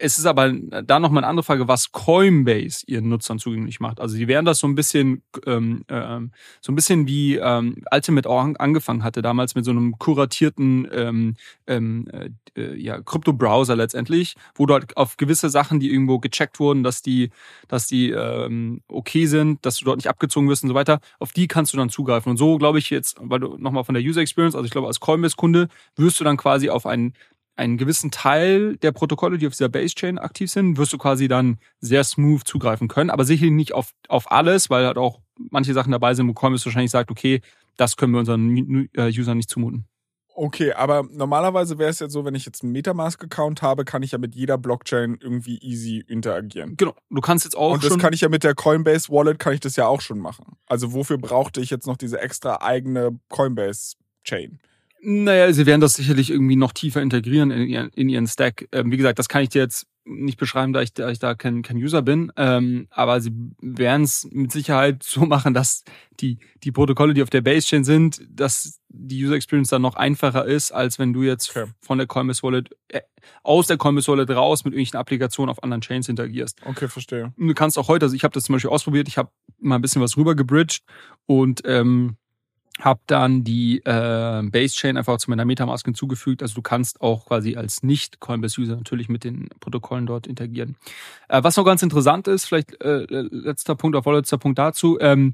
Es 0.01 0.17
ist 0.17 0.25
aber 0.25 0.53
da 0.53 0.97
nochmal 0.97 1.25
eine 1.25 1.29
andere 1.29 1.43
Frage, 1.43 1.67
was 1.67 1.91
Coinbase 1.91 2.85
ihren 2.87 3.09
Nutzern 3.09 3.37
zugänglich 3.37 3.81
macht. 3.81 3.99
Also 3.99 4.15
die 4.15 4.29
werden 4.29 4.45
das 4.45 4.59
so 4.59 4.67
ein 4.67 4.73
bisschen, 4.73 5.23
ähm, 5.45 5.83
äh, 5.89 6.21
so 6.61 6.71
ein 6.71 6.75
bisschen 6.75 7.05
wie 7.05 7.35
ähm, 7.35 7.83
Ultimate 7.91 8.29
auch 8.29 8.47
angefangen 8.59 9.03
hatte, 9.03 9.21
damals 9.21 9.55
mit 9.55 9.65
so 9.65 9.71
einem 9.71 9.99
kuratierten 9.99 10.87
ähm, 10.93 11.35
ähm, 11.67 12.07
äh, 12.55 12.75
ja, 12.77 13.01
Krypto-Browser 13.01 13.75
letztendlich, 13.75 14.35
wo 14.55 14.65
du 14.65 14.73
halt 14.75 14.95
auf 14.95 15.17
gewisse 15.17 15.49
Sachen, 15.49 15.81
die 15.81 15.91
irgendwo 15.91 16.19
gecheckt 16.19 16.61
wurden, 16.61 16.81
dass 16.81 17.01
die, 17.01 17.29
dass 17.67 17.85
die 17.87 18.11
ähm, 18.11 18.81
okay 18.87 19.25
sind, 19.25 19.65
dass 19.65 19.79
du 19.79 19.85
dort 19.85 19.97
nicht 19.97 20.09
abgezogen 20.09 20.47
wirst 20.47 20.63
und 20.63 20.69
so 20.69 20.75
weiter, 20.75 21.01
auf 21.19 21.33
die 21.33 21.47
kannst 21.47 21.73
du 21.73 21.77
dann 21.77 21.89
zugreifen. 21.89 22.29
Und 22.29 22.37
so 22.37 22.57
glaube 22.57 22.79
ich 22.79 22.89
jetzt, 22.89 23.17
weil 23.19 23.41
du 23.41 23.57
nochmal 23.57 23.83
von 23.83 23.95
der 23.95 24.03
User 24.03 24.21
Experience, 24.21 24.55
also 24.55 24.63
ich 24.63 24.71
glaube 24.71 24.87
als 24.87 25.01
Coinbase-Kunde 25.01 25.67
wirst 25.97 26.21
du 26.21 26.23
dann 26.23 26.37
quasi 26.37 26.69
auf 26.69 26.85
einen 26.85 27.13
einen 27.59 27.77
gewissen 27.77 28.09
Teil 28.09 28.77
der 28.77 28.91
Protokolle, 28.91 29.37
die 29.37 29.45
auf 29.45 29.53
dieser 29.53 29.69
Base-Chain 29.69 30.17
aktiv 30.17 30.49
sind, 30.49 30.77
wirst 30.77 30.93
du 30.93 30.97
quasi 30.97 31.27
dann 31.27 31.59
sehr 31.79 32.03
smooth 32.03 32.47
zugreifen 32.47 32.87
können, 32.87 33.09
aber 33.09 33.25
sicherlich 33.25 33.53
nicht 33.53 33.73
auf, 33.73 33.91
auf 34.07 34.31
alles, 34.31 34.69
weil 34.69 34.85
halt 34.85 34.97
auch 34.97 35.19
manche 35.51 35.73
Sachen 35.73 35.91
dabei 35.91 36.13
sind, 36.13 36.27
wo 36.27 36.33
Coinbase 36.33 36.65
wahrscheinlich 36.65 36.91
sagt, 36.91 37.11
okay, 37.11 37.41
das 37.77 37.97
können 37.97 38.13
wir 38.13 38.19
unseren 38.19 38.89
äh, 38.95 39.09
Usern 39.09 39.37
nicht 39.37 39.49
zumuten. 39.49 39.85
Okay, 40.41 40.71
aber 40.71 41.03
normalerweise 41.11 41.77
wäre 41.79 41.89
es 41.89 41.99
ja 41.99 42.07
so, 42.07 42.23
wenn 42.23 42.33
ich 42.33 42.45
jetzt 42.45 42.63
einen 42.63 42.71
Metamask-Account 42.71 43.61
habe, 43.61 43.83
kann 43.83 44.03
ich 44.03 44.13
ja 44.13 44.17
mit 44.17 44.35
jeder 44.35 44.57
Blockchain 44.57 45.17
irgendwie 45.19 45.57
easy 45.57 46.01
interagieren. 46.07 46.77
Genau, 46.77 46.95
du 47.09 47.19
kannst 47.19 47.43
jetzt 47.43 47.57
auch 47.57 47.73
Und 47.73 47.83
das 47.83 47.97
kann 47.97 48.13
ich 48.13 48.21
ja 48.21 48.29
mit 48.29 48.45
der 48.45 48.55
Coinbase 48.55 49.09
Wallet, 49.09 49.37
kann 49.37 49.53
ich 49.53 49.59
das 49.59 49.75
ja 49.75 49.85
auch 49.87 49.99
schon 49.99 50.19
machen. 50.19 50.57
Also 50.65 50.93
wofür 50.93 51.17
brauchte 51.17 51.59
ich 51.59 51.69
jetzt 51.69 51.87
noch 51.87 51.97
diese 51.97 52.21
extra 52.21 52.61
eigene 52.61 53.19
Coinbase-Chain? 53.27 54.59
Naja, 55.01 55.51
sie 55.53 55.65
werden 55.65 55.81
das 55.81 55.93
sicherlich 55.93 56.29
irgendwie 56.29 56.55
noch 56.55 56.73
tiefer 56.73 57.01
integrieren 57.01 57.51
in 57.51 57.67
ihren, 57.67 57.89
in 57.89 58.09
ihren 58.09 58.27
Stack. 58.27 58.67
Ähm, 58.71 58.91
wie 58.91 58.97
gesagt, 58.97 59.19
das 59.19 59.29
kann 59.29 59.43
ich 59.43 59.49
dir 59.49 59.61
jetzt 59.61 59.87
nicht 60.09 60.37
beschreiben, 60.37 60.73
da 60.73 60.81
ich, 60.81 60.93
da, 60.93 61.09
ich 61.09 61.19
da 61.19 61.35
kein, 61.35 61.61
kein 61.61 61.77
User 61.77 62.01
bin. 62.01 62.31
Ähm, 62.35 62.87
aber 62.89 63.21
sie 63.21 63.31
werden 63.61 64.03
es 64.03 64.27
mit 64.31 64.51
Sicherheit 64.51 65.03
so 65.03 65.21
machen, 65.21 65.53
dass 65.53 65.83
die, 66.19 66.39
die 66.63 66.71
Protokolle, 66.71 67.13
die 67.13 67.23
auf 67.23 67.29
der 67.29 67.41
Base-Chain 67.41 67.83
sind, 67.83 68.21
dass 68.29 68.79
die 68.89 69.23
User 69.23 69.35
Experience 69.35 69.69
dann 69.69 69.81
noch 69.81 69.95
einfacher 69.95 70.45
ist, 70.45 70.71
als 70.71 70.99
wenn 70.99 71.13
du 71.13 71.23
jetzt 71.23 71.55
okay. 71.55 71.71
von 71.81 71.97
der 71.97 72.07
Coinbase 72.07 72.43
Wallet, 72.43 72.75
äh, 72.89 73.01
aus 73.43 73.67
der 73.67 73.77
Coinbase 73.77 74.11
Wallet 74.11 74.29
raus 74.31 74.65
mit 74.65 74.73
irgendwelchen 74.73 74.99
Applikationen 74.99 75.49
auf 75.49 75.63
anderen 75.63 75.81
Chains 75.81 76.09
interagierst. 76.09 76.59
Okay, 76.65 76.87
verstehe. 76.87 77.33
Und 77.37 77.47
du 77.47 77.53
kannst 77.53 77.77
auch 77.77 77.87
heute, 77.87 78.05
also 78.05 78.15
ich 78.15 78.23
habe 78.23 78.33
das 78.33 78.45
zum 78.45 78.53
Beispiel 78.53 78.71
ausprobiert, 78.71 79.07
ich 79.07 79.17
habe 79.17 79.31
mal 79.59 79.75
ein 79.75 79.81
bisschen 79.81 80.01
was 80.01 80.17
rüber 80.17 80.35
gebridged 80.35 80.81
und 81.25 81.61
ähm, 81.65 82.17
habe 82.79 83.01
dann 83.07 83.43
die 83.43 83.79
äh, 83.79 84.41
Base 84.43 84.75
Chain 84.75 84.97
einfach 84.97 85.17
zu 85.17 85.29
meiner 85.29 85.45
Metamask 85.45 85.85
hinzugefügt. 85.85 86.41
Also 86.41 86.55
du 86.55 86.61
kannst 86.61 87.01
auch 87.01 87.25
quasi 87.25 87.55
als 87.55 87.83
nicht 87.83 88.19
Coinbase-User 88.19 88.75
natürlich 88.75 89.09
mit 89.09 89.23
den 89.23 89.49
Protokollen 89.59 90.05
dort 90.05 90.27
interagieren. 90.27 90.75
Äh, 91.27 91.43
was 91.43 91.57
noch 91.57 91.65
ganz 91.65 91.83
interessant 91.83 92.27
ist, 92.27 92.45
vielleicht 92.45 92.81
äh, 92.81 93.05
letzter 93.09 93.75
Punkt, 93.75 93.97
auf 93.97 94.03
vorletzter 94.03 94.37
Punkt 94.37 94.57
dazu, 94.59 94.97
ähm, 95.01 95.33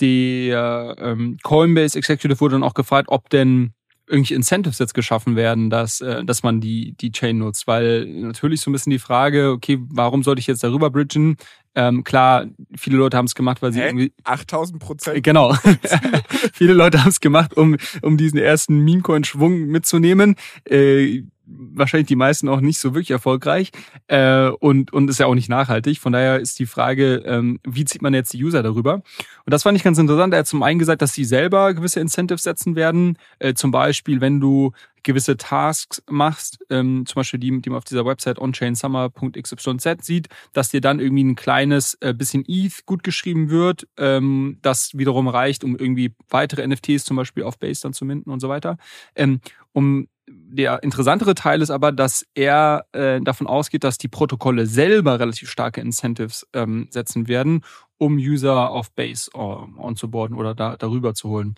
der 0.00 0.96
ähm, 0.98 1.38
Coinbase 1.42 1.98
Executive 1.98 2.40
wurde 2.40 2.54
dann 2.54 2.62
auch 2.62 2.74
gefragt, 2.74 3.08
ob 3.10 3.30
denn 3.30 3.72
irgendwelche 4.06 4.34
Incentives 4.34 4.78
jetzt 4.78 4.94
geschaffen 4.94 5.36
werden, 5.36 5.68
dass, 5.70 6.00
äh, 6.00 6.24
dass 6.24 6.42
man 6.42 6.60
die, 6.60 6.94
die 7.00 7.12
Chain 7.12 7.38
nutzt. 7.38 7.66
Weil 7.66 8.06
natürlich 8.06 8.60
so 8.60 8.70
ein 8.70 8.72
bisschen 8.72 8.90
die 8.90 8.98
Frage, 8.98 9.50
okay, 9.50 9.78
warum 9.88 10.22
sollte 10.22 10.40
ich 10.40 10.46
jetzt 10.46 10.62
darüber 10.62 10.90
bridgen? 10.90 11.36
Ähm, 11.76 12.04
klar, 12.04 12.46
viele 12.74 12.96
Leute 12.96 13.18
haben 13.18 13.26
es 13.26 13.34
gemacht, 13.34 13.60
weil 13.60 13.70
sie 13.70 13.80
Hä? 13.80 13.88
irgendwie 13.88 14.12
8000 14.24 14.80
Prozent. 14.80 15.22
Genau. 15.22 15.54
Viele 16.54 16.72
Leute 16.72 17.02
haben 17.02 17.10
es 17.10 17.20
gemacht, 17.20 17.54
um, 17.54 17.76
um 18.00 18.16
diesen 18.16 18.38
ersten 18.38 18.78
Meme-Coin-Schwung 18.78 19.66
mitzunehmen. 19.66 20.36
Äh, 20.64 21.24
wahrscheinlich 21.46 22.08
die 22.08 22.16
meisten 22.16 22.48
auch 22.48 22.60
nicht 22.60 22.78
so 22.78 22.94
wirklich 22.94 23.12
erfolgreich 23.12 23.70
äh, 24.08 24.48
und, 24.48 24.92
und 24.92 25.08
ist 25.08 25.18
ja 25.18 25.26
auch 25.26 25.34
nicht 25.34 25.48
nachhaltig. 25.48 25.98
Von 26.00 26.12
daher 26.12 26.40
ist 26.40 26.58
die 26.58 26.66
Frage, 26.66 27.22
ähm, 27.24 27.60
wie 27.64 27.84
zieht 27.84 28.02
man 28.02 28.14
jetzt 28.14 28.32
die 28.32 28.44
User 28.44 28.62
darüber? 28.62 28.94
Und 28.94 29.04
das 29.52 29.62
fand 29.62 29.76
ich 29.76 29.84
ganz 29.84 29.98
interessant. 29.98 30.32
Er 30.34 30.40
hat 30.40 30.46
zum 30.46 30.62
einen 30.62 30.78
gesagt, 30.78 31.02
dass 31.02 31.14
sie 31.14 31.24
selber 31.24 31.72
gewisse 31.74 32.00
Incentives 32.00 32.42
setzen 32.42 32.76
werden. 32.76 33.18
Äh, 33.38 33.54
zum 33.54 33.70
Beispiel, 33.70 34.20
wenn 34.20 34.40
du 34.40 34.72
gewisse 35.06 35.36
Tasks 35.36 36.02
machst, 36.10 36.58
ähm, 36.68 37.04
zum 37.06 37.20
Beispiel 37.20 37.38
die, 37.38 37.60
die 37.60 37.70
man 37.70 37.78
auf 37.78 37.84
dieser 37.84 38.04
Website 38.04 38.38
onchainsummer.xyz 38.40 40.04
sieht, 40.04 40.28
dass 40.52 40.70
dir 40.70 40.80
dann 40.80 40.98
irgendwie 40.98 41.22
ein 41.24 41.36
kleines 41.36 41.96
äh, 42.00 42.12
bisschen 42.12 42.44
ETH 42.48 42.84
gut 42.86 43.04
geschrieben 43.04 43.48
wird, 43.48 43.86
ähm, 43.98 44.58
das 44.62 44.98
wiederum 44.98 45.28
reicht, 45.28 45.62
um 45.62 45.76
irgendwie 45.76 46.12
weitere 46.28 46.66
NFTs 46.66 47.04
zum 47.04 47.16
Beispiel 47.16 47.44
auf 47.44 47.58
Base 47.58 47.82
dann 47.82 47.92
zu 47.92 48.04
minden 48.04 48.30
und 48.30 48.40
so 48.40 48.48
weiter. 48.48 48.78
Ähm, 49.14 49.40
um 49.72 50.08
der 50.48 50.82
interessantere 50.82 51.34
Teil 51.34 51.60
ist 51.60 51.70
aber, 51.70 51.92
dass 51.92 52.24
er 52.34 52.86
äh, 52.92 53.20
davon 53.20 53.46
ausgeht, 53.46 53.84
dass 53.84 53.98
die 53.98 54.08
Protokolle 54.08 54.66
selber 54.66 55.18
relativ 55.18 55.50
starke 55.50 55.80
Incentives 55.80 56.46
ähm, 56.52 56.86
setzen 56.90 57.28
werden, 57.28 57.62
um 57.98 58.16
User 58.16 58.70
auf 58.70 58.92
Base 58.92 59.30
äh, 59.34 59.38
onzuboarden 59.38 60.36
oder 60.36 60.54
da, 60.54 60.76
darüber 60.76 61.14
zu 61.14 61.28
holen. 61.30 61.56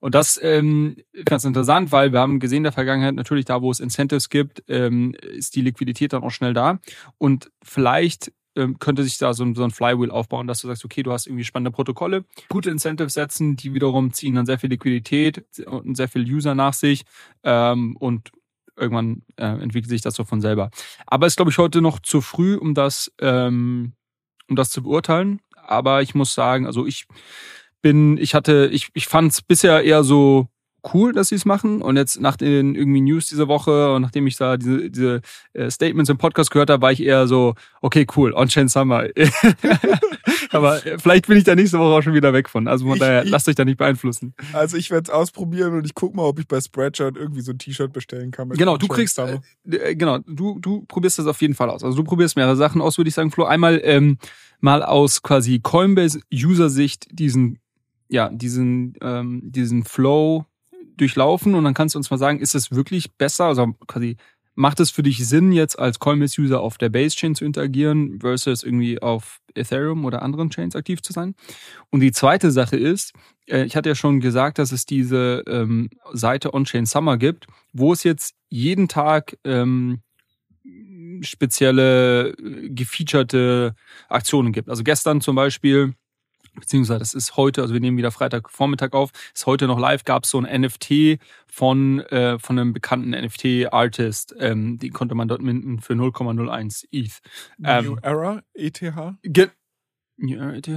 Und 0.00 0.14
das 0.14 0.40
ähm, 0.42 0.96
ganz 1.26 1.44
interessant, 1.44 1.92
weil 1.92 2.12
wir 2.12 2.20
haben 2.20 2.40
gesehen 2.40 2.58
in 2.58 2.64
der 2.64 2.72
Vergangenheit 2.72 3.14
natürlich 3.14 3.44
da, 3.44 3.60
wo 3.60 3.70
es 3.70 3.80
Incentives 3.80 4.30
gibt, 4.30 4.64
ähm, 4.68 5.14
ist 5.20 5.54
die 5.54 5.60
Liquidität 5.60 6.14
dann 6.14 6.22
auch 6.22 6.30
schnell 6.30 6.54
da. 6.54 6.78
Und 7.18 7.50
vielleicht 7.62 8.32
ähm, 8.56 8.78
könnte 8.78 9.04
sich 9.04 9.18
da 9.18 9.32
so 9.32 9.44
ein, 9.44 9.54
so 9.54 9.62
ein 9.62 9.70
Flywheel 9.70 10.10
aufbauen, 10.10 10.46
dass 10.46 10.60
du 10.60 10.66
sagst, 10.66 10.84
okay, 10.84 11.02
du 11.02 11.12
hast 11.12 11.26
irgendwie 11.26 11.44
spannende 11.44 11.70
Protokolle, 11.70 12.24
gute 12.48 12.70
Incentives 12.70 13.14
setzen, 13.14 13.56
die 13.56 13.74
wiederum 13.74 14.12
ziehen 14.12 14.34
dann 14.34 14.46
sehr 14.46 14.58
viel 14.58 14.70
Liquidität 14.70 15.44
und 15.66 15.96
sehr 15.96 16.08
viel 16.08 16.22
User 16.22 16.54
nach 16.54 16.74
sich 16.74 17.04
ähm, 17.44 17.96
und 17.96 18.30
irgendwann 18.76 19.22
äh, 19.36 19.44
entwickelt 19.46 19.90
sich 19.90 20.00
das 20.00 20.14
so 20.14 20.24
von 20.24 20.40
selber. 20.40 20.70
Aber 21.06 21.26
es 21.26 21.32
ist, 21.32 21.36
glaube 21.36 21.50
ich, 21.50 21.58
heute 21.58 21.80
noch 21.80 22.00
zu 22.00 22.20
früh, 22.20 22.56
um 22.56 22.74
das, 22.74 23.12
ähm, 23.20 23.92
um 24.48 24.56
das 24.56 24.70
zu 24.70 24.82
beurteilen. 24.82 25.40
Aber 25.54 26.02
ich 26.02 26.14
muss 26.14 26.34
sagen, 26.34 26.66
also 26.66 26.86
ich 26.86 27.06
bin, 27.82 28.16
ich 28.16 28.34
hatte, 28.34 28.68
ich, 28.72 28.88
ich 28.94 29.06
fand 29.06 29.32
es 29.32 29.42
bisher 29.42 29.84
eher 29.84 30.02
so 30.04 30.48
cool, 30.94 31.12
dass 31.12 31.28
sie 31.28 31.34
es 31.34 31.44
machen. 31.44 31.82
Und 31.82 31.96
jetzt 31.96 32.20
nach 32.20 32.36
den 32.36 32.74
irgendwie 32.74 33.00
News 33.00 33.26
diese 33.26 33.48
Woche 33.48 33.92
und 33.94 34.02
nachdem 34.02 34.26
ich 34.26 34.36
da 34.36 34.56
diese, 34.56 34.90
diese 34.90 35.20
äh, 35.52 35.70
Statements 35.70 36.10
im 36.10 36.18
Podcast 36.18 36.50
gehört 36.50 36.70
habe, 36.70 36.82
war 36.82 36.92
ich 36.92 37.02
eher 37.02 37.26
so, 37.26 37.54
okay, 37.80 38.06
cool, 38.16 38.32
On-Chain 38.32 38.68
Summer. 38.68 39.04
Aber 40.50 40.84
äh, 40.86 40.98
vielleicht 40.98 41.26
bin 41.26 41.36
ich 41.38 41.44
da 41.44 41.54
nächste 41.54 41.78
Woche 41.78 41.98
auch 41.98 42.02
schon 42.02 42.14
wieder 42.14 42.32
weg 42.32 42.48
von. 42.48 42.68
Also 42.68 42.84
von 42.84 42.94
Ich- 42.94 43.00
daher, 43.00 43.24
lasst 43.24 43.48
euch 43.48 43.54
da 43.54 43.64
nicht 43.64 43.78
beeinflussen. 43.78 44.34
Also 44.52 44.76
ich 44.76 44.90
werde 44.90 45.04
es 45.04 45.10
ausprobieren 45.10 45.74
und 45.74 45.84
ich 45.84 45.94
guck 45.94 46.14
mal, 46.14 46.24
ob 46.24 46.38
ich 46.38 46.46
bei 46.48 46.60
Spreadshirt 46.60 47.16
irgendwie 47.16 47.40
so 47.40 47.52
ein 47.52 47.58
T-Shirt 47.58 47.92
bestellen 47.92 48.30
kann. 48.30 48.48
Genau, 48.50 48.76
du 48.76 48.88
kriegst, 48.88 49.18
äh, 49.18 49.38
äh, 49.70 49.94
genau, 49.94 50.18
du, 50.26 50.58
du 50.60 50.82
probierst 50.86 51.18
das 51.18 51.26
auf 51.26 51.40
jeden 51.40 51.54
Fall 51.54 51.70
aus. 51.70 51.84
Also 51.84 51.96
du 51.96 52.04
probierst 52.04 52.36
mehrere 52.36 52.56
Sachen 52.56 52.80
aus, 52.80 52.98
würde 52.98 53.08
ich 53.08 53.14
sagen, 53.14 53.30
Flo. 53.30 53.44
Einmal 53.44 53.80
ähm, 53.84 54.18
mal 54.60 54.82
aus 54.82 55.22
quasi 55.22 55.60
Coinbase-User-Sicht 55.60 57.06
diesen, 57.12 57.58
ja, 58.08 58.28
diesen, 58.30 58.94
ähm, 59.00 59.40
diesen 59.44 59.84
Flow 59.84 60.44
durchlaufen 60.96 61.54
und 61.54 61.64
dann 61.64 61.74
kannst 61.74 61.94
du 61.94 61.98
uns 61.98 62.10
mal 62.10 62.18
sagen, 62.18 62.40
ist 62.40 62.54
es 62.54 62.70
wirklich 62.70 63.12
besser, 63.12 63.46
also 63.46 63.74
quasi 63.86 64.16
macht 64.54 64.80
es 64.80 64.90
für 64.90 65.02
dich 65.02 65.26
Sinn, 65.26 65.52
jetzt 65.52 65.78
als 65.78 65.98
Coinbase-User 65.98 66.60
auf 66.60 66.76
der 66.76 66.90
Base-Chain 66.90 67.34
zu 67.34 67.44
interagieren 67.44 68.20
versus 68.20 68.62
irgendwie 68.62 69.00
auf 69.00 69.40
Ethereum 69.54 70.04
oder 70.04 70.22
anderen 70.22 70.50
Chains 70.50 70.76
aktiv 70.76 71.00
zu 71.02 71.12
sein? 71.12 71.34
Und 71.90 72.00
die 72.00 72.12
zweite 72.12 72.50
Sache 72.50 72.76
ist, 72.76 73.12
äh, 73.46 73.64
ich 73.64 73.76
hatte 73.76 73.88
ja 73.88 73.94
schon 73.94 74.20
gesagt, 74.20 74.58
dass 74.58 74.72
es 74.72 74.84
diese 74.84 75.44
ähm, 75.46 75.88
Seite 76.12 76.52
On-Chain 76.52 76.84
Summer 76.86 77.16
gibt, 77.16 77.46
wo 77.72 77.92
es 77.92 78.02
jetzt 78.04 78.34
jeden 78.50 78.88
Tag 78.88 79.38
ähm, 79.44 80.02
spezielle 81.22 82.30
äh, 82.30 82.68
gefeaturete 82.70 83.74
Aktionen 84.08 84.52
gibt. 84.52 84.68
Also 84.68 84.84
gestern 84.84 85.20
zum 85.20 85.36
Beispiel, 85.36 85.94
beziehungsweise 86.54 86.98
das 86.98 87.14
ist 87.14 87.36
heute, 87.36 87.62
also 87.62 87.74
wir 87.74 87.80
nehmen 87.80 87.96
wieder 87.96 88.10
Freitagvormittag 88.10 88.92
auf, 88.92 89.10
ist 89.34 89.46
heute 89.46 89.66
noch 89.66 89.78
live, 89.78 90.04
gab 90.04 90.24
es 90.24 90.30
so 90.30 90.40
ein 90.40 90.60
NFT 90.62 91.18
von, 91.46 92.00
äh, 92.00 92.38
von 92.38 92.58
einem 92.58 92.72
bekannten 92.72 93.10
NFT-Artist. 93.10 94.34
Ähm, 94.38 94.78
die 94.78 94.90
konnte 94.90 95.14
man 95.14 95.28
dort 95.28 95.42
minden 95.42 95.80
für 95.80 95.94
0,01 95.94 96.86
ETH. 96.92 97.20
ähm, 97.64 97.84
New 97.84 97.96
Era, 98.02 98.42
E 98.54 98.66
ETH. 98.66 99.16
Ge 99.22 99.48
ja, 100.18 100.52
ETH? 100.52 100.68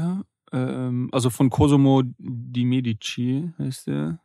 Ähm, 0.52 1.10
also 1.12 1.30
von 1.30 1.50
Cosimo 1.50 2.04
di 2.18 2.66
Medici 2.66 3.52
heißt 3.58 3.88
der. 3.88 4.20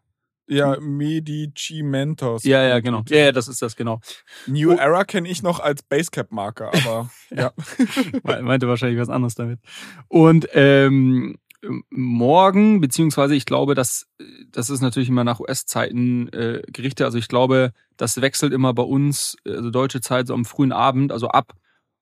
Ja, 0.48 0.78
Medici 0.80 1.82
Mentos. 1.82 2.44
Ja, 2.44 2.62
ja, 2.66 2.80
genau. 2.80 3.02
Ja, 3.08 3.18
ja, 3.18 3.32
das 3.32 3.48
ist 3.48 3.60
das, 3.62 3.76
genau. 3.76 4.00
New 4.46 4.72
Oh. 4.72 4.76
Era 4.76 5.04
kenne 5.04 5.28
ich 5.28 5.42
noch 5.42 5.60
als 5.60 5.82
Basecap-Marker, 5.82 6.72
aber 6.74 7.10
ja. 7.30 7.52
Me- 8.24 8.42
meinte 8.42 8.66
wahrscheinlich 8.68 8.98
was 8.98 9.10
anderes 9.10 9.34
damit. 9.34 9.60
Und 10.08 10.48
ähm, 10.54 11.36
morgen, 11.90 12.80
beziehungsweise 12.80 13.34
ich 13.34 13.44
glaube, 13.44 13.74
dass 13.74 14.06
das 14.50 14.70
ist 14.70 14.80
natürlich 14.80 15.08
immer 15.08 15.24
nach 15.24 15.40
US-Zeiten 15.40 16.28
äh, 16.32 16.62
gerichtet. 16.68 17.04
Also 17.04 17.18
ich 17.18 17.28
glaube, 17.28 17.72
das 17.96 18.20
wechselt 18.20 18.52
immer 18.52 18.72
bei 18.74 18.84
uns, 18.84 19.36
also 19.46 19.70
deutsche 19.70 20.00
Zeit, 20.00 20.28
so 20.28 20.34
am 20.34 20.44
frühen 20.44 20.72
Abend, 20.72 21.12
also 21.12 21.28
ab 21.28 21.52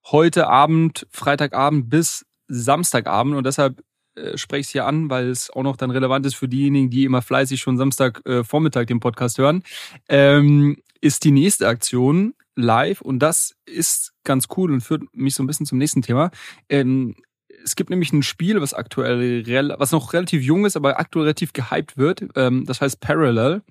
heute 0.05 0.47
Abend, 0.47 1.07
Freitagabend 1.11 1.89
bis 1.91 2.25
Samstagabend. 2.49 3.35
Und 3.35 3.45
deshalb 3.45 3.83
äh, 4.17 4.37
spreche 4.37 4.61
ich 4.61 4.67
es 4.67 4.73
hier 4.73 4.87
an, 4.87 5.11
weil 5.11 5.29
es 5.29 5.51
auch 5.51 5.63
noch 5.63 5.77
dann 5.77 5.91
relevant 5.91 6.27
ist 6.27 6.35
für 6.35 6.49
diejenigen, 6.49 6.91
die 6.91 7.05
immer 7.05 7.23
fleißig 7.23 7.61
schon 7.61 7.77
Samstag 7.77 8.23
äh, 8.27 8.43
den 8.87 9.01
Podcast 9.01 9.39
hören. 9.39 9.63
Ähm, 10.09 10.77
ist 11.01 11.25
die 11.25 11.31
nächste 11.31 11.69
Aktion 11.69 12.35
live 12.57 13.01
und 13.01 13.19
das 13.21 13.55
ist 13.67 14.15
ganz 14.25 14.49
cool 14.57 14.73
und 14.73 14.81
führt 14.81 15.03
mich 15.15 15.35
so 15.35 15.43
ein 15.43 15.47
bisschen 15.47 15.67
zum 15.67 15.79
nächsten 15.79 16.03
Thema. 16.03 16.31
Ähm, 16.69 17.15
es 17.63 17.77
gibt 17.77 17.91
nämlich 17.91 18.13
ein 18.13 18.23
Spiel, 18.23 18.61
was 18.61 18.75
aktuell, 18.75 19.45
was 19.79 19.93
noch 19.93 20.13
relativ 20.13 20.43
jung 20.43 20.65
ist, 20.65 20.77
aber 20.77 20.99
aktuell 20.99 21.25
relativ 21.25 21.53
gehypt 21.53 21.97
wird. 21.97 22.25
Ähm, 22.35 22.65
das 22.65 22.81
heißt 22.81 23.01
Parallel. 23.01 23.63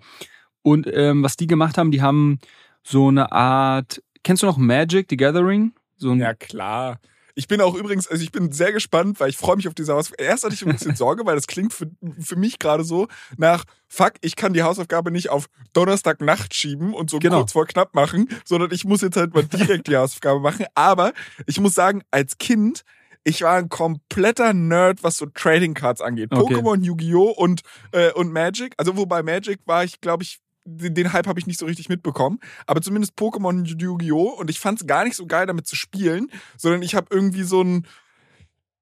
Und 0.61 0.87
ähm, 0.91 1.23
was 1.23 1.37
die 1.37 1.47
gemacht 1.47 1.77
haben, 1.77 1.91
die 1.91 2.01
haben 2.01 2.39
so 2.83 3.07
eine 3.07 3.31
Art. 3.31 4.01
Kennst 4.23 4.43
du 4.43 4.47
noch 4.47 4.57
Magic 4.57 5.07
the 5.09 5.17
Gathering? 5.17 5.73
So 5.95 6.11
ein, 6.11 6.19
Ja, 6.19 6.33
klar. 6.33 6.99
Ich 7.35 7.47
bin 7.47 7.59
auch 7.61 7.75
übrigens, 7.75 8.07
also 8.07 8.23
ich 8.23 8.31
bin 8.31 8.51
sehr 8.51 8.71
gespannt, 8.71 9.19
weil 9.19 9.29
ich 9.29 9.37
freue 9.37 9.57
mich 9.57 9.67
auf 9.67 9.73
diese 9.73 9.93
Hausaufgabe. 9.93 10.23
Erst 10.23 10.45
hatte 10.45 10.53
ich 10.55 10.65
ein 10.65 10.71
bisschen 10.71 10.95
Sorge, 10.95 11.25
weil 11.25 11.35
das 11.35 11.47
klingt 11.47 11.73
für, 11.73 11.89
für 12.19 12.35
mich 12.37 12.59
gerade 12.59 12.83
so 12.83 13.07
nach, 13.37 13.65
fuck, 13.87 14.13
ich 14.21 14.35
kann 14.35 14.53
die 14.53 14.63
Hausaufgabe 14.63 15.11
nicht 15.11 15.29
auf 15.29 15.47
Donnerstagnacht 15.73 16.53
schieben 16.53 16.93
und 16.93 17.09
so 17.09 17.19
Genau. 17.19 17.39
kurz 17.39 17.51
vor 17.51 17.65
knapp 17.65 17.93
machen, 17.93 18.29
sondern 18.45 18.71
ich 18.71 18.85
muss 18.85 19.01
jetzt 19.01 19.17
halt 19.17 19.33
mal 19.33 19.43
direkt 19.43 19.87
die 19.87 19.97
Hausaufgabe 19.97 20.39
machen. 20.39 20.65
Aber 20.75 21.13
ich 21.45 21.59
muss 21.59 21.75
sagen, 21.75 22.03
als 22.11 22.37
Kind, 22.37 22.83
ich 23.25 23.41
war 23.41 23.57
ein 23.57 23.69
kompletter 23.69 24.53
Nerd, 24.53 25.03
was 25.03 25.17
so 25.17 25.25
Trading 25.25 25.73
Cards 25.73 25.99
angeht. 25.99 26.31
Okay. 26.31 26.55
Pokémon, 26.55 26.81
Yu-Gi-Oh! 26.83 27.31
und, 27.31 27.61
äh, 27.91 28.11
und 28.13 28.31
Magic. 28.31 28.73
Also 28.77 28.95
wobei 28.97 29.23
Magic 29.23 29.59
war 29.65 29.83
ich, 29.83 29.99
glaube 29.99 30.23
ich, 30.23 30.39
den 30.65 31.13
Hype 31.13 31.27
habe 31.27 31.39
ich 31.39 31.47
nicht 31.47 31.59
so 31.59 31.65
richtig 31.65 31.89
mitbekommen. 31.89 32.39
Aber 32.65 32.81
zumindest 32.81 33.17
Pokémon 33.17 33.65
Yu-Gi-Oh! 33.65 34.35
Und 34.37 34.49
ich 34.49 34.59
fand 34.59 34.81
es 34.81 34.87
gar 34.87 35.03
nicht 35.03 35.15
so 35.15 35.25
geil, 35.25 35.45
damit 35.45 35.67
zu 35.67 35.75
spielen, 35.75 36.31
sondern 36.57 36.81
ich 36.81 36.95
habe 36.95 37.07
irgendwie 37.11 37.43
so 37.43 37.61
ein, 37.61 37.87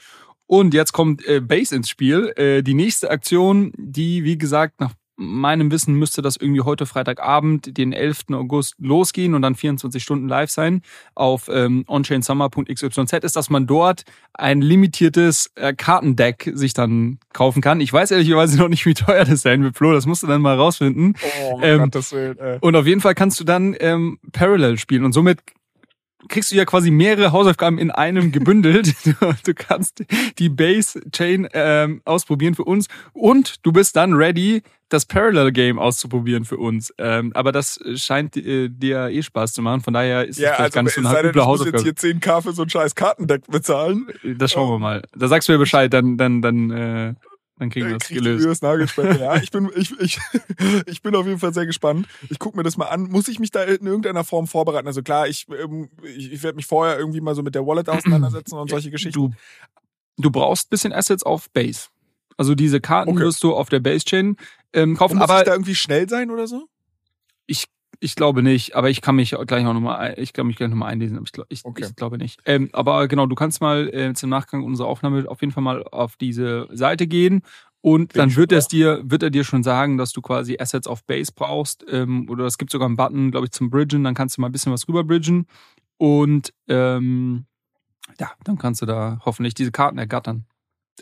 Und 0.45 0.73
jetzt 0.73 0.93
kommt 0.93 1.25
äh, 1.25 1.41
Base 1.41 1.75
ins 1.75 1.89
Spiel. 1.89 2.33
Äh, 2.35 2.63
die 2.63 2.73
nächste 2.73 3.09
Aktion, 3.09 3.73
die, 3.77 4.23
wie 4.23 4.37
gesagt, 4.37 4.79
nach 4.79 4.93
meinem 5.17 5.71
Wissen 5.71 5.95
müsste 5.95 6.21
das 6.21 6.37
irgendwie 6.37 6.61
heute 6.61 6.85
Freitagabend, 6.85 7.77
den 7.77 7.91
11. 7.91 8.25
August 8.33 8.75
losgehen 8.79 9.33
und 9.33 9.41
dann 9.41 9.55
24 9.55 10.01
Stunden 10.01 10.29
live 10.29 10.49
sein 10.49 10.81
auf 11.15 11.49
ähm, 11.51 11.83
onchainsummer.xyz, 11.87 13.13
ist, 13.23 13.35
dass 13.35 13.49
man 13.49 13.67
dort 13.67 14.03
ein 14.33 14.61
limitiertes 14.61 15.51
äh, 15.55 15.73
Kartendeck 15.73 16.51
sich 16.53 16.73
dann 16.73 17.19
kaufen 17.33 17.61
kann. 17.61 17.81
Ich 17.81 17.91
weiß 17.91 18.11
ehrlicherweise 18.11 18.57
noch 18.57 18.69
nicht, 18.69 18.85
wie 18.85 18.93
teuer 18.93 19.25
das 19.25 19.41
sein 19.41 19.63
wird, 19.63 19.75
Flo, 19.75 19.91
das 19.91 20.05
musst 20.05 20.23
du 20.23 20.27
dann 20.27 20.41
mal 20.41 20.55
rausfinden. 20.55 21.15
Oh, 21.41 21.59
ähm, 21.63 21.79
Gottes 21.79 22.13
Willen, 22.13 22.37
äh. 22.37 22.59
Und 22.61 22.75
auf 22.75 22.85
jeden 22.85 23.01
Fall 23.01 23.15
kannst 23.15 23.39
du 23.39 23.43
dann 23.43 23.75
ähm, 23.79 24.19
Parallel 24.31 24.77
spielen 24.77 25.03
und 25.03 25.13
somit 25.13 25.39
kriegst 26.29 26.51
du 26.51 26.55
ja 26.55 26.65
quasi 26.65 26.91
mehrere 26.91 27.31
Hausaufgaben 27.31 27.77
in 27.77 27.91
einem 27.91 28.31
gebündelt. 28.31 28.93
Du, 29.45 29.53
kannst 29.53 30.03
die 30.39 30.49
Base 30.49 30.99
Chain 31.11 31.47
ähm, 31.53 32.01
ausprobieren 32.05 32.55
für 32.55 32.63
uns 32.63 32.87
und 33.13 33.65
du 33.65 33.71
bist 33.71 33.95
dann 33.95 34.13
ready, 34.13 34.61
das 34.89 35.05
Parallel 35.05 35.51
Game 35.51 35.79
auszuprobieren 35.79 36.45
für 36.45 36.57
uns. 36.57 36.93
Ähm, 36.97 37.31
aber 37.33 37.51
das 37.51 37.79
scheint 37.95 38.37
äh, 38.37 38.69
dir 38.69 39.09
eh 39.09 39.21
Spaß 39.21 39.53
zu 39.53 39.61
machen. 39.61 39.81
Von 39.81 39.93
daher 39.93 40.25
ist 40.25 40.39
ja, 40.39 40.53
es 40.53 40.59
also, 40.59 40.73
gar 40.73 40.83
nicht 40.83 40.95
so 40.95 41.05
eine 41.05 41.29
üble 41.29 41.45
Hausaufgabe. 41.45 41.83
Jetzt 41.83 42.01
hier 42.01 42.13
10k 42.13 42.41
für 42.41 42.53
so 42.53 42.63
ein 42.63 42.69
scheiß 42.69 42.95
Kartendeck 42.95 43.47
bezahlen. 43.47 44.07
Das 44.37 44.51
schauen 44.51 44.69
wir 44.69 44.79
mal. 44.79 45.03
Da 45.15 45.27
sagst 45.27 45.47
du 45.47 45.53
mir 45.53 45.59
Bescheid, 45.59 45.93
dann 45.93 46.17
dann 46.17 46.41
dann 46.41 46.71
äh, 46.71 47.13
dann 47.59 47.69
kriegen 47.69 47.87
wir 47.87 47.97
das 47.97 48.07
gelöst. 48.07 48.45
Das 48.45 48.61
Nagelspende. 48.61 49.19
ja, 49.19 49.35
ich 49.37 49.51
bin, 49.51 49.69
ich, 49.75 49.91
ich, 49.99 50.19
ich 50.85 51.01
bin 51.01 51.15
auf 51.15 51.25
jeden 51.25 51.39
Fall 51.39 51.53
sehr 51.53 51.65
gespannt. 51.65 52.07
Ich 52.29 52.39
gucke 52.39 52.55
mir 52.55 52.63
das 52.63 52.77
mal 52.77 52.85
an. 52.85 53.03
Muss 53.03 53.27
ich 53.27 53.39
mich 53.39 53.51
da 53.51 53.63
in 53.63 53.85
irgendeiner 53.85 54.23
Form 54.23 54.47
vorbereiten? 54.47 54.87
Also 54.87 55.01
klar, 55.01 55.27
ich, 55.27 55.47
ähm, 55.49 55.89
ich, 56.03 56.43
werde 56.43 56.55
mich 56.55 56.67
vorher 56.67 56.99
irgendwie 56.99 57.21
mal 57.21 57.35
so 57.35 57.41
mit 57.41 57.55
der 57.55 57.65
Wallet 57.65 57.89
auseinandersetzen 57.89 58.57
und 58.57 58.69
solche 58.69 58.91
Geschichten. 58.91 59.19
Du, 59.19 59.33
du 60.17 60.31
brauchst 60.31 60.69
bisschen 60.69 60.93
Assets 60.93 61.23
auf 61.23 61.49
Base. 61.49 61.87
Also 62.37 62.53
diese 62.53 62.79
Karten 62.79 63.11
Okay. 63.11 63.21
wirst 63.21 63.43
du 63.43 63.55
auf 63.55 63.69
der 63.69 63.79
Base 63.79 64.05
Chain 64.05 64.37
ähm, 64.73 64.95
kaufen. 64.95 65.13
Und 65.13 65.19
muss 65.19 65.29
aber 65.29 65.39
ich 65.39 65.45
da 65.45 65.53
irgendwie 65.53 65.75
schnell 65.75 66.07
sein 66.07 66.29
oder 66.29 66.47
so? 66.47 66.67
Ich, 67.47 67.65
ich 67.99 68.15
glaube 68.15 68.43
nicht, 68.43 68.75
aber 68.75 68.89
ich 68.89 69.01
kann 69.01 69.15
mich 69.15 69.35
gleich 69.45 69.65
auch 69.65 69.73
nochmal, 69.73 70.15
ich 70.17 70.33
kann 70.33 70.47
mich 70.47 70.55
gleich 70.55 70.69
nochmal 70.69 70.91
einlesen, 70.91 71.17
aber 71.17 71.25
ich, 71.25 71.31
glaub- 71.31 71.47
ich, 71.49 71.63
Okay. 71.65 71.85
ich 71.89 71.95
glaube 71.95 72.17
nicht. 72.17 72.39
Ähm, 72.45 72.69
aber 72.73 73.07
genau, 73.07 73.25
du 73.25 73.35
kannst 73.35 73.61
mal 73.61 73.87
äh, 73.93 74.13
zum 74.13 74.29
Nachgang 74.29 74.63
unserer 74.63 74.87
Aufnahme 74.87 75.29
auf 75.29 75.41
jeden 75.41 75.51
Fall 75.53 75.63
mal 75.63 75.83
auf 75.83 76.15
diese 76.17 76.67
Seite 76.71 77.07
gehen 77.07 77.41
und 77.81 78.13
Bin 78.13 78.19
dann 78.19 78.35
wird 78.35 78.51
er 78.51 78.59
es 78.59 78.67
dir, 78.67 79.01
wird 79.03 79.23
er 79.23 79.29
dir 79.29 79.43
schon 79.43 79.63
sagen, 79.63 79.97
dass 79.97 80.11
du 80.11 80.21
quasi 80.21 80.57
Assets 80.59 80.87
auf 80.87 81.03
Base 81.05 81.31
brauchst 81.33 81.85
ähm, 81.89 82.29
oder 82.29 82.45
es 82.45 82.57
gibt 82.57 82.71
sogar 82.71 82.87
einen 82.87 82.97
Button, 82.97 83.31
glaube 83.31 83.45
ich, 83.45 83.51
zum 83.51 83.69
Bridgen, 83.69 84.03
dann 84.03 84.15
kannst 84.15 84.37
du 84.37 84.41
mal 84.41 84.49
ein 84.49 84.51
bisschen 84.53 84.71
was 84.73 84.87
rüber 84.87 85.03
bridgen 85.03 85.47
und 85.97 86.53
ähm, 86.67 87.45
ja, 88.19 88.31
dann 88.43 88.57
kannst 88.57 88.81
du 88.81 88.85
da 88.85 89.19
hoffentlich 89.25 89.53
diese 89.53 89.71
Karten 89.71 89.97
ergattern. 89.97 90.45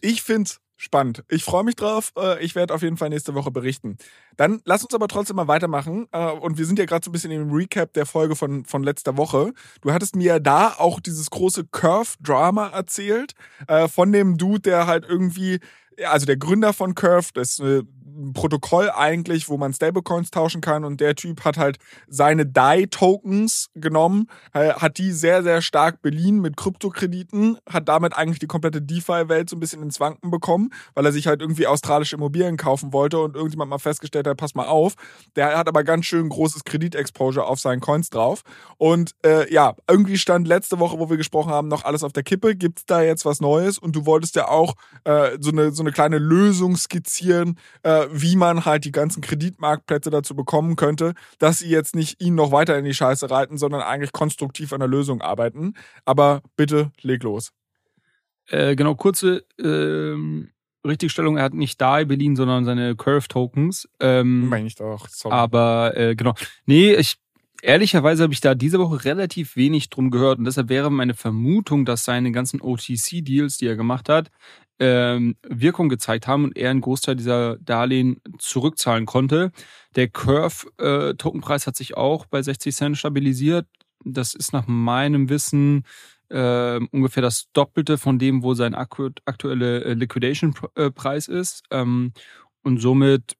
Ich 0.01 0.21
find's 0.23 0.59
spannend. 0.77 1.23
Ich 1.29 1.43
freue 1.43 1.63
mich 1.63 1.75
drauf. 1.75 2.11
Äh, 2.17 2.43
Ich 2.43 2.55
werde 2.55 2.73
auf 2.73 2.81
jeden 2.81 2.97
Fall 2.97 3.09
nächste 3.09 3.33
Woche 3.33 3.51
berichten. 3.51 3.97
Dann 4.37 4.61
lass 4.65 4.83
uns 4.83 4.93
aber 4.93 5.07
trotzdem 5.07 5.35
mal 5.37 5.47
weitermachen. 5.47 6.07
Äh, 6.11 6.31
Und 6.31 6.57
wir 6.57 6.65
sind 6.65 6.79
ja 6.79 6.85
gerade 6.85 7.03
so 7.05 7.09
ein 7.09 7.13
bisschen 7.13 7.31
im 7.31 7.51
Recap 7.51 7.93
der 7.93 8.05
Folge 8.05 8.35
von, 8.35 8.65
von 8.65 8.83
letzter 8.83 9.17
Woche. 9.17 9.53
Du 9.81 9.91
hattest 9.93 10.15
mir 10.15 10.39
da 10.39 10.75
auch 10.77 10.99
dieses 10.99 11.29
große 11.29 11.65
Curve-Drama 11.71 12.67
erzählt. 12.69 13.33
äh, 13.67 13.87
Von 13.87 14.11
dem 14.11 14.37
Dude, 14.37 14.61
der 14.61 14.87
halt 14.87 15.05
irgendwie, 15.07 15.59
also 16.05 16.25
der 16.25 16.37
Gründer 16.37 16.73
von 16.73 16.93
Curve, 16.95 17.29
das 17.33 17.51
ist 17.51 17.59
äh, 17.59 17.83
Protokoll 18.33 18.89
eigentlich, 18.89 19.49
wo 19.49 19.57
man 19.57 19.73
Stablecoins 19.73 20.31
tauschen 20.31 20.61
kann. 20.61 20.85
Und 20.85 21.01
der 21.01 21.15
Typ 21.15 21.43
hat 21.45 21.57
halt 21.57 21.77
seine 22.07 22.45
DAI-Tokens 22.45 23.69
genommen, 23.75 24.29
äh, 24.53 24.73
hat 24.73 24.97
die 24.97 25.11
sehr, 25.11 25.43
sehr 25.43 25.61
stark 25.61 26.01
beliehen 26.01 26.41
mit 26.41 26.57
Kryptokrediten, 26.57 27.57
hat 27.69 27.89
damit 27.89 28.15
eigentlich 28.15 28.39
die 28.39 28.47
komplette 28.47 28.81
DeFi-Welt 28.81 29.49
so 29.49 29.55
ein 29.55 29.59
bisschen 29.59 29.83
ins 29.83 29.99
Wanken 29.99 30.31
bekommen, 30.31 30.71
weil 30.93 31.05
er 31.05 31.11
sich 31.11 31.27
halt 31.27 31.41
irgendwie 31.41 31.67
australische 31.67 32.15
Immobilien 32.15 32.57
kaufen 32.57 32.93
wollte 32.93 33.19
und 33.19 33.35
irgendjemand 33.35 33.69
mal 33.69 33.79
festgestellt 33.79 34.27
hat, 34.27 34.37
pass 34.37 34.55
mal 34.55 34.67
auf, 34.67 34.95
der 35.35 35.57
hat 35.57 35.67
aber 35.67 35.83
ganz 35.83 36.05
schön 36.05 36.29
großes 36.29 36.63
Kreditexposure 36.63 37.45
auf 37.45 37.59
seinen 37.59 37.81
Coins 37.81 38.09
drauf. 38.09 38.43
Und 38.77 39.11
äh, 39.25 39.51
ja, 39.53 39.75
irgendwie 39.89 40.17
stand 40.17 40.47
letzte 40.47 40.79
Woche, 40.79 40.99
wo 40.99 41.09
wir 41.09 41.17
gesprochen 41.17 41.51
haben, 41.51 41.67
noch 41.67 41.85
alles 41.85 42.03
auf 42.03 42.13
der 42.13 42.23
Kippe. 42.23 42.55
Gibt's 42.55 42.85
da 42.85 43.01
jetzt 43.01 43.25
was 43.25 43.41
Neues? 43.41 43.77
Und 43.77 43.95
du 43.95 44.05
wolltest 44.05 44.35
ja 44.35 44.47
auch 44.47 44.75
äh, 45.03 45.37
so, 45.39 45.51
eine, 45.51 45.71
so 45.71 45.83
eine 45.83 45.91
kleine 45.91 46.17
Lösung 46.17 46.75
skizzieren, 46.77 47.57
äh, 47.83 48.04
wie 48.11 48.35
man 48.35 48.65
halt 48.65 48.85
die 48.85 48.91
ganzen 48.91 49.21
Kreditmarktplätze 49.21 50.09
dazu 50.09 50.35
bekommen 50.35 50.75
könnte, 50.75 51.13
dass 51.39 51.59
sie 51.59 51.69
jetzt 51.69 51.95
nicht 51.95 52.21
ihn 52.21 52.35
noch 52.35 52.51
weiter 52.51 52.77
in 52.77 52.85
die 52.85 52.93
Scheiße 52.93 53.29
reiten, 53.29 53.57
sondern 53.57 53.81
eigentlich 53.81 54.11
konstruktiv 54.11 54.73
an 54.73 54.79
der 54.79 54.89
Lösung 54.89 55.21
arbeiten. 55.21 55.73
Aber 56.05 56.41
bitte 56.55 56.91
leg 57.01 57.23
los. 57.23 57.51
Äh, 58.47 58.75
genau, 58.75 58.95
kurze 58.95 59.43
ähm, 59.59 60.49
Richtigstellung, 60.85 61.37
er 61.37 61.43
hat 61.43 61.53
nicht 61.53 61.81
DAI 61.81 62.05
beliehen, 62.05 62.35
sondern 62.35 62.63
seine 62.63 62.95
Curve-Tokens. 62.95 63.89
Ähm, 63.99 64.49
Meine 64.49 64.67
ich 64.67 64.75
doch. 64.75 65.07
Sorry. 65.07 65.33
Aber 65.33 65.97
äh, 65.97 66.15
genau. 66.15 66.35
Nee, 66.65 66.93
ich 66.93 67.17
ehrlicherweise 67.61 68.23
habe 68.23 68.33
ich 68.33 68.41
da 68.41 68.55
diese 68.55 68.79
Woche 68.79 69.05
relativ 69.05 69.55
wenig 69.55 69.89
drum 69.89 70.11
gehört 70.11 70.37
und 70.37 70.45
deshalb 70.45 70.69
wäre 70.69 70.91
meine 70.91 71.15
Vermutung, 71.15 71.85
dass 71.85 72.05
seine 72.05 72.31
ganzen 72.31 72.61
OTC-Deals, 72.61 73.57
die 73.57 73.67
er 73.67 73.75
gemacht 73.75 74.09
hat, 74.09 74.29
ähm, 74.79 75.35
Wirkung 75.47 75.89
gezeigt 75.89 76.27
haben 76.27 76.43
und 76.43 76.57
er 76.57 76.69
einen 76.69 76.81
Großteil 76.81 77.15
dieser 77.15 77.57
Darlehen 77.57 78.21
zurückzahlen 78.37 79.05
konnte. 79.05 79.51
Der 79.95 80.09
Curve-Tokenpreis 80.09 81.67
hat 81.67 81.75
sich 81.75 81.95
auch 81.95 82.25
bei 82.25 82.41
60 82.41 82.75
Cent 82.75 82.97
stabilisiert. 82.97 83.67
Das 84.03 84.33
ist 84.33 84.53
nach 84.53 84.67
meinem 84.67 85.29
Wissen 85.29 85.83
äh, 86.29 86.79
ungefähr 86.91 87.23
das 87.23 87.49
Doppelte 87.53 87.97
von 87.97 88.19
dem, 88.19 88.43
wo 88.43 88.53
sein 88.53 88.75
aktu 88.75 89.11
aktuelle 89.25 89.83
äh, 89.83 89.93
Liquidation-Preis 89.93 91.27
ist. 91.27 91.63
Ähm, 91.71 92.13
und 92.63 92.79
somit 92.79 93.37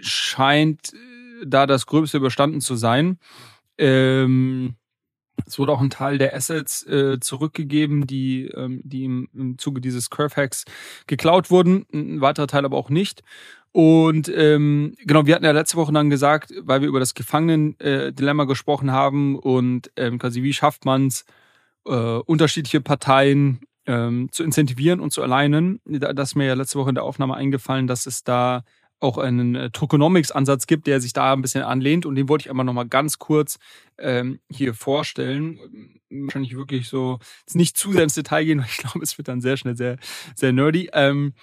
scheint 0.00 0.92
äh, 0.92 1.46
da 1.46 1.66
das 1.66 1.86
Gröbste 1.86 2.18
überstanden 2.18 2.60
zu 2.60 2.76
sein. 2.76 3.18
Ähm, 3.78 4.74
es 5.46 5.58
wurde 5.58 5.72
auch 5.72 5.80
ein 5.80 5.90
Teil 5.90 6.18
der 6.18 6.34
Assets 6.34 6.86
äh, 6.86 7.18
zurückgegeben, 7.20 8.06
die, 8.06 8.46
ähm, 8.48 8.80
die 8.84 9.04
im, 9.04 9.28
im 9.34 9.58
Zuge 9.58 9.80
dieses 9.80 10.10
Curve-Hacks 10.10 10.64
geklaut 11.06 11.50
wurden. 11.50 11.86
Ein 11.92 12.20
weiterer 12.20 12.46
Teil 12.46 12.64
aber 12.64 12.76
auch 12.76 12.90
nicht. 12.90 13.22
Und 13.72 14.28
ähm, 14.34 14.94
genau, 15.04 15.26
wir 15.26 15.34
hatten 15.34 15.44
ja 15.44 15.52
letzte 15.52 15.76
Woche 15.76 15.92
dann 15.92 16.10
gesagt, 16.10 16.52
weil 16.62 16.80
wir 16.80 16.88
über 16.88 17.00
das 17.00 17.14
Gefangenen-Dilemma 17.14 18.44
gesprochen 18.44 18.90
haben 18.90 19.38
und 19.38 19.90
ähm, 19.96 20.18
quasi 20.18 20.42
wie 20.42 20.52
schafft 20.52 20.84
man 20.84 21.08
es, 21.08 21.24
äh, 21.86 21.92
unterschiedliche 21.92 22.80
Parteien 22.80 23.60
ähm, 23.86 24.28
zu 24.32 24.42
incentivieren 24.42 25.00
und 25.00 25.12
zu 25.12 25.22
alleinen. 25.22 25.80
Da, 25.84 26.12
das 26.12 26.30
ist 26.30 26.34
mir 26.34 26.46
ja 26.46 26.54
letzte 26.54 26.78
Woche 26.78 26.90
in 26.90 26.94
der 26.94 27.04
Aufnahme 27.04 27.34
eingefallen, 27.34 27.86
dass 27.86 28.06
es 28.06 28.24
da 28.24 28.62
auch 29.00 29.18
einen 29.18 29.54
äh, 29.54 29.70
Tokenomics-Ansatz 29.70 30.66
gibt, 30.66 30.86
der 30.86 31.00
sich 31.00 31.12
da 31.12 31.32
ein 31.32 31.42
bisschen 31.42 31.62
anlehnt. 31.62 32.06
Und 32.06 32.16
den 32.16 32.28
wollte 32.28 32.46
ich 32.46 32.50
einmal 32.50 32.66
nochmal 32.66 32.88
ganz 32.88 33.18
kurz 33.18 33.58
ähm, 33.98 34.40
hier 34.50 34.74
vorstellen. 34.74 35.58
Wahrscheinlich 36.10 36.56
wirklich 36.56 36.88
so, 36.88 37.18
jetzt 37.40 37.56
nicht 37.56 37.76
zu 37.76 37.92
sehr 37.92 38.02
ins 38.02 38.14
Detail 38.14 38.44
gehen, 38.44 38.58
weil 38.60 38.66
ich 38.66 38.78
glaube, 38.78 39.00
es 39.02 39.18
wird 39.18 39.28
dann 39.28 39.40
sehr 39.40 39.56
schnell 39.56 39.76
sehr, 39.76 39.98
sehr 40.34 40.52
nerdy. 40.52 40.90
Ähm, 40.92 41.34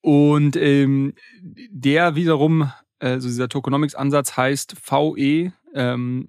und 0.00 0.56
ähm, 0.56 1.14
der 1.42 2.14
wiederum, 2.14 2.70
also 2.98 3.28
dieser 3.28 3.48
Tokenomics-Ansatz 3.48 4.36
heißt 4.36 4.76
VE 4.82 5.52
ähm, 5.74 6.28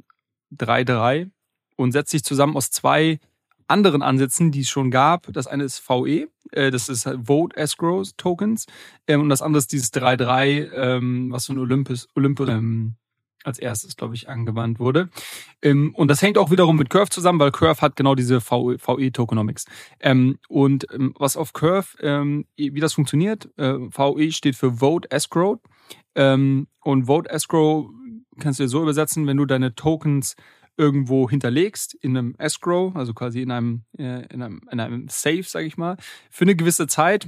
3.3 0.56 1.30
und 1.76 1.92
setzt 1.92 2.12
sich 2.12 2.24
zusammen 2.24 2.56
aus 2.56 2.72
zwei 2.72 3.20
anderen 3.68 4.02
Ansätzen, 4.02 4.52
die 4.52 4.62
es 4.62 4.70
schon 4.70 4.92
gab. 4.92 5.32
Das 5.34 5.48
eine 5.48 5.64
ist 5.64 5.80
VE, 5.88 6.28
äh, 6.52 6.72
das 6.72 6.90
ist 6.90 7.10
Vote 7.24 7.56
Escrow 7.58 8.08
Tokens, 8.18 8.66
ähm, 9.08 9.22
und 9.22 9.30
das 9.30 9.42
andere 9.42 9.60
ist 9.60 9.72
dieses 9.72 9.92
3.3, 9.94 10.72
ähm, 10.74 11.32
was 11.32 11.46
von 11.48 11.58
Olympus, 11.58 12.08
Olympus 12.16 12.50
ähm, 12.50 12.96
als 13.44 13.60
erstes, 13.60 13.96
glaube 13.96 14.16
ich, 14.16 14.28
angewandt 14.28 14.80
wurde. 14.80 15.10
Ähm, 15.62 15.94
und 15.96 16.10
das 16.10 16.22
hängt 16.22 16.38
auch 16.38 16.52
wiederum 16.52 16.76
mit 16.76 16.90
Curve 16.90 17.10
zusammen, 17.10 17.40
weil 17.40 17.52
Curve 17.52 17.82
hat 17.82 17.96
genau 17.96 18.16
diese 18.16 18.42
VE, 18.42 18.78
VE 18.78 19.12
Tokenomics. 19.12 19.66
Ähm, 20.00 20.38
und 20.50 20.88
ähm, 20.92 21.14
was 21.18 21.38
auf 21.38 21.54
Curve, 21.54 22.46
wie 22.58 22.80
das 22.80 22.94
funktioniert, 22.94 23.50
äh, 23.58 23.74
VE 23.74 24.32
steht 24.32 24.56
für 24.56 24.80
Vote 24.80 25.10
Escrow. 25.12 25.60
Und 26.16 27.06
Vote 27.06 27.30
Escrow 27.30 27.92
kannst 28.40 28.60
du 28.60 28.64
dir 28.64 28.70
so 28.70 28.82
übersetzen, 28.82 29.28
wenn 29.28 29.38
du 29.38 29.46
deine 29.46 29.76
Tokens 29.76 30.36
irgendwo 30.78 31.30
hinterlegst 31.30 31.96
in 31.96 32.16
einem 32.16 32.36
Escrow, 32.38 32.96
also 32.96 33.14
quasi 33.14 33.42
in 33.42 33.52
einem, 33.52 33.84
äh, 33.98 34.26
in 34.34 34.42
einem, 34.42 34.62
in 34.72 34.80
einem 34.80 35.08
Safe, 35.10 35.44
sage 35.44 35.66
ich 35.66 35.78
mal, 35.78 35.98
für 36.30 36.46
eine 36.46 36.56
gewisse 36.56 36.88
Zeit, 36.88 37.28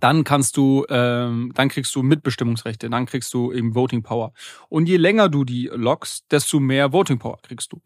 dann 0.00 0.22
kannst 0.24 0.56
du, 0.56 0.84
ähm, 0.90 1.52
dann 1.54 1.68
kriegst 1.68 1.94
du 1.94 2.02
Mitbestimmungsrechte, 2.02 2.90
dann 2.90 3.06
kriegst 3.06 3.32
du 3.32 3.52
eben 3.52 3.74
Voting 3.74 4.02
Power. 4.02 4.32
Und 4.68 4.88
je 4.88 4.98
länger 4.98 5.28
du 5.28 5.44
die 5.44 5.70
lockst, 5.72 6.30
desto 6.30 6.60
mehr 6.60 6.92
Voting 6.92 7.18
Power 7.18 7.38
kriegst 7.42 7.72
du. 7.72 7.80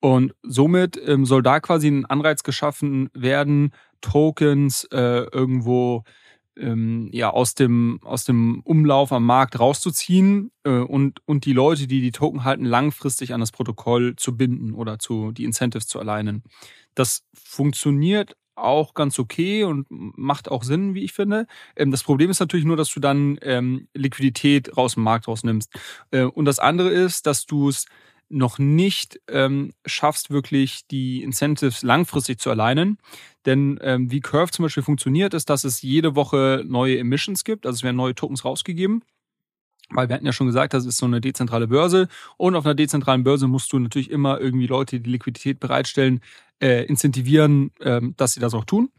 Und 0.00 0.34
somit 0.42 1.00
ähm, 1.06 1.24
soll 1.24 1.42
da 1.42 1.60
quasi 1.60 1.88
ein 1.88 2.04
Anreiz 2.04 2.42
geschaffen 2.42 3.08
werden, 3.14 3.72
Tokens 4.02 4.84
äh, 4.92 5.24
irgendwo 5.32 6.04
ähm, 6.58 7.08
ja 7.12 7.30
aus 7.30 7.54
dem 7.54 8.00
aus 8.02 8.24
dem 8.24 8.60
Umlauf 8.64 9.12
am 9.12 9.24
Markt 9.24 9.58
rauszuziehen 9.58 10.50
äh, 10.64 10.70
und 10.70 11.20
und 11.26 11.44
die 11.44 11.52
Leute, 11.52 11.86
die 11.86 12.00
die 12.00 12.12
Token 12.12 12.44
halten, 12.44 12.64
langfristig 12.64 13.34
an 13.34 13.40
das 13.40 13.52
Protokoll 13.52 14.16
zu 14.16 14.36
binden 14.36 14.74
oder 14.74 14.98
zu 14.98 15.32
die 15.32 15.44
Incentives 15.44 15.86
zu 15.86 16.00
alignen. 16.00 16.42
Das 16.94 17.24
funktioniert 17.34 18.36
auch 18.56 18.94
ganz 18.94 19.18
okay 19.18 19.64
und 19.64 19.86
macht 19.90 20.50
auch 20.50 20.64
Sinn, 20.64 20.94
wie 20.94 21.04
ich 21.04 21.12
finde. 21.12 21.46
Ähm, 21.76 21.90
das 21.90 22.02
Problem 22.02 22.30
ist 22.30 22.40
natürlich 22.40 22.66
nur, 22.66 22.76
dass 22.76 22.90
du 22.90 23.00
dann 23.00 23.38
ähm, 23.42 23.88
Liquidität 23.94 24.76
raus 24.76 24.94
dem 24.94 25.02
Markt 25.02 25.28
rausnimmst. 25.28 25.70
Äh, 26.10 26.24
und 26.24 26.46
das 26.46 26.58
andere 26.58 26.88
ist, 26.90 27.26
dass 27.26 27.46
du 27.46 27.68
es 27.68 27.86
noch 28.28 28.58
nicht 28.58 29.20
ähm, 29.28 29.72
schaffst, 29.84 30.30
wirklich 30.30 30.86
die 30.88 31.22
Incentives 31.22 31.82
langfristig 31.82 32.40
zu 32.40 32.50
alignen. 32.50 32.98
Denn 33.44 33.78
ähm, 33.82 34.10
wie 34.10 34.20
Curve 34.20 34.50
zum 34.50 34.64
Beispiel 34.64 34.82
funktioniert, 34.82 35.34
ist, 35.34 35.48
dass 35.48 35.64
es 35.64 35.82
jede 35.82 36.16
Woche 36.16 36.64
neue 36.66 36.98
Emissions 36.98 37.44
gibt, 37.44 37.66
also 37.66 37.76
es 37.76 37.82
werden 37.82 37.96
neue 37.96 38.14
Tokens 38.14 38.44
rausgegeben. 38.44 39.02
Weil 39.90 40.08
wir 40.08 40.16
hatten 40.16 40.26
ja 40.26 40.32
schon 40.32 40.48
gesagt, 40.48 40.74
das 40.74 40.84
ist 40.84 40.96
so 40.96 41.06
eine 41.06 41.20
dezentrale 41.20 41.68
Börse. 41.68 42.08
Und 42.36 42.56
auf 42.56 42.64
einer 42.64 42.74
dezentralen 42.74 43.22
Börse 43.22 43.46
musst 43.46 43.72
du 43.72 43.78
natürlich 43.78 44.10
immer 44.10 44.40
irgendwie 44.40 44.66
Leute, 44.66 44.98
die 44.98 45.10
Liquidität 45.10 45.60
bereitstellen, 45.60 46.20
äh, 46.60 46.84
incentivieren, 46.86 47.70
ähm, 47.80 48.14
dass 48.16 48.32
sie 48.32 48.40
das 48.40 48.54
auch 48.54 48.64
tun. 48.64 48.90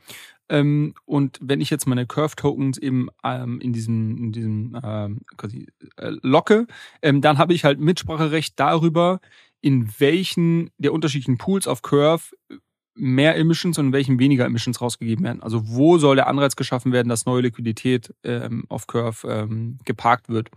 Ähm, 0.49 0.93
und 1.05 1.39
wenn 1.41 1.61
ich 1.61 1.69
jetzt 1.69 1.87
meine 1.87 2.05
Curve-Tokens 2.05 2.77
eben 2.77 3.09
ähm, 3.23 3.59
in 3.59 3.73
diesem, 3.73 4.17
in 4.17 4.31
diesem 4.31 4.79
ähm, 4.83 5.21
quasi 5.35 5.67
äh, 5.97 6.11
locke, 6.21 6.67
ähm, 7.01 7.21
dann 7.21 7.37
habe 7.37 7.53
ich 7.53 7.65
halt 7.65 7.79
Mitspracherecht 7.79 8.59
darüber, 8.59 9.19
in 9.61 9.89
welchen 9.99 10.71
der 10.77 10.93
unterschiedlichen 10.93 11.37
Pools 11.37 11.67
auf 11.67 11.81
Curve 11.81 12.35
mehr 12.97 13.35
Emissions 13.35 13.77
und 13.77 13.87
in 13.87 13.93
welchen 13.93 14.19
weniger 14.19 14.45
Emissions 14.45 14.81
rausgegeben 14.81 15.23
werden. 15.23 15.43
Also 15.43 15.67
wo 15.67 15.97
soll 15.97 16.15
der 16.15 16.27
Anreiz 16.27 16.55
geschaffen 16.55 16.91
werden, 16.91 17.09
dass 17.09 17.25
neue 17.25 17.43
Liquidität 17.43 18.13
ähm, 18.23 18.65
auf 18.69 18.87
Curve 18.87 19.27
ähm, 19.27 19.77
geparkt 19.85 20.29
wird. 20.29 20.49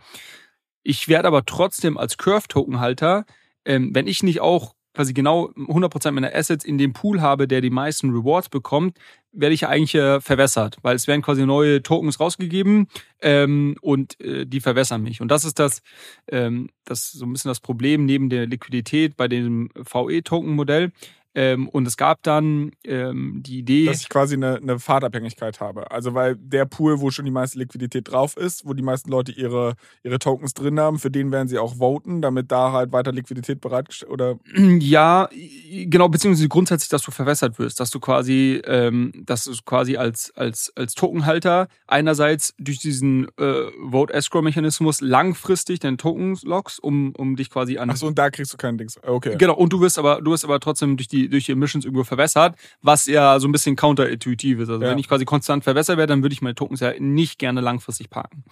Ich 0.83 1.09
werde 1.09 1.29
aber 1.29 1.45
trotzdem 1.45 1.99
als 1.99 2.17
Curve-Token-Halter, 2.17 3.27
ähm, 3.67 3.95
wenn 3.95 4.07
ich 4.07 4.23
nicht 4.23 4.41
auch 4.41 4.75
quasi 4.95 5.13
genau 5.13 5.51
100% 5.57 6.11
meiner 6.13 6.35
Assets 6.35 6.65
in 6.65 6.79
dem 6.79 6.93
Pool 6.93 7.21
habe, 7.21 7.47
der 7.47 7.61
die 7.61 7.71
meisten 7.71 8.11
Rewards 8.11 8.49
bekommt, 8.49 8.99
werde 9.33 9.55
ich 9.55 9.67
eigentlich 9.67 9.95
äh, 9.95 10.21
verwässert, 10.21 10.79
weil 10.83 10.97
es 10.97 11.07
werden 11.07 11.23
quasi 11.23 11.47
neue 11.47 11.83
Tokens 11.83 12.19
rausgegeben 12.19 12.89
ähm, 13.23 13.77
und 13.81 14.21
äh, 14.21 14.45
die 14.47 14.61
verwässern 14.61 15.03
mich. 15.03 15.21
Und 15.21 15.29
das 15.29 15.45
ist 15.45 15.59
das, 15.59 15.83
ähm, 16.29 16.71
das 16.85 17.13
so 17.13 17.25
ein 17.25 17.33
bisschen 17.33 17.51
das 17.51 17.61
Problem 17.61 18.05
neben 18.05 18.29
der 18.29 18.47
Liquidität 18.47 19.17
bei 19.17 19.29
dem 19.29 19.71
VE-Token-Modell, 19.77 20.93
ähm, 21.35 21.69
und 21.69 21.87
es 21.87 21.97
gab 21.97 22.23
dann 22.25 22.73
ähm, 22.85 23.41
die 23.45 23.59
Idee. 23.59 23.87
Dass 23.87 24.01
ich 24.01 24.09
quasi 24.09 24.35
eine, 24.35 24.57
eine 24.57 24.79
Fahrtabhängigkeit 24.81 25.61
habe. 25.61 25.91
Also 25.91 26.15
weil 26.15 26.35
der 26.37 26.65
Pool, 26.65 27.01
wo 27.01 27.11
schon 27.11 27.25
die 27.25 27.31
meiste 27.31 27.59
Liquidität 27.59 28.11
drauf 28.11 28.37
ist, 28.37 28.67
wo 28.67 28.75
die 28.75 28.83
meisten 28.83 29.11
Leute 29.11 29.31
ihre, 29.31 29.75
ihre 30.03 30.19
Tokens 30.19 30.55
drin 30.55 30.81
haben, 30.81 30.99
für 30.99 31.11
den 31.11 31.31
werden 31.31 31.47
sie 31.47 31.59
auch 31.59 31.77
voten, 31.77 32.21
damit 32.21 32.51
da 32.51 32.73
halt 32.73 32.93
weiter 32.93 33.13
Liquidität 33.13 33.61
bereitgestellt 33.61 34.11
oder. 34.11 34.39
Ja, 34.81 35.29
genau, 35.33 36.09
beziehungsweise 36.09 36.49
grundsätzlich, 36.49 36.89
dass 36.89 37.03
du 37.03 37.11
verwässert 37.11 37.59
wirst, 37.59 37.81
dass 37.81 37.91
du 37.91 38.01
quasi, 38.01 38.63
ähm, 38.65 39.13
dass 39.27 39.45
du 39.45 39.53
quasi 39.65 39.97
als, 39.97 40.33
als, 40.37 40.73
als 40.75 40.95
Tokenhalter 40.95 41.69
einerseits 41.87 42.55
durch 42.59 42.79
diesen 42.79 43.27
äh, 43.37 43.65
Vote-Escrow-Mechanismus 43.91 45.01
langfristig 45.01 45.81
deine 45.81 45.97
Tokens 45.97 46.45
lockst, 46.45 46.83
um, 46.83 47.13
um 47.17 47.37
dich 47.37 47.51
quasi 47.51 47.79
an. 47.79 47.91
Achso, 47.91 48.07
und 48.07 48.19
da 48.19 48.31
kriegst 48.31 48.53
du 48.53 48.57
kein 48.57 48.79
Dings. 48.79 48.99
Okay. 49.03 49.37
Genau, 49.39 49.55
und 49.55 49.73
du 49.73 49.81
wirst 49.81 49.99
aber, 49.99 50.23
du 50.23 50.31
wirst 50.31 50.45
aber 50.45 50.61
trotzdem 50.61 50.97
durch 50.97 51.09
die 51.09 51.20
die, 51.23 51.29
durch 51.29 51.47
die 51.47 51.53
Emissions 51.53 51.85
irgendwo 51.85 52.05
verwässert, 52.05 52.57
was 52.83 53.07
ja 53.07 53.39
so 53.41 53.49
ein 53.49 53.53
bisschen 53.53 53.77
counterintuitiv 53.77 54.61
ist. 54.61 54.71
Also 54.71 54.83
ja. 54.83 54.91
wenn 54.91 54.99
ich 54.99 55.09
quasi 55.09 55.25
konstant 55.25 55.65
verwässert 55.65 55.97
werde, 55.97 56.13
dann 56.13 56.23
würde 56.23 56.33
ich 56.33 56.43
meine 56.43 56.55
Tokens 56.55 56.81
ja 56.81 56.93
nicht 56.99 57.39
gerne 57.39 57.61
langfristig 57.61 58.11
parken. 58.11 58.45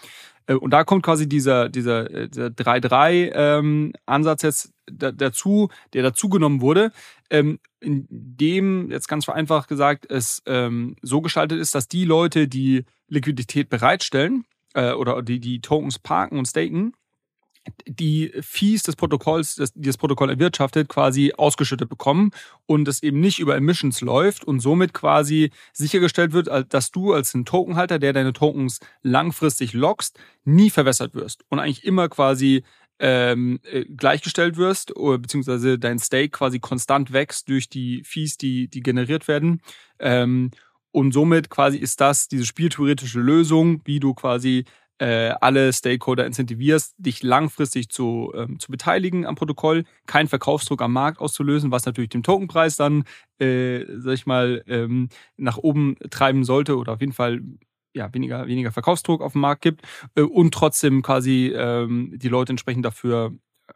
Äh, 0.46 0.54
und 0.54 0.70
da 0.70 0.84
kommt 0.84 1.04
quasi 1.04 1.28
dieser, 1.28 1.68
dieser, 1.68 2.10
äh, 2.10 2.28
dieser 2.28 2.46
3-3-Ansatz 2.46 4.42
ähm, 4.42 4.48
jetzt 4.48 4.72
dazu, 4.90 5.68
der 5.92 6.02
dazugenommen 6.02 6.60
wurde, 6.60 6.92
ähm, 7.30 7.60
in 7.80 8.06
dem 8.10 8.90
jetzt 8.90 9.08
ganz 9.08 9.24
vereinfacht 9.24 9.68
gesagt 9.68 10.10
es 10.10 10.42
ähm, 10.46 10.96
so 11.02 11.20
gestaltet 11.20 11.60
ist, 11.60 11.74
dass 11.74 11.88
die 11.88 12.04
Leute, 12.04 12.48
die 12.48 12.84
Liquidität 13.08 13.68
bereitstellen 13.68 14.44
äh, 14.74 14.92
oder 14.92 15.22
die 15.22 15.40
die 15.40 15.60
Tokens 15.60 15.98
parken 15.98 16.38
und 16.38 16.46
staken, 16.46 16.94
die 17.86 18.32
Fees 18.40 18.82
des 18.82 18.96
Protokolls, 18.96 19.56
das, 19.56 19.72
die 19.72 19.86
das 19.86 19.96
Protokoll 19.96 20.30
erwirtschaftet, 20.30 20.88
quasi 20.88 21.32
ausgeschüttet 21.36 21.88
bekommen 21.88 22.30
und 22.66 22.88
es 22.88 23.02
eben 23.02 23.20
nicht 23.20 23.38
über 23.38 23.56
Emissions 23.56 24.00
läuft 24.00 24.44
und 24.44 24.60
somit 24.60 24.94
quasi 24.94 25.50
sichergestellt 25.72 26.32
wird, 26.32 26.48
dass 26.72 26.90
du 26.90 27.12
als 27.12 27.34
ein 27.34 27.44
Tokenhalter, 27.44 27.98
der 27.98 28.12
deine 28.12 28.32
Tokens 28.32 28.80
langfristig 29.02 29.72
lockst, 29.72 30.18
nie 30.44 30.70
verwässert 30.70 31.14
wirst 31.14 31.44
und 31.48 31.58
eigentlich 31.58 31.84
immer 31.84 32.08
quasi 32.08 32.64
ähm, 32.98 33.60
äh, 33.62 33.84
gleichgestellt 33.84 34.56
wirst, 34.56 34.96
oder, 34.96 35.18
beziehungsweise 35.18 35.78
dein 35.78 35.98
Stake 35.98 36.30
quasi 36.30 36.58
konstant 36.58 37.12
wächst 37.12 37.48
durch 37.48 37.68
die 37.68 38.02
Fees, 38.04 38.36
die, 38.36 38.68
die 38.68 38.82
generiert 38.82 39.28
werden. 39.28 39.62
Ähm, 39.98 40.50
und 40.90 41.12
somit 41.12 41.50
quasi 41.50 41.78
ist 41.78 42.00
das 42.00 42.28
diese 42.28 42.46
spieltheoretische 42.46 43.20
Lösung, 43.20 43.82
wie 43.84 44.00
du 44.00 44.14
quasi 44.14 44.64
äh, 44.98 45.30
alle 45.40 45.72
Stakeholder 45.72 46.26
incentivierst, 46.26 46.94
dich 46.98 47.22
langfristig 47.22 47.88
zu, 47.88 48.32
ähm, 48.34 48.58
zu 48.58 48.70
beteiligen 48.70 49.26
am 49.26 49.36
Protokoll, 49.36 49.84
keinen 50.06 50.28
Verkaufsdruck 50.28 50.82
am 50.82 50.92
Markt 50.92 51.20
auszulösen, 51.20 51.70
was 51.70 51.86
natürlich 51.86 52.10
den 52.10 52.22
Tokenpreis 52.22 52.76
dann, 52.76 53.04
äh, 53.38 53.84
sag 53.98 54.14
ich 54.14 54.26
mal, 54.26 54.62
ähm, 54.66 55.08
nach 55.36 55.56
oben 55.56 55.96
treiben 56.10 56.44
sollte 56.44 56.76
oder 56.76 56.94
auf 56.94 57.00
jeden 57.00 57.12
Fall 57.12 57.40
ja, 57.94 58.12
weniger, 58.12 58.46
weniger 58.46 58.72
Verkaufsdruck 58.72 59.22
auf 59.22 59.32
dem 59.32 59.40
Markt 59.40 59.62
gibt 59.62 59.82
äh, 60.14 60.22
und 60.22 60.52
trotzdem 60.52 61.02
quasi 61.02 61.52
ähm, 61.54 62.12
die 62.16 62.28
Leute 62.28 62.52
entsprechend 62.52 62.84
dafür 62.84 63.32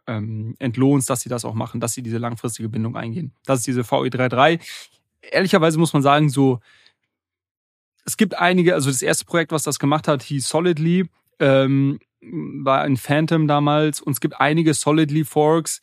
ähm, 0.07 0.55
entlohnst, 0.59 1.09
dass 1.09 1.21
sie 1.21 1.29
das 1.29 1.45
auch 1.45 1.53
machen, 1.53 1.79
dass 1.79 1.93
sie 1.93 2.03
diese 2.03 2.17
langfristige 2.17 2.69
Bindung 2.69 2.95
eingehen. 2.95 3.33
Das 3.45 3.59
ist 3.59 3.67
diese 3.67 3.81
VE33. 3.81 4.59
Ehrlicherweise 5.21 5.77
muss 5.79 5.93
man 5.93 6.01
sagen, 6.01 6.29
so 6.29 6.59
es 8.05 8.17
gibt 8.17 8.37
einige, 8.37 8.73
also 8.73 8.89
das 8.89 9.01
erste 9.01 9.25
Projekt, 9.25 9.51
was 9.51 9.63
das 9.63 9.79
gemacht 9.79 10.07
hat, 10.07 10.23
hieß 10.23 10.47
Solidly, 10.47 11.05
ähm, 11.39 11.99
war 12.21 12.81
ein 12.81 12.97
Phantom 12.97 13.47
damals. 13.47 14.01
Und 14.01 14.13
es 14.13 14.19
gibt 14.19 14.39
einige 14.39 14.73
Solidly 14.73 15.23
Forks, 15.23 15.81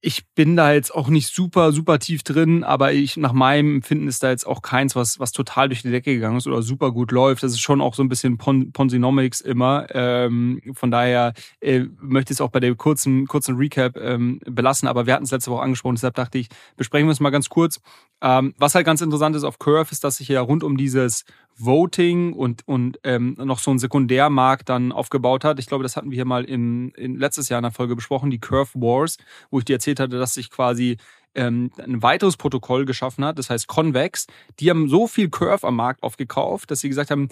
ich 0.00 0.28
bin 0.34 0.54
da 0.54 0.72
jetzt 0.72 0.94
auch 0.94 1.08
nicht 1.08 1.34
super, 1.34 1.72
super 1.72 1.98
tief 1.98 2.22
drin, 2.22 2.62
aber 2.62 2.92
ich, 2.92 3.16
nach 3.16 3.32
meinem 3.32 3.76
Empfinden 3.76 4.06
ist 4.06 4.22
da 4.22 4.30
jetzt 4.30 4.46
auch 4.46 4.62
keins, 4.62 4.94
was, 4.94 5.18
was 5.18 5.32
total 5.32 5.68
durch 5.68 5.82
die 5.82 5.90
Decke 5.90 6.14
gegangen 6.14 6.36
ist 6.36 6.46
oder 6.46 6.62
super 6.62 6.92
gut 6.92 7.10
läuft. 7.10 7.42
Das 7.42 7.50
ist 7.50 7.60
schon 7.60 7.80
auch 7.80 7.94
so 7.94 8.04
ein 8.04 8.08
bisschen 8.08 8.38
Pon 8.38 8.70
Ponzinomics 8.70 9.40
immer. 9.40 9.86
Ähm, 9.92 10.60
von 10.74 10.92
daher 10.92 11.32
äh, 11.60 11.80
möchte 12.00 12.32
ich 12.32 12.36
es 12.36 12.40
auch 12.40 12.50
bei 12.50 12.60
der 12.60 12.76
kurzen, 12.76 13.26
kurzen 13.26 13.56
Recap 13.56 13.96
ähm, 13.96 14.38
belassen, 14.46 14.86
aber 14.86 15.06
wir 15.06 15.14
hatten 15.14 15.24
es 15.24 15.32
letzte 15.32 15.50
Woche 15.50 15.62
angesprochen, 15.62 15.96
deshalb 15.96 16.14
dachte 16.14 16.38
ich, 16.38 16.48
besprechen 16.76 17.08
wir 17.08 17.12
es 17.12 17.20
mal 17.20 17.30
ganz 17.30 17.48
kurz. 17.48 17.80
Ähm, 18.20 18.54
was 18.56 18.76
halt 18.76 18.86
ganz 18.86 19.00
interessant 19.00 19.34
ist 19.34 19.44
auf 19.44 19.58
Curve, 19.58 19.90
ist, 19.90 20.04
dass 20.04 20.18
sich 20.18 20.28
ja 20.28 20.40
rund 20.40 20.62
um 20.62 20.76
dieses 20.76 21.24
Voting 21.58 22.32
und, 22.32 22.66
und 22.66 22.98
ähm, 23.04 23.36
noch 23.38 23.58
so 23.58 23.70
ein 23.70 23.78
Sekundärmarkt 23.78 24.68
dann 24.68 24.92
aufgebaut 24.92 25.44
hat. 25.44 25.58
Ich 25.58 25.66
glaube, 25.66 25.82
das 25.82 25.96
hatten 25.96 26.10
wir 26.10 26.16
hier 26.16 26.24
mal 26.24 26.44
im, 26.44 26.92
in 26.96 27.16
letztes 27.16 27.48
Jahr 27.48 27.58
in 27.58 27.64
der 27.64 27.72
Folge 27.72 27.96
besprochen, 27.96 28.30
die 28.30 28.40
Curve 28.40 28.70
Wars, 28.74 29.18
wo 29.50 29.58
ich 29.58 29.64
dir 29.64 29.74
erzählt 29.74 30.00
hatte, 30.00 30.18
dass 30.18 30.34
sich 30.34 30.50
quasi 30.50 30.96
ähm, 31.34 31.70
ein 31.78 32.02
weiteres 32.02 32.36
Protokoll 32.36 32.84
geschaffen 32.84 33.24
hat, 33.24 33.38
das 33.38 33.50
heißt 33.50 33.66
Convex. 33.66 34.26
Die 34.60 34.70
haben 34.70 34.88
so 34.88 35.06
viel 35.06 35.28
Curve 35.28 35.66
am 35.66 35.76
Markt 35.76 36.02
aufgekauft, 36.02 36.70
dass 36.70 36.80
sie 36.80 36.88
gesagt 36.88 37.10
haben, 37.10 37.28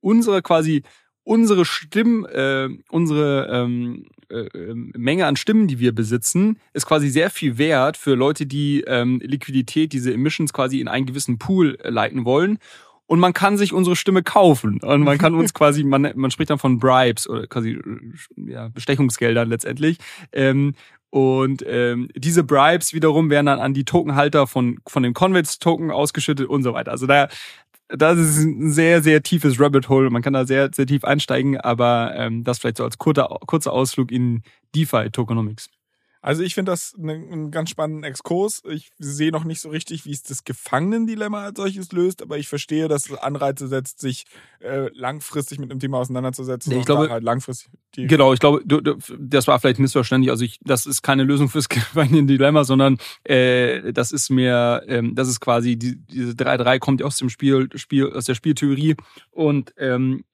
unsere 0.00 0.42
quasi 0.42 0.82
unsere 1.22 1.64
Stimmen, 1.64 2.24
äh, 2.24 2.68
unsere 2.88 3.48
ähm, 3.52 4.06
äh, 4.30 4.48
Menge 4.74 5.26
an 5.26 5.36
Stimmen, 5.36 5.68
die 5.68 5.78
wir 5.78 5.94
besitzen, 5.94 6.58
ist 6.72 6.86
quasi 6.86 7.08
sehr 7.08 7.30
viel 7.30 7.58
wert 7.58 7.96
für 7.96 8.14
Leute, 8.14 8.46
die 8.46 8.82
ähm, 8.86 9.20
Liquidität, 9.22 9.92
diese 9.92 10.12
Emissions 10.12 10.52
quasi 10.52 10.80
in 10.80 10.88
einen 10.88 11.06
gewissen 11.06 11.38
Pool 11.38 11.78
leiten 11.82 12.24
wollen 12.24 12.58
und 13.10 13.18
man 13.18 13.32
kann 13.32 13.56
sich 13.56 13.72
unsere 13.72 13.96
Stimme 13.96 14.22
kaufen. 14.22 14.78
Und 14.82 15.02
man 15.02 15.18
kann 15.18 15.34
uns 15.34 15.52
quasi, 15.54 15.82
man, 15.82 16.12
man 16.14 16.30
spricht 16.30 16.48
dann 16.48 16.60
von 16.60 16.78
Bribes 16.78 17.28
oder 17.28 17.48
quasi 17.48 17.76
ja, 18.36 18.68
Bestechungsgeldern 18.68 19.48
letztendlich. 19.48 19.98
Ähm, 20.30 20.74
und 21.10 21.64
ähm, 21.66 22.08
diese 22.14 22.44
Bribes 22.44 22.94
wiederum 22.94 23.28
werden 23.28 23.46
dann 23.46 23.58
an 23.58 23.74
die 23.74 23.84
Tokenhalter 23.84 24.46
von, 24.46 24.78
von 24.86 25.02
dem 25.02 25.12
Convex-Token 25.12 25.90
ausgeschüttet 25.90 26.48
und 26.48 26.62
so 26.62 26.72
weiter. 26.72 26.92
Also 26.92 27.08
da, 27.08 27.26
das 27.88 28.16
ist 28.16 28.44
ein 28.44 28.70
sehr, 28.70 29.02
sehr 29.02 29.24
tiefes 29.24 29.58
Rabbit 29.58 29.88
Hole. 29.88 30.08
Man 30.10 30.22
kann 30.22 30.34
da 30.34 30.46
sehr, 30.46 30.70
sehr 30.72 30.86
tief 30.86 31.02
einsteigen, 31.02 31.60
aber 31.60 32.12
ähm, 32.14 32.44
das 32.44 32.60
vielleicht 32.60 32.76
so 32.76 32.84
als 32.84 32.96
kurzer, 32.96 33.40
kurzer 33.44 33.72
Ausflug 33.72 34.12
in 34.12 34.44
DeFi-Tokenomics. 34.76 35.68
Also 36.22 36.42
ich 36.42 36.54
finde 36.54 36.72
das 36.72 36.94
einen 36.98 37.50
ganz 37.50 37.70
spannenden 37.70 38.04
Exkurs. 38.04 38.62
Ich 38.68 38.90
sehe 38.98 39.32
noch 39.32 39.44
nicht 39.44 39.60
so 39.60 39.70
richtig, 39.70 40.04
wie 40.04 40.12
es 40.12 40.22
das 40.22 40.44
Gefangenendilemma 40.44 41.44
als 41.44 41.56
solches 41.56 41.92
löst, 41.92 42.20
aber 42.20 42.36
ich 42.36 42.46
verstehe, 42.46 42.88
dass 42.88 43.08
es 43.08 43.16
Anreize 43.16 43.68
setzt, 43.68 44.00
sich 44.00 44.26
äh, 44.60 44.90
langfristig 44.92 45.58
mit 45.58 45.70
dem 45.70 45.78
Thema 45.80 45.98
auseinanderzusetzen. 45.98 46.72
Ich 46.72 46.84
glaube, 46.84 47.08
halt 47.08 47.24
langfristig. 47.24 47.70
genau, 47.94 48.34
ich 48.34 48.40
glaube, 48.40 48.60
du, 48.66 48.82
du, 48.82 48.96
das 49.18 49.46
war 49.46 49.58
vielleicht 49.60 49.78
missverständlich. 49.78 50.30
Also 50.30 50.44
ich, 50.44 50.60
das 50.62 50.84
ist 50.84 51.00
keine 51.00 51.24
Lösung 51.24 51.48
fürs 51.48 51.68
Gefangenendilemma, 51.70 52.64
sondern 52.64 52.98
äh, 53.24 53.94
das 53.94 54.12
ist 54.12 54.28
mehr, 54.28 54.82
ähm, 54.88 55.14
das 55.14 55.28
ist 55.28 55.40
quasi 55.40 55.76
die, 55.76 55.96
diese 55.96 56.32
3-3 56.32 56.78
kommt 56.80 57.02
aus 57.02 57.16
dem 57.16 57.30
Spiel, 57.30 57.70
Spiel 57.76 58.12
aus 58.12 58.26
der 58.26 58.34
Spieltheorie 58.34 58.96
und 59.30 59.72
ähm, 59.78 60.24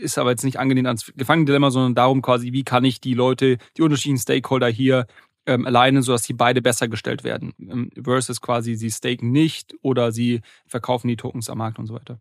ist 0.00 0.18
aber 0.18 0.30
jetzt 0.30 0.44
nicht 0.44 0.58
angelehnt 0.58 0.86
ans 0.86 1.12
Gefangenendilemma, 1.16 1.70
sondern 1.70 1.94
darum 1.94 2.22
quasi, 2.22 2.52
wie 2.52 2.62
kann 2.62 2.84
ich 2.84 3.00
die 3.00 3.14
Leute, 3.14 3.58
die 3.76 3.82
unterschiedlichen 3.82 4.20
Stakeholder 4.20 4.68
hier 4.68 5.06
ähm, 5.46 5.66
alleine, 5.66 6.02
sodass 6.02 6.22
die 6.22 6.34
beide 6.34 6.62
besser 6.62 6.88
gestellt 6.88 7.24
werden. 7.24 7.52
Ähm, 7.58 7.90
versus 8.02 8.40
quasi 8.40 8.74
sie 8.74 8.90
staken 8.90 9.30
nicht 9.32 9.74
oder 9.82 10.12
sie 10.12 10.40
verkaufen 10.66 11.08
die 11.08 11.16
Tokens 11.16 11.50
am 11.50 11.58
Markt 11.58 11.78
und 11.78 11.86
so 11.86 11.94
weiter. 11.94 12.20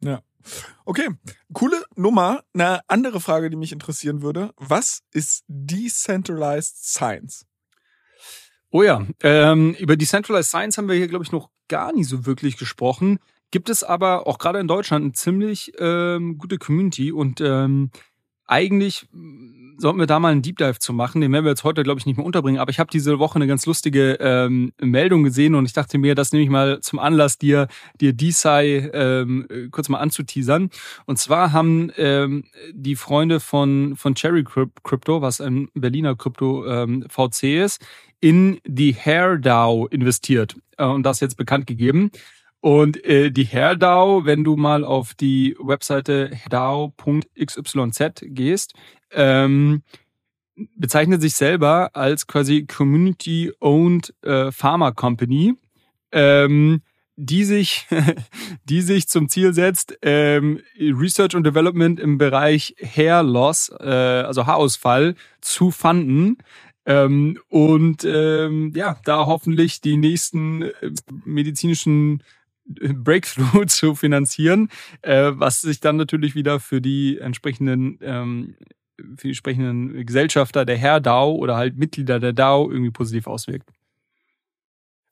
Ja. 0.00 0.22
Okay, 0.84 1.08
coole 1.52 1.82
Nummer. 1.96 2.44
Eine 2.54 2.80
andere 2.88 3.20
Frage, 3.20 3.50
die 3.50 3.56
mich 3.56 3.72
interessieren 3.72 4.22
würde. 4.22 4.52
Was 4.56 5.02
ist 5.12 5.44
Decentralized 5.48 6.76
Science? 6.84 7.46
Oh 8.70 8.82
ja, 8.82 9.04
ähm, 9.22 9.74
über 9.74 9.96
Decentralized 9.96 10.50
Science 10.50 10.78
haben 10.78 10.88
wir 10.88 10.96
hier, 10.96 11.08
glaube 11.08 11.24
ich, 11.24 11.32
noch 11.32 11.50
gar 11.68 11.92
nicht 11.92 12.08
so 12.08 12.26
wirklich 12.26 12.56
gesprochen. 12.56 13.18
Gibt 13.50 13.70
es 13.70 13.82
aber 13.82 14.26
auch 14.26 14.38
gerade 14.38 14.58
in 14.58 14.68
Deutschland 14.68 15.04
eine 15.04 15.12
ziemlich 15.12 15.72
ähm, 15.78 16.36
gute 16.36 16.58
Community 16.58 17.12
und 17.12 17.40
ähm, 17.40 17.90
eigentlich 18.46 19.06
sollten 19.78 19.98
wir 19.98 20.06
da 20.06 20.18
mal 20.18 20.32
einen 20.32 20.42
Deep 20.42 20.56
Dive 20.56 20.78
zu 20.78 20.92
machen. 20.92 21.20
Den 21.20 21.32
werden 21.32 21.44
wir 21.44 21.50
jetzt 21.50 21.64
heute, 21.64 21.82
glaube 21.82 21.98
ich, 22.00 22.06
nicht 22.06 22.16
mehr 22.16 22.26
unterbringen. 22.26 22.60
Aber 22.60 22.70
ich 22.70 22.78
habe 22.78 22.90
diese 22.90 23.18
Woche 23.18 23.36
eine 23.36 23.46
ganz 23.46 23.66
lustige 23.66 24.16
ähm, 24.20 24.72
Meldung 24.80 25.22
gesehen 25.22 25.54
und 25.54 25.66
ich 25.66 25.72
dachte 25.72 25.98
mir, 25.98 26.14
das 26.14 26.32
nehme 26.32 26.44
ich 26.44 26.50
mal 26.50 26.80
zum 26.80 26.98
Anlass, 26.98 27.38
dir, 27.38 27.68
dir 28.00 28.12
DeSci 28.12 28.88
ähm, 28.92 29.46
kurz 29.70 29.88
mal 29.88 29.98
anzuteasern. 29.98 30.70
Und 31.04 31.18
zwar 31.18 31.52
haben 31.52 31.90
ähm, 31.96 32.44
die 32.72 32.96
Freunde 32.96 33.40
von, 33.40 33.96
von 33.96 34.14
Cherry 34.14 34.44
Crypto, 34.44 35.20
was 35.20 35.40
ein 35.40 35.68
Berliner 35.74 36.16
Krypto 36.16 36.66
ähm, 36.66 37.04
VC 37.08 37.62
ist, 37.64 37.84
in 38.20 38.58
die 38.66 38.94
Hair 38.94 39.38
DAO 39.38 39.86
investiert 39.86 40.56
äh, 40.78 40.84
und 40.84 41.02
das 41.02 41.20
jetzt 41.20 41.36
bekannt 41.36 41.66
gegeben. 41.66 42.10
Und 42.66 43.04
äh, 43.04 43.30
die 43.30 43.46
HairDAO, 43.46 44.24
wenn 44.24 44.42
du 44.42 44.56
mal 44.56 44.84
auf 44.84 45.14
die 45.14 45.56
Webseite 45.60 46.32
dao.xyz 46.50 48.12
gehst, 48.22 48.72
ähm, 49.12 49.84
bezeichnet 50.74 51.22
sich 51.22 51.34
selber 51.34 51.90
als 51.94 52.26
quasi 52.26 52.66
Community-Owned 52.66 54.14
äh, 54.22 54.50
Pharma 54.50 54.90
Company, 54.90 55.54
ähm, 56.10 56.82
die 57.14 57.44
sich, 57.44 57.86
die 58.64 58.80
sich 58.80 59.06
zum 59.06 59.28
Ziel 59.28 59.54
setzt, 59.54 59.96
ähm, 60.02 60.60
Research 60.76 61.36
und 61.36 61.44
Development 61.44 62.00
im 62.00 62.18
Bereich 62.18 62.74
Hair 62.80 63.22
Loss, 63.22 63.70
äh, 63.78 63.84
also 63.84 64.46
Haarausfall, 64.46 65.14
zu 65.40 65.70
fanden. 65.70 66.38
Ähm, 66.84 67.38
und 67.48 68.04
ähm, 68.04 68.72
ja, 68.74 68.98
da 69.04 69.26
hoffentlich 69.26 69.80
die 69.80 69.96
nächsten 69.96 70.62
äh, 70.62 70.72
medizinischen 71.24 72.24
Breakthrough 72.94 73.66
zu 73.66 73.94
finanzieren, 73.94 74.68
äh, 75.02 75.32
was 75.34 75.60
sich 75.60 75.80
dann 75.80 75.96
natürlich 75.96 76.34
wieder 76.34 76.60
für 76.60 76.80
die 76.80 77.18
entsprechenden 77.18 77.98
ähm, 78.02 78.56
für 78.98 79.22
die 79.22 79.28
entsprechenden 79.28 80.06
Gesellschafter 80.06 80.64
der 80.64 80.76
Herr 80.76 81.00
DAO 81.00 81.32
oder 81.32 81.56
halt 81.56 81.76
Mitglieder 81.76 82.18
der 82.18 82.32
DAO 82.32 82.70
irgendwie 82.70 82.90
positiv 82.90 83.26
auswirkt. 83.26 83.68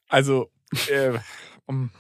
Also, 0.09 0.51
äh, 0.89 1.19
um, 1.67 1.91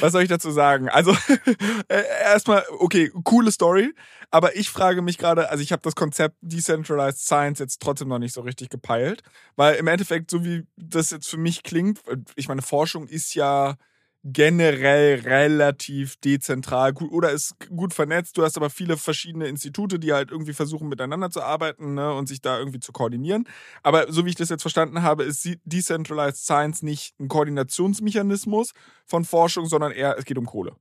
was 0.00 0.12
soll 0.12 0.22
ich 0.22 0.28
dazu 0.28 0.50
sagen? 0.50 0.88
Also, 0.88 1.12
äh, 1.88 2.02
erstmal, 2.24 2.64
okay, 2.78 3.10
coole 3.24 3.50
Story, 3.52 3.94
aber 4.30 4.56
ich 4.56 4.70
frage 4.70 5.02
mich 5.02 5.18
gerade, 5.18 5.48
also 5.50 5.62
ich 5.62 5.72
habe 5.72 5.82
das 5.82 5.94
Konzept 5.94 6.36
Decentralized 6.40 7.20
Science 7.20 7.58
jetzt 7.60 7.80
trotzdem 7.80 8.08
noch 8.08 8.18
nicht 8.18 8.34
so 8.34 8.42
richtig 8.42 8.68
gepeilt, 8.68 9.22
weil 9.56 9.76
im 9.76 9.86
Endeffekt, 9.86 10.30
so 10.30 10.44
wie 10.44 10.66
das 10.76 11.10
jetzt 11.10 11.28
für 11.28 11.38
mich 11.38 11.62
klingt, 11.62 12.00
ich 12.36 12.48
meine, 12.48 12.62
Forschung 12.62 13.06
ist 13.06 13.34
ja 13.34 13.76
generell 14.24 15.20
relativ 15.20 16.16
dezentral 16.16 16.92
gut 16.92 17.12
oder 17.12 17.30
ist 17.30 17.54
gut 17.68 17.94
vernetzt. 17.94 18.36
Du 18.36 18.42
hast 18.42 18.56
aber 18.56 18.68
viele 18.68 18.96
verschiedene 18.96 19.46
Institute, 19.46 19.98
die 19.98 20.12
halt 20.12 20.30
irgendwie 20.30 20.52
versuchen 20.52 20.88
miteinander 20.88 21.30
zu 21.30 21.42
arbeiten 21.42 21.94
ne, 21.94 22.12
und 22.12 22.26
sich 22.26 22.40
da 22.40 22.58
irgendwie 22.58 22.80
zu 22.80 22.92
koordinieren. 22.92 23.46
Aber 23.82 24.12
so 24.12 24.24
wie 24.24 24.30
ich 24.30 24.34
das 24.34 24.48
jetzt 24.48 24.62
verstanden 24.62 25.02
habe, 25.02 25.24
ist 25.24 25.48
Decentralized 25.64 26.42
Science 26.44 26.82
nicht 26.82 27.18
ein 27.20 27.28
Koordinationsmechanismus 27.28 28.72
von 29.06 29.24
Forschung, 29.24 29.66
sondern 29.66 29.92
eher 29.92 30.16
es 30.18 30.24
geht 30.24 30.38
um 30.38 30.46
Kohle. 30.46 30.72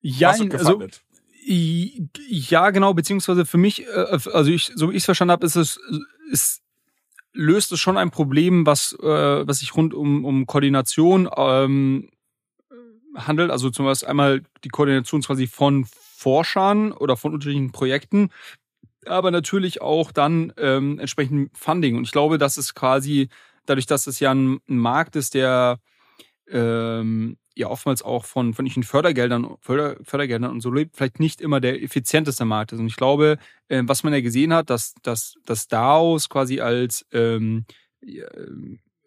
Ja, 0.00 0.30
also, 0.30 0.82
ja, 1.44 2.70
genau, 2.70 2.94
beziehungsweise 2.94 3.44
für 3.44 3.58
mich, 3.58 3.86
äh, 3.86 4.18
also 4.32 4.50
ich, 4.50 4.72
so 4.74 4.90
wie 4.90 4.96
ich 4.96 5.02
es 5.02 5.04
verstanden 5.04 5.32
habe, 5.32 5.46
ist 5.46 5.56
es, 5.56 5.78
ist, 6.30 6.62
löst 7.32 7.72
es 7.72 7.80
schon 7.80 7.96
ein 7.96 8.10
Problem, 8.10 8.66
was, 8.66 8.96
äh, 9.00 9.46
was 9.46 9.60
sich 9.60 9.76
rund 9.76 9.94
um, 9.94 10.24
um 10.24 10.46
Koordination 10.46 11.28
ähm, 11.36 12.10
handelt. 13.14 13.50
Also 13.50 13.70
zum 13.70 13.86
Beispiel 13.86 14.08
einmal 14.08 14.42
die 14.64 14.68
Koordination 14.68 15.22
quasi 15.22 15.46
von 15.46 15.86
Forschern 15.86 16.92
oder 16.92 17.16
von 17.16 17.34
unterschiedlichen 17.34 17.72
Projekten, 17.72 18.30
aber 19.06 19.30
natürlich 19.30 19.82
auch 19.82 20.12
dann 20.12 20.52
ähm, 20.56 20.98
entsprechend 20.98 21.56
Funding. 21.56 21.96
Und 21.96 22.04
ich 22.04 22.12
glaube, 22.12 22.38
das 22.38 22.56
ist 22.56 22.74
quasi, 22.74 23.28
dadurch, 23.66 23.86
dass 23.86 24.06
es 24.06 24.20
ja 24.20 24.32
ein, 24.32 24.60
Markt 24.66 25.16
ist, 25.16 25.34
der 25.34 25.80
ähm, 26.48 27.36
ja 27.54 27.68
oftmals 27.68 28.02
auch 28.02 28.24
von, 28.24 28.54
von 28.54 28.64
den 28.64 28.82
Fördergeldern, 28.82 29.56
Förder, 29.60 29.96
Fördergeldern 30.02 30.52
und 30.52 30.60
so 30.60 30.70
lebt, 30.70 30.96
vielleicht 30.96 31.20
nicht 31.20 31.40
immer 31.40 31.60
der 31.60 31.82
effizienteste 31.82 32.44
Markt 32.44 32.72
ist. 32.72 32.78
Und 32.78 32.86
ich 32.86 32.96
glaube, 32.96 33.38
äh, 33.68 33.82
was 33.84 34.04
man 34.04 34.12
ja 34.12 34.20
gesehen 34.20 34.54
hat, 34.54 34.70
dass, 34.70 34.94
dass, 35.02 35.34
dass 35.44 35.68
DAOs 35.68 36.28
quasi 36.28 36.60
als 36.60 37.04
ähm, 37.12 37.66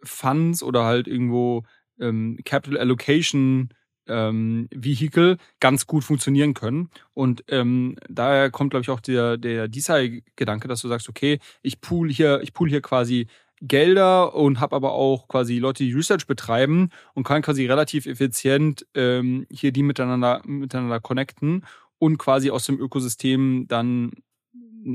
Funds 0.03 0.61
oder 0.61 0.83
halt 0.83 1.07
irgendwo 1.07 1.63
ähm, 1.99 2.37
Capital 2.43 2.77
Allocation 2.77 3.69
ähm, 4.07 4.67
Vehikel 4.73 5.37
ganz 5.59 5.87
gut 5.87 6.03
funktionieren 6.03 6.53
können. 6.53 6.89
Und 7.13 7.43
ähm, 7.47 7.97
daher 8.09 8.51
kommt, 8.51 8.71
glaube 8.71 8.83
ich, 8.83 8.89
auch 8.89 8.99
der, 8.99 9.37
der 9.37 9.67
DeSci-Gedanke, 9.67 10.67
dass 10.67 10.81
du 10.81 10.87
sagst, 10.87 11.09
okay, 11.09 11.39
ich 11.61 11.81
pool 11.81 12.11
hier, 12.11 12.41
ich 12.41 12.53
pool 12.53 12.69
hier 12.69 12.81
quasi 12.81 13.27
Gelder 13.61 14.35
und 14.35 14.59
habe 14.59 14.75
aber 14.75 14.91
auch 14.91 15.27
quasi 15.27 15.59
Leute, 15.59 15.83
die 15.83 15.93
Research 15.93 16.27
betreiben 16.27 16.89
und 17.13 17.23
kann 17.23 17.41
quasi 17.41 17.65
relativ 17.65 18.05
effizient 18.05 18.85
ähm, 18.93 19.47
hier 19.49 19.71
die 19.71 19.83
miteinander, 19.83 20.41
miteinander 20.45 20.99
connecten 20.99 21.65
und 21.97 22.17
quasi 22.17 22.51
aus 22.51 22.65
dem 22.65 22.79
Ökosystem 22.79 23.65
dann 23.67 24.11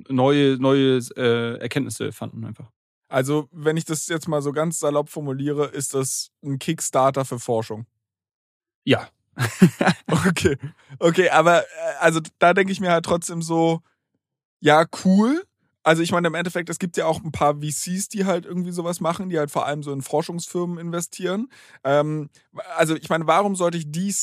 neue, 0.09 0.57
neue 0.59 0.99
äh, 1.17 1.59
Erkenntnisse 1.59 2.13
fanden 2.13 2.45
einfach. 2.45 2.71
Also, 3.09 3.49
wenn 3.51 3.77
ich 3.77 3.85
das 3.85 4.07
jetzt 4.07 4.29
mal 4.29 4.41
so 4.41 4.53
ganz 4.53 4.79
salopp 4.79 5.09
formuliere, 5.09 5.67
ist 5.67 5.95
das 5.95 6.31
ein 6.45 6.61
Kickstarter 6.61 7.25
für 7.25 7.41
Forschung. 7.41 7.87
Ja. 8.85 9.09
okay. 10.27 10.57
Okay, 10.99 11.31
aber 11.31 11.63
äh, 11.63 11.65
also 12.01 12.21
da 12.39 12.55
denke 12.55 12.73
ich 12.73 12.81
mir 12.81 12.91
halt 12.91 13.05
trotzdem 13.05 13.43
so, 13.43 13.81
ja, 14.61 14.87
cool. 15.05 15.45
Also 15.91 16.05
ich 16.05 16.13
meine, 16.13 16.29
im 16.29 16.35
Endeffekt, 16.35 16.71
es 16.71 16.79
gibt 16.79 16.97
ja 16.97 17.07
auch 17.07 17.21
ein 17.21 17.33
paar 17.33 17.57
VCs, 17.57 18.11
die 18.11 18.25
halt 18.25 18.47
irgendwie 18.47 18.71
sowas 18.71 19.01
machen, 19.01 19.29
die 19.29 19.37
halt 19.37 19.51
vor 19.51 19.67
allem 19.67 19.83
so 19.83 19.93
in 19.93 20.03
Forschungsfirmen 20.03 20.79
investieren. 20.79 21.49
Ähm, 21.83 22.31
also 22.77 22.95
ich 22.95 23.09
meine, 23.09 23.27
warum 23.27 23.57
sollte 23.57 23.77
ich 23.77 23.91
die 23.91 24.15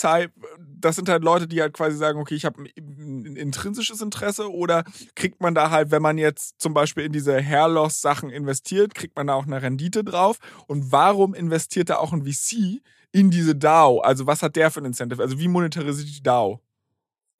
das 0.79 0.95
sind 0.95 1.09
halt 1.09 1.25
Leute, 1.25 1.45
die 1.45 1.59
halt 1.59 1.73
quasi 1.73 1.97
sagen, 1.97 2.21
okay, 2.21 2.35
ich 2.35 2.45
habe 2.45 2.63
ein 2.77 3.35
intrinsisches 3.35 4.01
Interesse 4.01 4.49
oder 4.49 4.85
kriegt 5.13 5.41
man 5.41 5.55
da 5.55 5.69
halt, 5.69 5.91
wenn 5.91 6.01
man 6.01 6.17
jetzt 6.17 6.61
zum 6.61 6.73
Beispiel 6.73 7.03
in 7.03 7.11
diese 7.11 7.35
Hairloss-Sachen 7.35 8.29
investiert, 8.29 8.95
kriegt 8.95 9.17
man 9.17 9.27
da 9.27 9.33
auch 9.33 9.45
eine 9.45 9.61
Rendite 9.61 10.05
drauf? 10.05 10.37
Und 10.67 10.93
warum 10.93 11.33
investiert 11.33 11.89
da 11.89 11.97
auch 11.97 12.13
ein 12.13 12.23
VC, 12.23 12.81
in 13.11 13.29
diese 13.29 13.57
DAO? 13.57 13.99
Also 13.99 14.25
was 14.25 14.41
hat 14.41 14.55
der 14.55 14.71
für 14.71 14.79
ein 14.79 14.85
Incentive? 14.85 15.21
Also 15.21 15.37
wie 15.37 15.49
monetarisiert 15.49 16.07
die 16.07 16.23
DAO? 16.23 16.61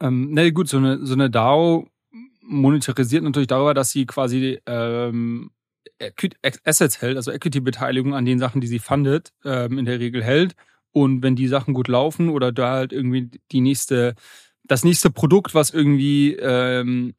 Ähm, 0.01 0.28
na 0.32 0.49
gut, 0.49 0.67
so 0.67 0.80
eine, 0.80 1.05
so 1.05 1.13
eine 1.13 1.30
DAO 1.30 1.88
monetarisiert 2.48 3.24
natürlich 3.24 3.48
darüber, 3.48 3.74
dass 3.74 3.91
sie 3.91 4.06
quasi 4.06 4.60
ähm, 4.66 5.52
Assets 6.64 7.02
hält, 7.02 7.18
also 7.18 7.32
Equity-Beteiligung 7.32 8.14
an 8.14 8.26
den 8.26 8.39
Sachen, 8.39 8.62
die 8.62 8.68
sie 8.68 8.80
fundet, 8.80 9.34
ähm, 9.43 9.78
in 9.78 9.86
der 9.86 10.00
Regel 10.00 10.24
hält. 10.24 10.56
Und 10.91 11.22
wenn 11.22 11.36
die 11.36 11.48
Sachen 11.48 11.74
gut 11.74 11.88
laufen 11.88 12.30
oder 12.30 12.52
da 12.52 12.72
halt 12.72 12.93
irgendwie 12.93 13.30
die 13.52 13.62
nächste, 13.62 14.16
das 14.64 14.84
nächste 14.84 15.12
Produkt, 15.12 15.54
was 15.54 15.70
irgendwie 15.70 16.34
ähm, 16.34 17.14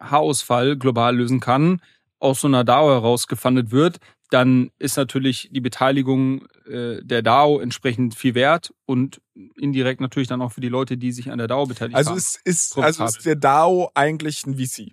Haarausfall 0.00 0.76
global 0.76 1.16
lösen 1.16 1.40
kann, 1.40 1.80
aus 2.18 2.40
so 2.40 2.48
einer 2.48 2.64
DAO 2.64 2.90
heraus 2.90 3.26
gefundet 3.26 3.70
wird, 3.70 3.98
dann 4.30 4.70
ist 4.78 4.96
natürlich 4.96 5.48
die 5.52 5.60
Beteiligung 5.60 6.46
äh, 6.66 7.02
der 7.02 7.22
DAO 7.22 7.60
entsprechend 7.60 8.14
viel 8.14 8.34
wert 8.34 8.72
und 8.84 9.20
indirekt 9.56 10.00
natürlich 10.00 10.28
dann 10.28 10.42
auch 10.42 10.52
für 10.52 10.60
die 10.60 10.68
Leute, 10.68 10.96
die 10.96 11.12
sich 11.12 11.30
an 11.30 11.38
der 11.38 11.46
DAO 11.46 11.66
beteiligt 11.66 11.96
also 11.96 12.10
haben. 12.10 12.18
Ist, 12.18 12.40
ist, 12.44 12.78
also 12.78 13.04
ist 13.04 13.24
der 13.24 13.36
DAO 13.36 13.90
eigentlich 13.94 14.44
ein 14.46 14.56
VC? 14.56 14.92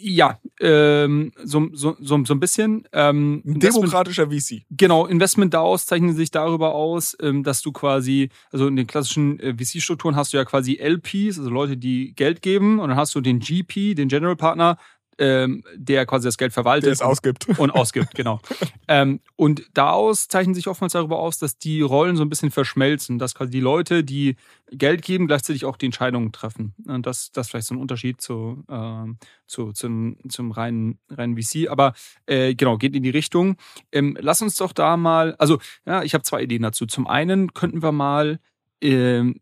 Ja, 0.00 0.38
ähm, 0.60 1.32
so, 1.42 1.68
so, 1.72 1.96
so, 2.00 2.24
so 2.24 2.34
ein 2.34 2.40
bisschen. 2.40 2.86
Ähm, 2.92 3.42
ein 3.44 3.58
demokratischer 3.58 4.30
VC. 4.30 4.62
Genau, 4.70 5.06
Investment-DAOs 5.06 5.86
zeichnen 5.86 6.14
sich 6.14 6.30
darüber 6.30 6.74
aus, 6.74 7.16
ähm, 7.20 7.42
dass 7.42 7.62
du 7.62 7.72
quasi, 7.72 8.28
also 8.52 8.68
in 8.68 8.76
den 8.76 8.86
klassischen 8.86 9.40
äh, 9.40 9.54
VC-Strukturen 9.54 10.14
hast 10.14 10.32
du 10.32 10.36
ja 10.36 10.44
quasi 10.44 10.78
LPs, 10.80 11.38
also 11.38 11.50
Leute, 11.50 11.76
die 11.76 12.12
Geld 12.14 12.42
geben, 12.42 12.78
und 12.78 12.90
dann 12.90 12.98
hast 12.98 13.14
du 13.14 13.20
den 13.20 13.40
GP, 13.40 13.94
den 13.96 14.08
General 14.08 14.36
Partner, 14.36 14.78
ähm, 15.18 15.64
der 15.74 16.06
quasi 16.06 16.26
das 16.26 16.38
Geld 16.38 16.52
verwaltet. 16.52 16.86
Der 16.86 16.92
es 16.92 17.02
ausgibt. 17.02 17.48
Und 17.58 17.70
ausgibt, 17.70 18.14
genau. 18.14 18.40
ähm, 18.86 19.20
und 19.36 19.62
daraus 19.74 20.28
zeichnen 20.28 20.54
sich 20.54 20.68
oftmals 20.68 20.92
darüber 20.92 21.18
aus, 21.18 21.38
dass 21.38 21.58
die 21.58 21.80
Rollen 21.80 22.16
so 22.16 22.22
ein 22.22 22.28
bisschen 22.28 22.50
verschmelzen, 22.50 23.18
dass 23.18 23.34
quasi 23.34 23.50
die 23.50 23.60
Leute, 23.60 24.04
die 24.04 24.36
Geld 24.70 25.02
geben, 25.02 25.26
gleichzeitig 25.26 25.64
auch 25.64 25.76
die 25.76 25.86
Entscheidungen 25.86 26.32
treffen. 26.32 26.74
Und 26.86 27.06
das, 27.06 27.32
das 27.32 27.46
ist 27.46 27.50
vielleicht 27.50 27.66
so 27.66 27.74
ein 27.74 27.80
Unterschied 27.80 28.20
zu, 28.20 28.64
äh, 28.68 29.04
zu, 29.46 29.72
zum, 29.72 30.16
zum 30.28 30.52
reinen, 30.52 30.98
reinen 31.10 31.36
VC. 31.36 31.68
Aber 31.68 31.94
äh, 32.26 32.54
genau, 32.54 32.76
geht 32.76 32.94
in 32.94 33.02
die 33.02 33.10
Richtung. 33.10 33.56
Ähm, 33.92 34.16
lass 34.20 34.42
uns 34.42 34.54
doch 34.56 34.72
da 34.72 34.96
mal, 34.96 35.34
also 35.36 35.58
ja, 35.86 36.02
ich 36.02 36.14
habe 36.14 36.24
zwei 36.24 36.42
Ideen 36.42 36.62
dazu. 36.62 36.86
Zum 36.86 37.06
einen 37.06 37.54
könnten 37.54 37.82
wir 37.82 37.92
mal 37.92 38.38
ähm, 38.80 39.36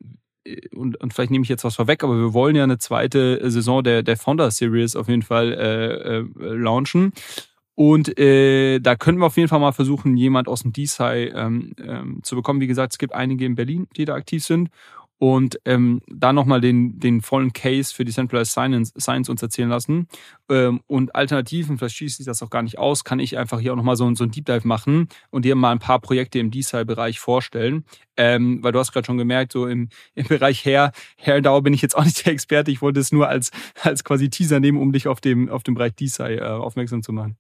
und, 0.75 1.01
und 1.01 1.15
vielleicht 1.15 1.31
nehme 1.31 1.43
ich 1.43 1.49
jetzt 1.49 1.65
was 1.65 1.77
vorweg, 1.77 2.05
aber 2.05 2.19
wir 2.19 2.33
wollen 2.33 2.57
ja 2.57 2.65
eine 2.65 2.79
zweite 2.79 3.51
Saison 3.51 3.83
der, 3.83 4.03
der 4.03 4.17
Founder 4.17 4.51
Series 4.51 4.97
auf 4.97 5.09
jeden 5.09 5.23
Fall 5.23 5.53
äh, 5.53 6.19
äh, 6.19 6.25
launchen. 6.55 7.13
Und 7.75 8.19
äh, 8.19 8.79
da 8.79 8.97
können 8.97 9.19
wir 9.19 9.27
auf 9.27 9.37
jeden 9.37 9.49
Fall 9.49 9.61
mal 9.61 9.73
versuchen, 9.73 10.17
jemand 10.17 10.49
aus 10.49 10.63
dem 10.63 10.73
DeSci 10.73 11.31
ähm, 11.35 11.75
ähm, 11.79 12.21
zu 12.23 12.35
bekommen. 12.35 12.61
Wie 12.61 12.67
gesagt, 12.67 12.95
es 12.95 12.99
gibt 12.99 13.15
einige 13.15 13.45
in 13.45 13.55
Berlin, 13.55 13.87
die 13.97 14.07
da 14.07 14.15
aktiv 14.15 14.43
sind 14.45 14.71
und 15.19 15.59
ähm, 15.65 16.03
da 16.09 16.33
nochmal 16.33 16.61
den, 16.61 17.01
den 17.01 17.23
vollen 17.23 17.53
Case 17.53 17.95
für 17.95 18.05
Decentralized 18.05 18.53
Science, 18.53 18.93
Science 18.99 19.29
uns 19.29 19.43
erzählen 19.43 19.69
lassen. 19.69 20.09
Ähm, 20.51 20.81
und 20.87 21.15
Alternativen, 21.15 21.79
vielleicht 21.79 21.97
schließt 21.97 22.19
sich 22.19 22.27
das 22.27 22.43
auch 22.43 22.51
gar 22.51 22.63
nicht 22.63 22.79
aus, 22.79 23.05
kann 23.05 23.19
ich 23.19 23.39
einfach 23.39 23.59
hier 23.59 23.73
auch 23.73 23.77
nochmal 23.77 23.97
so, 23.97 24.13
so 24.15 24.25
ein 24.25 24.31
Deep 24.31 24.45
Dive 24.45 24.69
machen 24.69 25.09
und 25.31 25.45
dir 25.45 25.57
mal 25.57 25.73
ein 25.73 25.79
paar 25.79 26.01
Projekte 26.01 26.39
im 26.39 26.51
DeSci-Bereich 26.51 27.19
vorstellen. 27.19 27.85
Ähm, 28.19 28.63
weil 28.63 28.73
du 28.73 28.79
hast 28.79 28.93
gerade 28.93 29.07
schon 29.07 29.19
gemerkt, 29.19 29.53
so 29.53 29.67
im, 29.67 29.89
im 30.15 30.27
Bereich 30.27 30.65
Hair, 30.65 30.93
Hairdau 31.19 31.61
bin 31.63 31.73
ich 31.73 31.83
jetzt 31.83 31.97
auch 31.97 32.05
nicht 32.05 32.25
der 32.27 32.33
Experte. 32.33 32.71
Ich 32.71 32.83
wollte 32.83 33.01
es 33.01 33.13
nur 33.13 33.29
als, 33.29 33.51
als 33.83 34.05
quasi 34.05 34.29
Teaser 34.29 34.61
nehmen, 34.61 34.79
um 34.79 34.93
dich 34.93 35.09
auf 35.09 35.21
dem, 35.21 35.49
auf 35.49 35.63
dem 35.63 35.75
Bereich 35.75 35.95
DeSci 35.95 36.23
äh, 36.23 36.43
aufmerksam 36.43 37.03
zu 37.03 37.13
machen. 37.13 37.37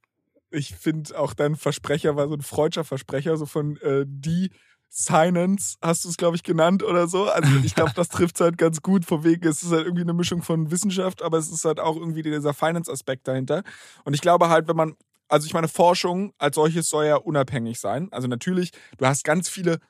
Ich 0.50 0.74
finde 0.74 1.18
auch 1.18 1.34
dein 1.34 1.56
Versprecher 1.56 2.16
war 2.16 2.28
so 2.28 2.34
ein 2.34 2.40
freudscher 2.40 2.84
Versprecher, 2.84 3.36
so 3.36 3.46
von 3.46 3.76
äh, 3.78 4.04
die 4.06 4.50
Science 4.90 5.76
hast 5.82 6.04
du 6.04 6.08
es, 6.08 6.16
glaube 6.16 6.36
ich, 6.36 6.42
genannt 6.42 6.82
oder 6.82 7.06
so. 7.06 7.24
Also 7.24 7.50
ich 7.62 7.74
glaube, 7.74 7.92
das 7.96 8.08
trifft 8.08 8.36
es 8.36 8.40
halt 8.40 8.58
ganz 8.58 8.80
gut, 8.82 9.04
von 9.04 9.24
wegen, 9.24 9.46
es 9.46 9.62
ist 9.62 9.72
halt 9.72 9.84
irgendwie 9.84 10.02
eine 10.02 10.14
Mischung 10.14 10.42
von 10.42 10.70
Wissenschaft, 10.70 11.22
aber 11.22 11.38
es 11.38 11.50
ist 11.50 11.64
halt 11.64 11.80
auch 11.80 11.96
irgendwie 11.96 12.22
dieser 12.22 12.54
Finance-Aspekt 12.54 13.28
dahinter. 13.28 13.62
Und 14.04 14.14
ich 14.14 14.20
glaube 14.20 14.48
halt, 14.48 14.68
wenn 14.68 14.76
man, 14.76 14.96
also 15.28 15.46
ich 15.46 15.54
meine, 15.54 15.68
Forschung 15.68 16.32
als 16.38 16.54
solches 16.54 16.88
soll 16.88 17.06
ja 17.06 17.16
unabhängig 17.16 17.78
sein. 17.78 18.08
Also 18.12 18.28
natürlich, 18.28 18.70
du 18.98 19.06
hast 19.06 19.24
ganz 19.24 19.48
viele 19.48 19.80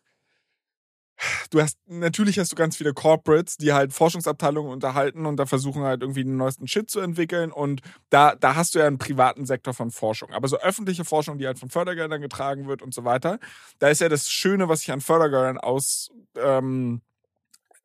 du 1.50 1.60
hast, 1.60 1.78
natürlich 1.86 2.38
hast 2.38 2.52
du 2.52 2.56
ganz 2.56 2.76
viele 2.76 2.94
Corporates, 2.94 3.56
die 3.56 3.72
halt 3.72 3.92
Forschungsabteilungen 3.92 4.70
unterhalten 4.70 5.26
und 5.26 5.36
da 5.36 5.46
versuchen 5.46 5.82
halt 5.82 6.02
irgendwie 6.02 6.24
den 6.24 6.36
neuesten 6.36 6.66
Shit 6.66 6.90
zu 6.90 7.00
entwickeln 7.00 7.52
und 7.52 7.82
da, 8.10 8.34
da 8.34 8.56
hast 8.56 8.74
du 8.74 8.78
ja 8.78 8.86
einen 8.86 8.98
privaten 8.98 9.46
Sektor 9.46 9.74
von 9.74 9.90
Forschung. 9.90 10.32
Aber 10.32 10.48
so 10.48 10.58
öffentliche 10.58 11.04
Forschung, 11.04 11.38
die 11.38 11.46
halt 11.46 11.58
von 11.58 11.70
Fördergeldern 11.70 12.20
getragen 12.20 12.68
wird 12.68 12.82
und 12.82 12.94
so 12.94 13.04
weiter, 13.04 13.38
da 13.78 13.88
ist 13.88 14.00
ja 14.00 14.08
das 14.08 14.30
Schöne, 14.30 14.68
was 14.68 14.80
sich 14.80 14.92
an 14.92 15.00
Fördergeldern 15.00 15.58
aus, 15.58 16.10
ähm, 16.36 17.02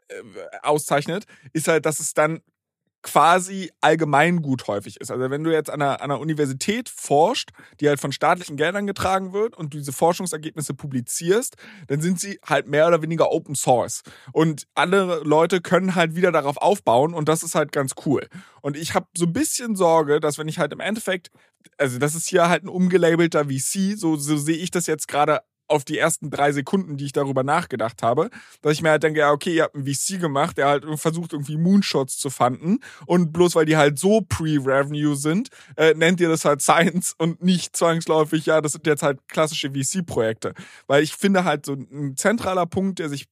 äh, 0.07 0.13
auszeichnet, 0.61 1.25
ist 1.53 1.67
halt, 1.67 1.85
dass 1.85 1.99
es 1.99 2.13
dann 2.13 2.41
quasi 3.03 3.71
allgemeingut 3.81 4.67
häufig 4.67 4.99
ist. 4.99 5.11
Also 5.11 5.29
wenn 5.29 5.43
du 5.43 5.51
jetzt 5.51 5.69
an 5.69 5.81
einer, 5.81 6.01
an 6.01 6.11
einer 6.11 6.19
Universität 6.19 6.89
forscht, 6.89 7.49
die 7.79 7.87
halt 7.87 7.99
von 7.99 8.11
staatlichen 8.11 8.57
Geldern 8.57 8.87
getragen 8.87 9.33
wird 9.33 9.57
und 9.57 9.73
du 9.73 9.77
diese 9.77 9.91
Forschungsergebnisse 9.91 10.73
publizierst, 10.73 11.55
dann 11.87 12.01
sind 12.01 12.19
sie 12.19 12.39
halt 12.45 12.67
mehr 12.67 12.87
oder 12.87 13.01
weniger 13.01 13.31
Open 13.31 13.55
Source. 13.55 14.03
Und 14.31 14.67
andere 14.75 15.23
Leute 15.23 15.61
können 15.61 15.95
halt 15.95 16.15
wieder 16.15 16.31
darauf 16.31 16.57
aufbauen 16.57 17.13
und 17.13 17.27
das 17.27 17.43
ist 17.43 17.55
halt 17.55 17.71
ganz 17.71 17.93
cool. 18.05 18.27
Und 18.61 18.77
ich 18.77 18.93
habe 18.93 19.07
so 19.17 19.25
ein 19.25 19.33
bisschen 19.33 19.75
Sorge, 19.75 20.19
dass 20.19 20.37
wenn 20.37 20.47
ich 20.47 20.59
halt 20.59 20.71
im 20.71 20.79
Endeffekt, 20.79 21.31
also 21.77 21.97
das 21.97 22.15
ist 22.15 22.27
hier 22.27 22.49
halt 22.49 22.63
ein 22.63 22.69
umgelabelter 22.69 23.45
VC, 23.45 23.97
so, 23.97 24.15
so 24.15 24.37
sehe 24.37 24.57
ich 24.57 24.71
das 24.71 24.85
jetzt 24.87 25.07
gerade 25.07 25.41
auf 25.71 25.85
die 25.85 25.97
ersten 25.97 26.29
drei 26.29 26.51
Sekunden, 26.51 26.97
die 26.97 27.05
ich 27.05 27.13
darüber 27.13 27.43
nachgedacht 27.43 28.03
habe, 28.03 28.29
dass 28.61 28.73
ich 28.73 28.81
mir 28.81 28.89
halt 28.89 29.03
denke, 29.03 29.19
ja, 29.21 29.31
okay, 29.31 29.55
ihr 29.55 29.63
habt 29.63 29.75
einen 29.75 29.85
VC 29.85 30.19
gemacht, 30.19 30.57
der 30.57 30.67
halt 30.67 30.85
versucht, 30.99 31.33
irgendwie 31.33 31.57
Moonshots 31.57 32.17
zu 32.17 32.29
fanden 32.29 32.79
und 33.05 33.31
bloß 33.31 33.55
weil 33.55 33.65
die 33.65 33.77
halt 33.77 33.97
so 33.97 34.21
pre-Revenue 34.21 35.15
sind, 35.15 35.49
äh, 35.77 35.93
nennt 35.93 36.19
ihr 36.19 36.29
das 36.29 36.45
halt 36.45 36.61
Science 36.61 37.15
und 37.17 37.41
nicht 37.43 37.75
zwangsläufig, 37.75 38.45
ja, 38.45 38.61
das 38.61 38.73
sind 38.73 38.85
jetzt 38.85 39.03
halt 39.03 39.19
klassische 39.27 39.71
VC-Projekte. 39.71 40.53
Weil 40.87 41.03
ich 41.03 41.13
finde 41.13 41.43
halt 41.43 41.65
so 41.65 41.73
ein 41.73 42.15
zentraler 42.17 42.65
Punkt, 42.65 42.99
der 42.99 43.09
sich 43.09 43.27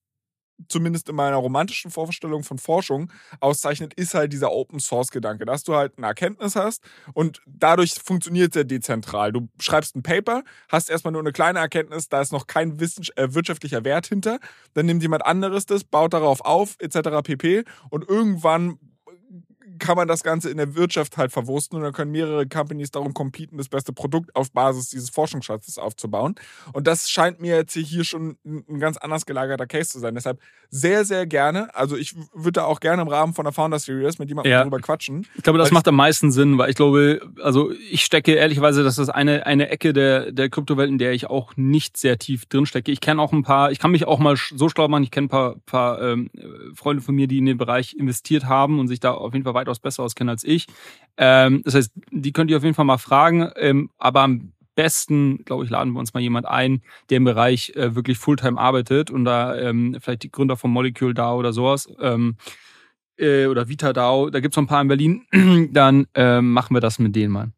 zumindest 0.68 1.10
in 1.10 1.16
meiner 1.16 1.38
romantischen 1.38 1.92
Vorstellung 1.92 2.44
von 2.44 2.58
Forschung 2.58 3.12
auszeichnet, 3.40 3.94
ist 3.94 4.14
halt 4.14 4.34
dieser 4.34 4.52
Open 4.52 4.80
Source 4.80 5.12
Gedanke, 5.12 5.46
dass 5.46 5.64
du 5.64 5.76
halt 5.76 5.94
eine 5.98 6.08
Erkenntnis 6.08 6.56
hast 6.56 6.84
und 7.14 7.42
dadurch 7.46 7.94
funktioniert 7.94 8.56
es 8.56 8.68
dezentral. 8.68 9.32
Du 9.32 9.48
schreibst 9.60 9.96
ein 9.96 10.04
Paper, 10.04 10.44
hast 10.68 10.90
erstmal 10.90 11.12
nur 11.12 11.22
eine 11.22 11.32
kleine 11.32 11.60
Erkenntnis, 11.60 12.10
da 12.10 12.22
ist 12.22 12.32
noch 12.32 12.48
kein 12.48 12.80
äh, 12.80 13.34
wirtschaftlicher 13.34 13.84
Wert 13.84 14.08
hinter, 14.08 14.40
dann 14.74 14.86
nimmt 14.86 15.02
jemand 15.02 15.26
anderes 15.26 15.66
das, 15.66 15.84
baut 15.84 16.14
darauf 16.14 16.42
auf, 16.42 16.76
etc. 16.80 17.22
pp. 17.24 17.64
Und 17.90 18.08
irgendwann 18.08 18.78
kann 19.80 19.96
man 19.96 20.08
das 20.08 20.24
Ganze 20.24 20.50
in 20.50 20.58
der 20.58 20.76
Wirtschaft 20.76 21.18
halt 21.18 21.32
verwursten 21.32 21.78
und 21.78 21.84
dann 21.84 21.94
können 21.94 22.12
mehrere 22.12 22.48
Companies 22.48 22.92
darum 22.92 23.14
competen, 23.14 23.58
das 23.58 23.70
beste 23.70 23.94
Produkt 23.94 24.36
auf 24.36 24.52
Basis 24.52 24.90
dieses 24.90 25.10
Forschungsschatzes 25.10 25.78
aufzubauen. 25.78 26.36
Und 26.74 26.88
das 26.88 27.10
scheint 27.10 27.40
mir 27.40 27.56
jetzt 27.56 27.74
hier 27.74 28.04
schon 28.04 28.38
ein 28.46 28.80
ganz 28.80 28.98
anders 28.98 29.26
gelagerter 29.26 29.68
Case 29.68 29.90
zu 29.90 30.00
sein. 30.00 30.16
Deshalb 30.16 30.40
sehr, 30.70 31.06
sehr 31.06 31.26
gerne. 31.26 31.74
Also 31.76 31.98
ich 31.98 32.16
würde 32.34 32.54
da 32.54 32.66
auch 32.66 32.80
gerne 32.80 33.02
im 33.02 33.08
Rahmen 33.08 33.34
von 33.34 33.46
der 33.46 33.54
Founder 33.54 33.80
Series 33.80 34.20
mit 34.20 34.30
jemandem 34.30 34.52
ja. 34.52 34.60
darüber 34.60 34.80
quatschen. 34.80 35.26
Ich 35.36 35.44
glaube, 35.44 35.58
das 35.58 35.72
macht 35.72 35.88
am 35.88 35.96
meisten 35.96 36.32
Sinn, 36.32 36.58
weil 36.58 36.70
ich 36.70 36.76
glaube, 36.76 37.22
also 37.42 37.72
ich 37.72 38.04
stecke 38.04 38.34
ehrlicherweise, 38.34 38.84
das 38.84 38.98
ist 38.98 39.10
eine, 39.10 39.46
eine 39.46 39.70
Ecke 39.70 39.94
der, 39.94 40.32
der 40.32 40.50
Kryptowelt, 40.50 40.90
in 40.90 40.98
der 40.98 41.14
ich 41.14 41.28
auch 41.28 41.54
nicht 41.56 41.98
sehr 41.98 42.20
tief 42.20 42.46
drin 42.46 42.66
stecke. 42.66 42.92
Ich 42.92 43.02
kenne 43.02 43.22
auch 43.22 43.34
ein 43.34 43.44
paar, 43.44 43.72
ich 43.72 43.80
kann 43.80 43.92
mich 43.92 44.06
auch 44.06 44.20
mal 44.20 44.36
so 44.36 44.70
schlau 44.70 44.88
machen, 44.88 45.04
ich 45.04 45.12
kenne 45.12 45.26
ein 45.26 45.30
paar, 45.30 45.56
paar 45.66 46.02
ähm, 46.02 46.30
Freunde 46.76 47.02
von 47.02 47.16
mir, 47.16 47.28
die 47.28 47.40
in 47.40 47.46
den 47.46 47.58
Bereich 47.58 47.96
investiert 47.96 48.46
haben 48.46 48.80
und 48.80 48.88
sich 48.88 49.00
da 49.00 49.12
auf 49.12 49.34
jeden 49.34 49.44
Fall 49.44 49.54
weitaus 49.70 49.80
besser 49.80 50.04
auskennen 50.04 50.30
als 50.30 50.44
ich. 50.44 50.68
Ähm, 51.18 51.62
das 51.64 51.76
heißt, 51.76 51.92
die 52.12 52.34
könnt 52.34 52.52
ihr 52.52 52.58
auf 52.58 52.64
jeden 52.64 52.76
Fall 52.76 52.86
mal 52.86 52.98
fragen, 52.98 53.50
ähm, 53.56 53.90
aber 53.98 54.22
am 54.22 54.54
besten, 54.76 55.44
glaube 55.44 55.66
ich, 55.66 55.70
laden 55.70 55.94
wir 55.94 56.00
uns 56.00 56.14
mal 56.14 56.22
jemand 56.22 56.48
ein, 56.48 56.82
der 57.10 57.18
im 57.18 57.26
Bereich 57.26 57.74
äh, 57.76 57.96
wirklich 57.96 58.18
Fulltime 58.18 58.60
arbeitet 58.60 59.12
und 59.12 59.26
da 59.26 59.56
ähm, 59.56 59.98
vielleicht 60.00 60.24
die 60.24 60.32
Gründer 60.32 60.56
von 60.56 60.72
Molecule 60.72 61.14
DAO 61.14 61.38
oder 61.38 61.54
sowas 61.54 61.90
ähm, 62.00 62.38
äh, 63.18 63.48
oder 63.48 63.68
Vita 63.68 63.94
DAO, 63.94 64.30
da 64.30 64.40
gibt 64.40 64.54
es 64.54 64.58
noch 64.58 64.64
ein 64.64 64.68
paar 64.68 64.82
in 64.82 64.88
Berlin, 64.88 65.26
dann 65.74 66.08
ähm, 66.14 66.54
machen 66.54 66.76
wir 66.76 66.82
das 66.82 67.00
mit 67.00 67.16
denen 67.16 67.34
mal. 67.34 67.52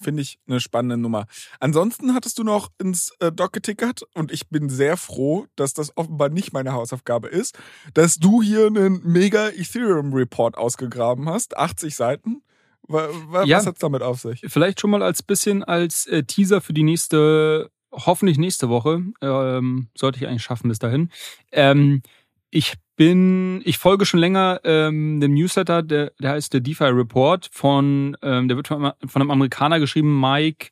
Finde 0.00 0.22
ich 0.22 0.38
eine 0.46 0.60
spannende 0.60 0.96
Nummer. 0.96 1.26
Ansonsten 1.58 2.14
hattest 2.14 2.38
du 2.38 2.44
noch 2.44 2.70
ins 2.78 3.12
äh, 3.20 3.32
Doc 3.32 3.52
getickert 3.52 4.02
und 4.14 4.30
ich 4.30 4.48
bin 4.48 4.68
sehr 4.68 4.96
froh, 4.96 5.46
dass 5.56 5.74
das 5.74 5.96
offenbar 5.96 6.28
nicht 6.28 6.52
meine 6.52 6.72
Hausaufgabe 6.72 7.28
ist, 7.28 7.58
dass 7.94 8.16
du 8.16 8.40
hier 8.40 8.66
einen 8.66 9.00
mega 9.04 9.48
Ethereum 9.48 10.12
Report 10.12 10.56
ausgegraben 10.56 11.28
hast, 11.28 11.56
80 11.56 11.96
Seiten. 11.96 12.42
Was 12.82 13.46
ja, 13.46 13.64
hat's 13.64 13.80
damit 13.80 14.02
auf 14.02 14.20
sich? 14.20 14.40
Vielleicht 14.46 14.80
schon 14.80 14.90
mal 14.90 15.02
als 15.02 15.22
bisschen 15.22 15.62
als 15.62 16.06
äh, 16.06 16.22
Teaser 16.22 16.60
für 16.60 16.72
die 16.72 16.84
nächste, 16.84 17.70
hoffentlich 17.92 18.38
nächste 18.38 18.70
Woche. 18.70 19.02
Ähm, 19.20 19.88
sollte 19.96 20.18
ich 20.18 20.26
eigentlich 20.26 20.42
schaffen 20.42 20.68
bis 20.68 20.78
dahin. 20.78 21.10
Ähm, 21.52 22.02
ich 22.50 22.74
bin, 22.98 23.62
ich 23.64 23.78
folge 23.78 24.04
schon 24.04 24.18
länger 24.18 24.60
ähm, 24.64 25.20
dem 25.20 25.32
Newsletter, 25.32 25.84
der, 25.84 26.12
der 26.20 26.32
heißt 26.32 26.52
der 26.52 26.60
DeFi 26.60 26.84
Report 26.84 27.48
von, 27.52 28.16
ähm, 28.22 28.48
der 28.48 28.56
wird 28.56 28.66
von, 28.66 28.92
von 29.06 29.22
einem 29.22 29.30
Amerikaner 29.30 29.78
geschrieben, 29.78 30.20
Mike. 30.20 30.70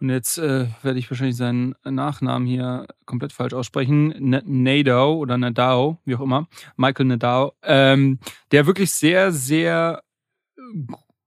Und 0.00 0.10
jetzt 0.10 0.38
äh, 0.38 0.66
werde 0.82 0.98
ich 0.98 1.08
wahrscheinlich 1.08 1.36
seinen 1.36 1.76
Nachnamen 1.84 2.48
hier 2.48 2.88
komplett 3.06 3.32
falsch 3.32 3.54
aussprechen. 3.54 4.12
Nadao 4.18 5.14
oder 5.14 5.38
Nadao, 5.38 5.98
wie 6.04 6.16
auch 6.16 6.20
immer. 6.20 6.48
Michael 6.76 7.06
Nadao. 7.06 7.52
Ähm, 7.62 8.18
der 8.50 8.66
wirklich 8.66 8.90
sehr, 8.90 9.30
sehr 9.30 10.02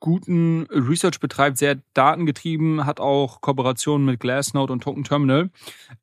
guten 0.02 0.68
Research 0.70 1.22
betreibt, 1.22 1.58
sehr 1.58 1.78
datengetrieben, 1.94 2.86
hat 2.86 3.00
auch 3.00 3.40
Kooperationen 3.40 4.06
mit 4.06 4.20
Glassnode 4.20 4.74
und 4.74 4.84
Token 4.84 5.06
Terminal 5.06 5.50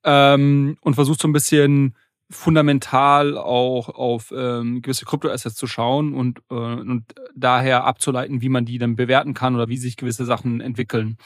ähm, 0.05 0.78
und 0.80 0.95
versucht 0.95 1.20
so 1.20 1.28
ein 1.28 1.35
bisschen 1.35 1.95
fundamental 2.33 3.37
auch 3.37 3.89
auf 3.89 4.33
ähm, 4.37 4.83
gewisse 4.83 5.05
Kryptoassets 5.05 5.55
zu 5.55 5.66
schauen 5.66 6.14
und, 6.14 6.41
äh, 6.51 6.55
und 6.55 7.05
daher 7.37 7.85
abzuleiten, 7.85 8.43
wie 8.43 8.49
man 8.49 8.64
die 8.64 8.78
dann 8.78 8.97
bewerten 8.97 9.35
kann 9.35 9.55
oder 9.55 9.68
wie 9.68 9.76
sich 9.76 9.97
gewisse 9.97 10.24
Sachen 10.24 10.61
entwickeln. 10.61 11.16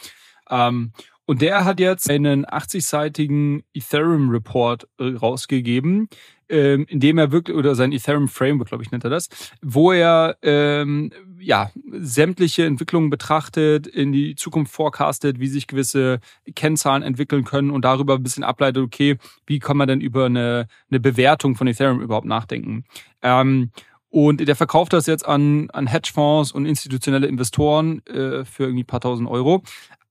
Ähm, 0.51 0.93
und 1.25 1.43
der 1.43 1.65
hat 1.65 1.81
jetzt 1.81 2.09
einen 2.09 2.47
80-seitigen 2.47 3.65
Ethereum 3.75 4.31
Report 4.31 4.87
äh, 4.99 5.15
rausgegeben, 5.15 6.09
ähm, 6.49 6.87
in 6.89 7.01
dem 7.01 7.19
er 7.19 7.33
wirklich, 7.33 7.57
oder 7.57 7.75
sein 7.75 7.93
Ethereum 7.93 8.29
Framework, 8.29 8.69
glaube 8.69 8.85
ich, 8.85 8.91
nennt 8.91 9.05
er 9.05 9.11
das, 9.11 9.29
wo 9.63 9.93
er 9.93 10.37
ähm, 10.43 11.13
ja 11.39 11.71
sämtliche 11.93 12.65
Entwicklungen 12.65 13.11
betrachtet, 13.11 13.87
in 13.87 14.13
die 14.13 14.35
Zukunft 14.35 14.73
forecastet, 14.73 15.41
wie 15.41 15.49
sich 15.49 15.67
gewisse 15.67 16.21
Kennzahlen 16.55 17.03
entwickeln 17.03 17.45
können 17.45 17.71
und 17.71 17.85
darüber 17.85 18.15
ein 18.15 18.23
bisschen 18.23 18.45
ableitet, 18.45 18.83
okay, 18.83 19.19
wie 19.47 19.59
kann 19.59 19.77
man 19.77 19.89
denn 19.89 20.01
über 20.01 20.27
eine, 20.27 20.69
eine 20.91 21.01
Bewertung 21.01 21.57
von 21.57 21.67
Ethereum 21.67 22.01
überhaupt 22.01 22.27
nachdenken. 22.27 22.85
Ähm, 23.23 23.71
Und 24.09 24.41
der 24.41 24.57
verkauft 24.57 24.93
das 24.93 25.07
jetzt 25.07 25.27
an, 25.27 25.69
an 25.73 25.87
Hedgefonds 25.89 26.53
und 26.53 26.65
institutionelle 26.65 27.27
Investoren 27.27 28.01
äh, 28.07 28.45
für 28.45 28.63
irgendwie 28.63 28.85
ein 28.85 28.87
paar 28.87 29.01
tausend 29.01 29.29
Euro. 29.29 29.63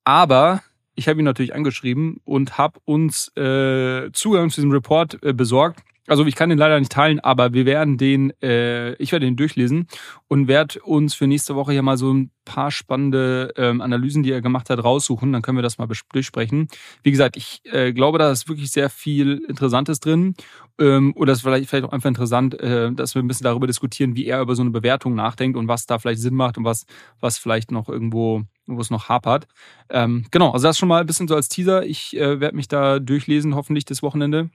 Aber 0.04 0.62
ich 0.96 1.08
habe 1.08 1.20
ihn 1.20 1.26
natürlich 1.26 1.56
angeschrieben 1.56 2.20
und 2.24 2.58
habe 2.58 2.80
uns 2.86 3.36
äh, 3.36 4.12
Zugang 4.12 4.50
zu 4.52 4.62
diesem 4.62 4.72
Report 4.72 5.18
äh, 5.24 5.34
besorgt. 5.34 5.82
Also 6.08 6.26
ich 6.26 6.36
kann 6.36 6.50
den 6.50 6.60
leider 6.60 6.80
nicht 6.80 6.92
teilen, 6.92 7.20
aber 7.20 7.54
wir 7.54 7.66
werden 7.66 7.98
den, 7.98 8.32
äh, 8.42 8.94
ich 8.96 9.12
werde 9.12 9.26
den 9.26 9.36
durchlesen 9.36 9.88
und 10.28 10.48
werde 10.48 10.80
uns 10.82 11.16
für 11.16 11.26
nächste 11.26 11.56
Woche 11.56 11.72
hier 11.72 11.82
mal 11.82 11.98
so 11.98 12.14
ein 12.14 12.32
paar 12.46 12.70
spannende 12.70 13.52
ähm, 13.58 13.82
Analysen, 13.82 14.22
die 14.22 14.32
er 14.32 14.42
gemacht 14.42 14.70
hat, 14.70 14.84
raussuchen. 14.84 15.34
Dann 15.34 15.42
können 15.42 15.58
wir 15.58 15.64
das 15.64 15.80
mal 15.80 15.88
durchsprechen. 16.14 16.68
Wie 17.02 17.12
gesagt, 17.12 17.38
ich 17.38 17.62
äh, 17.66 17.92
glaube, 17.92 18.20
da 18.20 18.32
ist 18.32 18.48
wirklich 18.48 18.72
sehr 18.72 18.92
viel 18.92 19.44
Interessantes 19.48 20.00
drin. 20.00 20.36
Ähm, 20.80 21.14
oder 21.16 21.32
es 21.32 21.40
ist 21.40 21.44
vielleicht, 21.44 21.70
vielleicht 21.70 21.86
auch 21.86 21.92
einfach 21.92 22.10
interessant, 22.10 22.60
äh, 22.60 22.92
dass 22.92 23.16
wir 23.16 23.24
ein 23.24 23.28
bisschen 23.28 23.46
darüber 23.46 23.66
diskutieren, 23.66 24.16
wie 24.16 24.26
er 24.26 24.42
über 24.42 24.56
so 24.56 24.62
eine 24.62 24.72
Bewertung 24.72 25.16
nachdenkt 25.16 25.58
und 25.58 25.68
was 25.68 25.88
da 25.88 25.98
vielleicht 25.98 26.22
Sinn 26.22 26.36
macht 26.36 26.58
und 26.58 26.66
was, 26.66 26.86
was 27.20 27.40
vielleicht 27.40 27.72
noch 27.72 27.90
irgendwo 27.90 28.44
wo 28.68 28.82
es 28.82 28.90
noch 28.90 29.10
hapert. 29.10 29.48
Ähm, 29.90 30.26
genau, 30.32 30.52
also 30.52 30.68
das 30.68 30.78
schon 30.78 30.90
mal 30.90 31.02
ein 31.02 31.06
bisschen 31.06 31.28
so 31.28 31.36
als 31.36 31.50
Teaser. 31.50 31.86
Ich 31.86 32.18
äh, 32.18 32.40
werde 32.40 32.56
mich 32.56 32.68
da 32.68 33.00
durchlesen, 33.00 33.56
hoffentlich 33.56 33.86
das 33.86 34.02
Wochenende. 34.02 34.50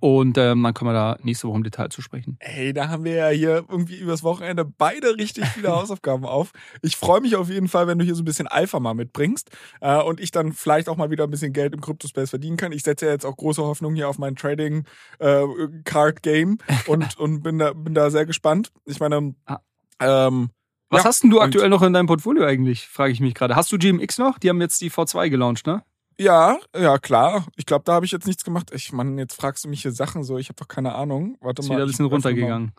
Und 0.00 0.38
ähm, 0.38 0.62
dann 0.62 0.74
können 0.74 0.90
wir 0.90 0.94
da 0.94 1.16
nächste 1.22 1.48
Woche 1.48 1.56
im 1.56 1.64
Detail 1.64 1.88
zu 1.88 2.02
sprechen. 2.02 2.36
Ey, 2.40 2.72
da 2.72 2.88
haben 2.88 3.04
wir 3.04 3.14
ja 3.14 3.28
hier 3.28 3.64
irgendwie 3.68 3.96
übers 3.96 4.22
Wochenende 4.22 4.64
beide 4.64 5.16
richtig 5.16 5.46
viele 5.46 5.68
Hausaufgaben 5.74 6.24
auf. 6.24 6.52
Ich 6.82 6.96
freue 6.96 7.20
mich 7.20 7.36
auf 7.36 7.48
jeden 7.48 7.68
Fall, 7.68 7.86
wenn 7.86 7.98
du 7.98 8.04
hier 8.04 8.14
so 8.14 8.22
ein 8.22 8.26
bisschen 8.26 8.46
Alpha 8.46 8.80
mal 8.80 8.94
mitbringst 8.94 9.50
äh, 9.80 10.00
und 10.00 10.20
ich 10.20 10.30
dann 10.30 10.52
vielleicht 10.52 10.88
auch 10.88 10.96
mal 10.96 11.10
wieder 11.10 11.24
ein 11.24 11.30
bisschen 11.30 11.52
Geld 11.52 11.74
im 11.74 11.80
Kryptospace 11.80 12.30
verdienen 12.30 12.56
kann. 12.56 12.72
Ich 12.72 12.82
setze 12.82 13.06
ja 13.06 13.12
jetzt 13.12 13.24
auch 13.24 13.36
große 13.36 13.62
Hoffnung 13.62 13.94
hier 13.94 14.08
auf 14.08 14.18
mein 14.18 14.36
Trading 14.36 14.84
äh, 15.18 15.44
Card 15.84 16.22
Game 16.22 16.58
und, 16.86 17.18
und 17.18 17.42
bin, 17.42 17.58
da, 17.58 17.72
bin 17.72 17.94
da 17.94 18.10
sehr 18.10 18.26
gespannt. 18.26 18.70
Ich 18.84 19.00
meine, 19.00 19.34
ah. 19.46 19.58
ähm, 20.00 20.50
was 20.90 21.02
ja, 21.02 21.08
hast 21.08 21.22
denn 21.22 21.30
du 21.30 21.40
aktuell 21.40 21.68
noch 21.68 21.82
in 21.82 21.92
deinem 21.92 22.06
Portfolio 22.06 22.44
eigentlich, 22.44 22.88
frage 22.88 23.12
ich 23.12 23.20
mich 23.20 23.34
gerade. 23.34 23.56
Hast 23.56 23.70
du 23.70 23.78
GMX 23.78 24.18
noch? 24.18 24.38
Die 24.38 24.48
haben 24.48 24.60
jetzt 24.60 24.80
die 24.80 24.90
V2 24.90 25.28
gelauncht, 25.28 25.66
ne? 25.66 25.82
Ja, 26.18 26.58
ja, 26.76 26.98
klar. 26.98 27.46
Ich 27.56 27.64
glaube, 27.64 27.84
da 27.84 27.94
habe 27.94 28.04
ich 28.04 28.12
jetzt 28.12 28.26
nichts 28.26 28.44
gemacht. 28.44 28.70
Ich, 28.74 28.92
Mann, 28.92 29.18
jetzt 29.18 29.34
fragst 29.34 29.64
du 29.64 29.68
mich 29.68 29.82
hier 29.82 29.92
Sachen 29.92 30.24
so, 30.24 30.36
ich 30.36 30.48
habe 30.48 30.58
doch 30.58 30.68
keine 30.68 30.94
Ahnung. 30.94 31.36
Warte 31.40 31.62
ist 31.62 31.68
mal. 31.68 31.76
wieder 31.76 31.84
ein 31.84 31.88
bisschen 31.88 32.06
runtergegangen. 32.06 32.72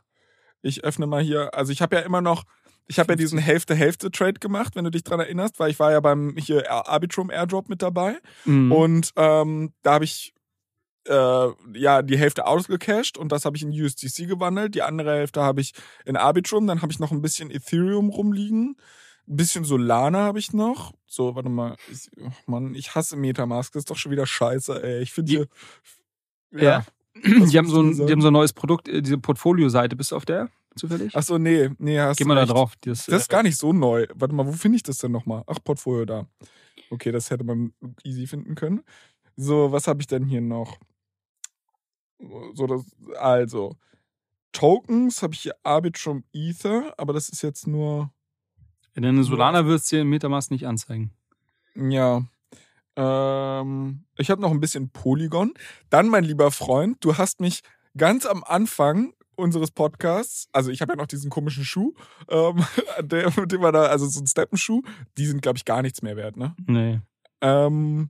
Ich 0.62 0.84
öffne 0.84 1.08
mal 1.08 1.22
hier, 1.22 1.54
also 1.54 1.72
ich 1.72 1.82
habe 1.82 1.96
ja 1.96 2.02
immer 2.02 2.20
noch, 2.20 2.44
ich 2.86 3.00
habe 3.00 3.14
ja 3.14 3.16
diesen 3.16 3.40
Hälfte-Hälfte-Trade 3.40 4.40
gemacht, 4.40 4.76
wenn 4.76 4.84
du 4.84 4.92
dich 4.92 5.06
dran 5.06 5.22
erinnerst, 5.22 5.58
weil 5.60 5.72
ich 5.72 5.80
war 5.80 5.92
ja 5.92 6.02
beim 6.02 6.36
hier 6.38 6.70
Arbitrum 6.70 7.30
Airdrop 7.30 7.70
mit 7.70 7.82
dabei. 7.82 8.18
Mhm. 8.44 8.72
Und 8.74 9.14
ähm, 9.16 9.74
da 9.84 9.94
habe 9.94 10.04
ich 10.04 10.34
äh, 11.08 11.48
ja 11.74 12.02
die 12.02 12.18
Hälfte 12.18 12.46
ausgecached 12.46 13.18
und 13.18 13.32
das 13.32 13.46
habe 13.46 13.56
ich 13.56 13.64
in 13.64 13.72
USDC 13.72 14.28
gewandelt. 14.28 14.76
Die 14.76 14.82
andere 14.82 15.16
Hälfte 15.16 15.42
habe 15.42 15.62
ich 15.62 15.74
in 16.04 16.18
Arbitrum. 16.18 16.68
Dann 16.68 16.82
habe 16.82 16.92
ich 16.92 17.00
noch 17.00 17.12
ein 17.12 17.22
bisschen 17.22 17.52
Ethereum 17.52 18.10
rumliegen. 18.10 18.76
Ein 19.30 19.36
bisschen 19.36 19.64
Solana 19.64 20.20
habe 20.24 20.40
ich 20.40 20.54
noch. 20.54 20.92
So, 21.06 21.36
warte 21.36 21.50
mal. 21.50 21.76
Ich, 21.92 22.10
oh 22.20 22.32
Mann, 22.48 22.74
ich 22.74 22.96
hasse 22.96 23.16
Metamask. 23.16 23.72
Das 23.74 23.82
ist 23.82 23.90
doch 23.92 23.96
schon 23.96 24.12
wieder 24.12 24.26
scheiße, 24.26 24.82
ey. 24.82 25.02
Ich 25.04 25.14
finde 25.14 25.32
hier. 25.32 25.48
Ja. 26.52 26.62
ja. 26.62 26.86
Die 27.24 27.58
haben, 27.58 27.68
so 27.68 27.82
ein, 27.82 27.94
die 27.94 28.12
haben 28.12 28.22
so 28.22 28.28
ein 28.28 28.34
neues 28.34 28.54
Produkt, 28.54 28.88
äh, 28.88 29.02
diese 29.02 29.18
Portfolio-Seite. 29.18 29.96
Bist 29.96 30.12
du 30.12 30.16
auf 30.16 30.26
der 30.26 30.50
zufällig? 30.76 31.14
Ach 31.16 31.24
so, 31.24 31.38
nee. 31.38 31.70
nee 31.78 32.00
hast 32.00 32.18
Geh 32.18 32.24
mal 32.24 32.36
da 32.36 32.46
drauf. 32.46 32.76
Das, 32.82 33.08
das 33.08 33.24
ist 33.24 33.30
äh, 33.30 33.34
gar 33.34 33.44
nicht 33.44 33.58
so 33.58 33.74
neu. 33.74 34.08
Warte 34.14 34.34
mal, 34.34 34.48
wo 34.48 34.54
finde 34.54 34.78
ich 34.78 34.84
das 34.84 35.00
denn 35.00 35.12
nochmal? 35.12 35.44
Ach, 35.48 35.60
Portfolio 35.64 36.06
da. 36.06 36.28
Okay, 36.90 37.12
das 37.12 37.30
hätte 37.30 37.44
man 37.44 37.74
easy 38.04 38.26
finden 38.26 38.56
können. 38.56 38.84
So, 39.36 39.72
was 39.72 39.88
habe 39.88 40.02
ich 40.02 40.08
denn 40.08 40.26
hier 40.26 40.42
noch? 40.42 40.78
So, 42.54 42.68
das, 42.68 42.86
also, 43.18 43.76
Tokens 44.54 45.22
habe 45.22 45.34
ich 45.34 45.42
hier 45.42 45.56
Arbitrum 45.64 46.24
Ether, 46.34 46.94
aber 46.98 47.14
das 47.14 47.30
ist 47.30 47.42
jetzt 47.42 47.68
nur 47.68 48.12
in 49.08 49.16
der 49.16 49.24
Solana 49.24 49.66
wirst 49.66 49.92
du 49.92 49.98
dir 49.98 50.02
im 50.02 50.10
Metamask 50.10 50.52
nicht 50.52 50.68
anzeigen. 50.68 51.12
Ja. 51.76 52.24
Ähm, 52.96 54.04
ich 54.18 54.30
habe 54.30 54.42
noch 54.42 54.52
ein 54.52 54.60
bisschen 54.60 54.90
Polygon. 54.90 55.54
Dann, 55.90 56.10
mein 56.10 56.24
lieber 56.24 56.52
Freund, 56.52 56.98
du 57.04 57.18
hast 57.18 57.40
mich 57.40 57.62
ganz 57.96 58.26
am 58.26 58.44
Anfang 58.44 59.14
unseres 59.36 59.72
Podcasts, 59.72 60.50
also 60.52 60.70
ich 60.70 60.82
habe 60.82 60.92
ja 60.92 60.96
noch 60.98 61.08
diesen 61.08 61.30
komischen 61.30 61.64
Schuh, 61.64 61.94
ähm, 62.30 62.66
der, 63.02 63.32
mit 63.38 63.52
dem 63.52 63.62
war 63.62 63.72
da, 63.72 63.84
also 63.84 64.06
so 64.06 64.20
ein 64.20 64.28
Steppenschuh, 64.28 64.82
die 65.18 65.26
sind, 65.26 65.42
glaube 65.42 65.58
ich, 65.58 65.64
gar 65.64 65.82
nichts 65.82 66.02
mehr 66.02 66.18
wert, 66.18 66.36
ne? 66.36 66.54
Nee. 66.68 67.00
Ähm, 67.40 68.10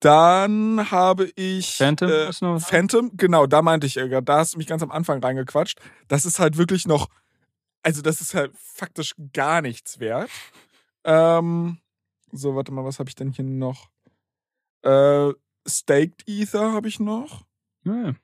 dann 0.00 0.90
habe 0.90 1.30
ich 1.36 1.76
Phantom, 1.76 2.10
äh, 2.10 2.60
Phantom, 2.60 3.10
genau, 3.16 3.46
da 3.46 3.62
meinte 3.62 3.86
ich, 3.86 3.96
äh, 3.96 4.22
da 4.22 4.38
hast 4.38 4.54
du 4.54 4.58
mich 4.58 4.66
ganz 4.66 4.82
am 4.82 4.90
Anfang 4.90 5.22
reingequatscht. 5.22 5.78
Das 6.08 6.24
ist 6.24 6.38
halt 6.38 6.56
wirklich 6.56 6.86
noch 6.86 7.08
also 7.84 8.02
das 8.02 8.20
ist 8.20 8.34
halt 8.34 8.52
faktisch 8.56 9.14
gar 9.32 9.60
nichts 9.60 10.00
wert. 10.00 10.30
Ähm, 11.04 11.78
so, 12.32 12.56
warte 12.56 12.72
mal, 12.72 12.84
was 12.84 12.98
habe 12.98 13.08
ich 13.08 13.14
denn 13.14 13.30
hier 13.30 13.44
noch? 13.44 13.90
Äh, 14.82 15.32
Staked 15.66 16.24
Ether 16.26 16.72
habe 16.72 16.88
ich 16.88 16.98
noch. 16.98 17.44
Ja. 17.84 18.14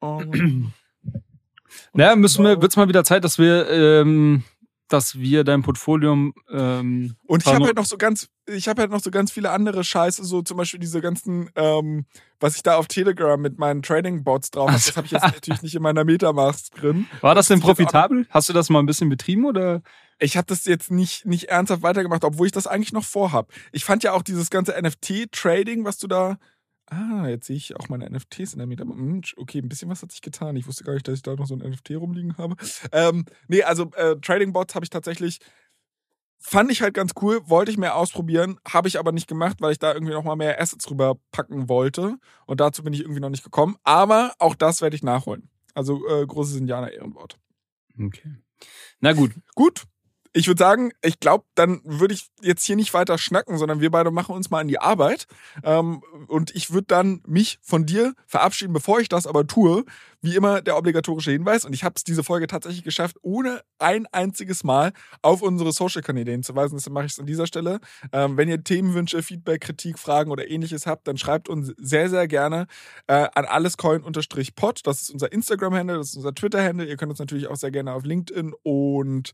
Um, 0.00 0.72
naja, 1.94 2.14
müssen 2.14 2.44
wir, 2.44 2.60
wird's 2.60 2.76
mal 2.76 2.88
wieder 2.88 3.04
Zeit, 3.04 3.24
dass 3.24 3.38
wir 3.38 3.68
ähm, 3.70 4.44
dass 4.88 5.18
wir 5.18 5.44
dein 5.44 5.62
Portfolio 5.62 6.32
ähm, 6.50 7.16
und 7.26 7.46
ich 7.46 7.52
habe 7.52 7.64
halt 7.64 7.76
noch 7.76 7.86
so 7.86 7.96
ganz 7.96 8.28
ich 8.48 8.68
habe 8.68 8.82
halt 8.82 8.90
noch 8.92 9.00
so 9.00 9.10
ganz 9.10 9.32
viele 9.32 9.50
andere 9.50 9.82
Scheiße 9.82 10.24
so 10.24 10.42
zum 10.42 10.56
Beispiel 10.56 10.78
diese 10.78 11.00
ganzen 11.00 11.50
ähm, 11.56 12.06
was 12.38 12.56
ich 12.56 12.62
da 12.62 12.76
auf 12.76 12.86
Telegram 12.86 13.40
mit 13.40 13.58
meinen 13.58 13.82
Trading 13.82 14.22
Bots 14.22 14.50
drauf 14.50 14.68
habe 14.68 14.78
das 14.78 14.96
habe 14.96 15.06
ich 15.06 15.12
jetzt 15.12 15.24
natürlich 15.24 15.62
nicht 15.62 15.74
in 15.74 15.82
meiner 15.82 16.04
Metamask 16.04 16.72
drin. 16.74 17.06
War 17.20 17.34
das 17.34 17.48
denn 17.48 17.60
profitabel? 17.60 18.26
Hast 18.30 18.48
du 18.48 18.52
das 18.52 18.70
mal 18.70 18.78
ein 18.78 18.86
bisschen 18.86 19.08
betrieben 19.08 19.44
oder? 19.44 19.82
Ich 20.18 20.36
habe 20.36 20.46
das 20.46 20.64
jetzt 20.64 20.90
nicht 20.90 21.26
nicht 21.26 21.44
ernsthaft 21.44 21.82
weitergemacht 21.82 22.24
obwohl 22.24 22.46
ich 22.46 22.52
das 22.52 22.66
eigentlich 22.66 22.92
noch 22.92 23.04
vorhab. 23.04 23.52
Ich 23.72 23.84
fand 23.84 24.04
ja 24.04 24.12
auch 24.12 24.22
dieses 24.22 24.50
ganze 24.50 24.80
NFT 24.80 25.32
Trading 25.32 25.84
was 25.84 25.98
du 25.98 26.06
da 26.06 26.38
Ah, 26.88 27.26
jetzt 27.26 27.46
sehe 27.46 27.56
ich 27.56 27.74
auch 27.74 27.88
meine 27.88 28.08
NFTs 28.08 28.52
in 28.52 28.58
der 28.58 28.66
Meta. 28.66 28.84
Okay, 29.36 29.58
ein 29.58 29.68
bisschen 29.68 29.90
was 29.90 30.02
hat 30.02 30.12
sich 30.12 30.22
getan. 30.22 30.54
Ich 30.54 30.68
wusste 30.68 30.84
gar 30.84 30.94
nicht, 30.94 31.08
dass 31.08 31.16
ich 31.16 31.22
da 31.22 31.34
noch 31.34 31.46
so 31.46 31.56
ein 31.56 31.68
NFT 31.68 31.90
rumliegen 31.92 32.36
habe. 32.38 32.54
Ähm, 32.92 33.24
nee, 33.48 33.62
also 33.62 33.90
äh, 33.96 34.16
Trading 34.20 34.52
Bots 34.52 34.74
habe 34.74 34.84
ich 34.84 34.90
tatsächlich. 34.90 35.38
Fand 36.38 36.70
ich 36.70 36.82
halt 36.82 36.94
ganz 36.94 37.12
cool, 37.22 37.40
wollte 37.48 37.72
ich 37.72 37.78
mehr 37.78 37.96
ausprobieren, 37.96 38.60
habe 38.68 38.86
ich 38.88 38.98
aber 38.98 39.10
nicht 39.10 39.26
gemacht, 39.26 39.56
weil 39.60 39.72
ich 39.72 39.78
da 39.78 39.94
irgendwie 39.94 40.12
nochmal 40.12 40.36
mehr 40.36 40.60
Assets 40.60 40.88
rüber 40.90 41.16
packen 41.32 41.68
wollte. 41.68 42.18
Und 42.46 42.60
dazu 42.60 42.84
bin 42.84 42.92
ich 42.92 43.00
irgendwie 43.00 43.20
noch 43.20 43.30
nicht 43.30 43.42
gekommen. 43.42 43.76
Aber 43.82 44.34
auch 44.38 44.54
das 44.54 44.80
werde 44.80 44.94
ich 44.94 45.02
nachholen. 45.02 45.48
Also 45.74 46.06
äh, 46.06 46.24
großes 46.24 46.56
Indianer 46.56 46.92
Ehrenwort. 46.92 47.38
Okay. 47.98 48.36
Na 49.00 49.12
gut. 49.12 49.32
Gut, 49.54 49.86
ich 50.36 50.48
würde 50.48 50.58
sagen, 50.58 50.92
ich 51.02 51.18
glaube, 51.18 51.44
dann 51.54 51.80
würde 51.82 52.12
ich 52.12 52.28
jetzt 52.42 52.62
hier 52.62 52.76
nicht 52.76 52.92
weiter 52.92 53.16
schnacken, 53.16 53.56
sondern 53.56 53.80
wir 53.80 53.90
beide 53.90 54.10
machen 54.10 54.34
uns 54.34 54.50
mal 54.50 54.60
an 54.60 54.68
die 54.68 54.78
Arbeit. 54.78 55.26
Ähm, 55.64 56.02
und 56.28 56.54
ich 56.54 56.70
würde 56.70 56.88
dann 56.88 57.22
mich 57.26 57.58
von 57.62 57.86
dir 57.86 58.12
verabschieden, 58.26 58.74
bevor 58.74 59.00
ich 59.00 59.08
das 59.08 59.26
aber 59.26 59.46
tue. 59.46 59.84
Wie 60.20 60.36
immer 60.36 60.60
der 60.60 60.76
obligatorische 60.76 61.30
Hinweis. 61.30 61.64
Und 61.64 61.72
ich 61.72 61.84
habe 61.84 61.94
es 61.96 62.04
diese 62.04 62.22
Folge 62.22 62.48
tatsächlich 62.48 62.84
geschafft, 62.84 63.16
ohne 63.22 63.62
ein 63.78 64.06
einziges 64.12 64.62
Mal 64.62 64.92
auf 65.22 65.40
unsere 65.40 65.72
Social-Kanäle 65.72 66.32
hinzuweisen. 66.32 66.76
Deshalb 66.76 66.92
mache 66.92 67.06
ich 67.06 67.12
es 67.12 67.18
an 67.18 67.26
dieser 67.26 67.46
Stelle. 67.46 67.80
Ähm, 68.12 68.36
wenn 68.36 68.48
ihr 68.50 68.62
Themenwünsche, 68.62 69.22
Feedback, 69.22 69.62
Kritik, 69.62 69.98
Fragen 69.98 70.30
oder 70.30 70.50
ähnliches 70.50 70.86
habt, 70.86 71.08
dann 71.08 71.16
schreibt 71.16 71.48
uns 71.48 71.72
sehr, 71.78 72.10
sehr 72.10 72.28
gerne 72.28 72.66
äh, 73.06 73.26
an 73.34 73.46
allescoin-pod. 73.46 74.80
Das 74.86 75.00
ist 75.00 75.10
unser 75.10 75.32
Instagram-Handle, 75.32 75.96
das 75.96 76.08
ist 76.08 76.16
unser 76.16 76.34
Twitter-Handle. 76.34 76.86
Ihr 76.86 76.98
könnt 76.98 77.10
uns 77.10 77.20
natürlich 77.20 77.46
auch 77.46 77.56
sehr 77.56 77.70
gerne 77.70 77.94
auf 77.94 78.04
LinkedIn 78.04 78.52
und 78.62 79.32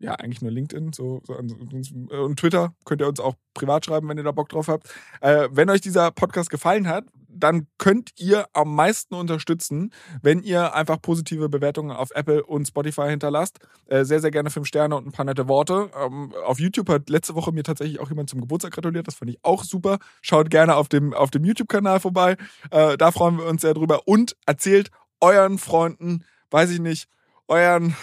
ja, 0.00 0.14
eigentlich 0.14 0.40
nur 0.40 0.50
LinkedIn 0.50 0.92
so, 0.92 1.20
so 1.24 1.34
äh, 1.34 2.16
und 2.16 2.38
Twitter 2.38 2.74
könnt 2.84 3.02
ihr 3.02 3.08
uns 3.08 3.20
auch 3.20 3.34
privat 3.54 3.84
schreiben, 3.84 4.08
wenn 4.08 4.16
ihr 4.16 4.24
da 4.24 4.32
Bock 4.32 4.48
drauf 4.48 4.68
habt. 4.68 4.92
Äh, 5.20 5.48
wenn 5.52 5.68
euch 5.68 5.82
dieser 5.82 6.10
Podcast 6.10 6.48
gefallen 6.48 6.88
hat, 6.88 7.04
dann 7.28 7.66
könnt 7.78 8.10
ihr 8.18 8.46
am 8.54 8.74
meisten 8.74 9.14
unterstützen, 9.14 9.92
wenn 10.22 10.42
ihr 10.42 10.74
einfach 10.74 11.00
positive 11.00 11.48
Bewertungen 11.48 11.90
auf 11.90 12.10
Apple 12.12 12.44
und 12.44 12.66
Spotify 12.66 13.08
hinterlasst. 13.08 13.58
Äh, 13.86 14.04
sehr, 14.04 14.20
sehr 14.20 14.30
gerne 14.30 14.50
fünf 14.50 14.66
Sterne 14.66 14.96
und 14.96 15.06
ein 15.06 15.12
paar 15.12 15.26
nette 15.26 15.48
Worte. 15.48 15.90
Ähm, 15.94 16.32
auf 16.46 16.58
YouTube 16.58 16.88
hat 16.88 17.10
letzte 17.10 17.34
Woche 17.34 17.52
mir 17.52 17.62
tatsächlich 17.62 18.00
auch 18.00 18.08
jemand 18.08 18.30
zum 18.30 18.40
Geburtstag 18.40 18.72
gratuliert. 18.72 19.06
Das 19.06 19.14
fand 19.14 19.30
ich 19.30 19.38
auch 19.42 19.64
super. 19.64 19.98
Schaut 20.22 20.50
gerne 20.50 20.76
auf 20.76 20.88
dem, 20.88 21.12
auf 21.12 21.30
dem 21.30 21.44
YouTube-Kanal 21.44 22.00
vorbei. 22.00 22.36
Äh, 22.70 22.96
da 22.96 23.12
freuen 23.12 23.36
wir 23.36 23.46
uns 23.46 23.60
sehr 23.60 23.74
drüber. 23.74 24.06
Und 24.06 24.36
erzählt 24.46 24.90
euren 25.20 25.58
Freunden, 25.58 26.24
weiß 26.50 26.70
ich 26.70 26.80
nicht, 26.80 27.06
euren 27.50 27.94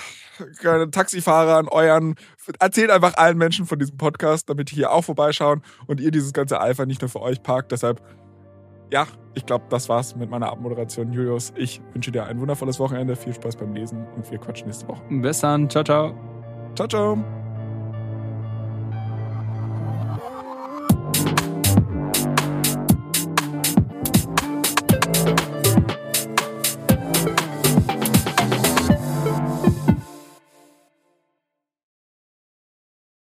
Taxifahrern, 0.92 1.68
euren, 1.68 2.16
erzählt 2.60 2.92
einfach 2.92 3.16
allen 3.16 3.38
Menschen 3.38 3.66
von 3.66 3.80
diesem 3.80 3.98
Podcast, 3.98 4.50
damit 4.50 4.72
die 4.72 4.76
hier 4.76 4.92
auch 4.92 5.04
vorbeischauen 5.04 5.64
und 5.88 6.00
ihr 6.00 6.12
dieses 6.12 6.34
ganze 6.34 6.60
Alpha 6.60 6.86
nicht 6.86 7.02
nur 7.02 7.10
für 7.10 7.22
euch 7.22 7.42
parkt. 7.42 7.72
Deshalb, 7.72 8.02
ja, 8.92 9.08
ich 9.34 9.46
glaube, 9.46 9.66
das 9.70 9.90
war's 9.90 10.16
mit 10.16 10.30
meiner 10.30 10.50
Abmoderation. 10.52 11.12
Julius, 11.12 11.54
ich 11.56 11.82
wünsche 11.94 12.12
dir 12.12 12.26
ein 12.26 12.40
wundervolles 12.40 12.80
Wochenende, 12.80 13.16
viel 13.16 13.34
Spaß 13.34 13.56
beim 13.56 13.74
Lesen 13.74 14.06
und 14.16 14.30
wir 14.30 14.38
quatschen 14.38 14.68
nächste 14.68 14.88
Woche. 14.88 15.02
Bis 15.10 15.40
dann, 15.40 15.70
ciao, 15.70 15.84
ciao. 15.84 16.14
Ciao, 16.76 16.88
ciao. 16.88 17.37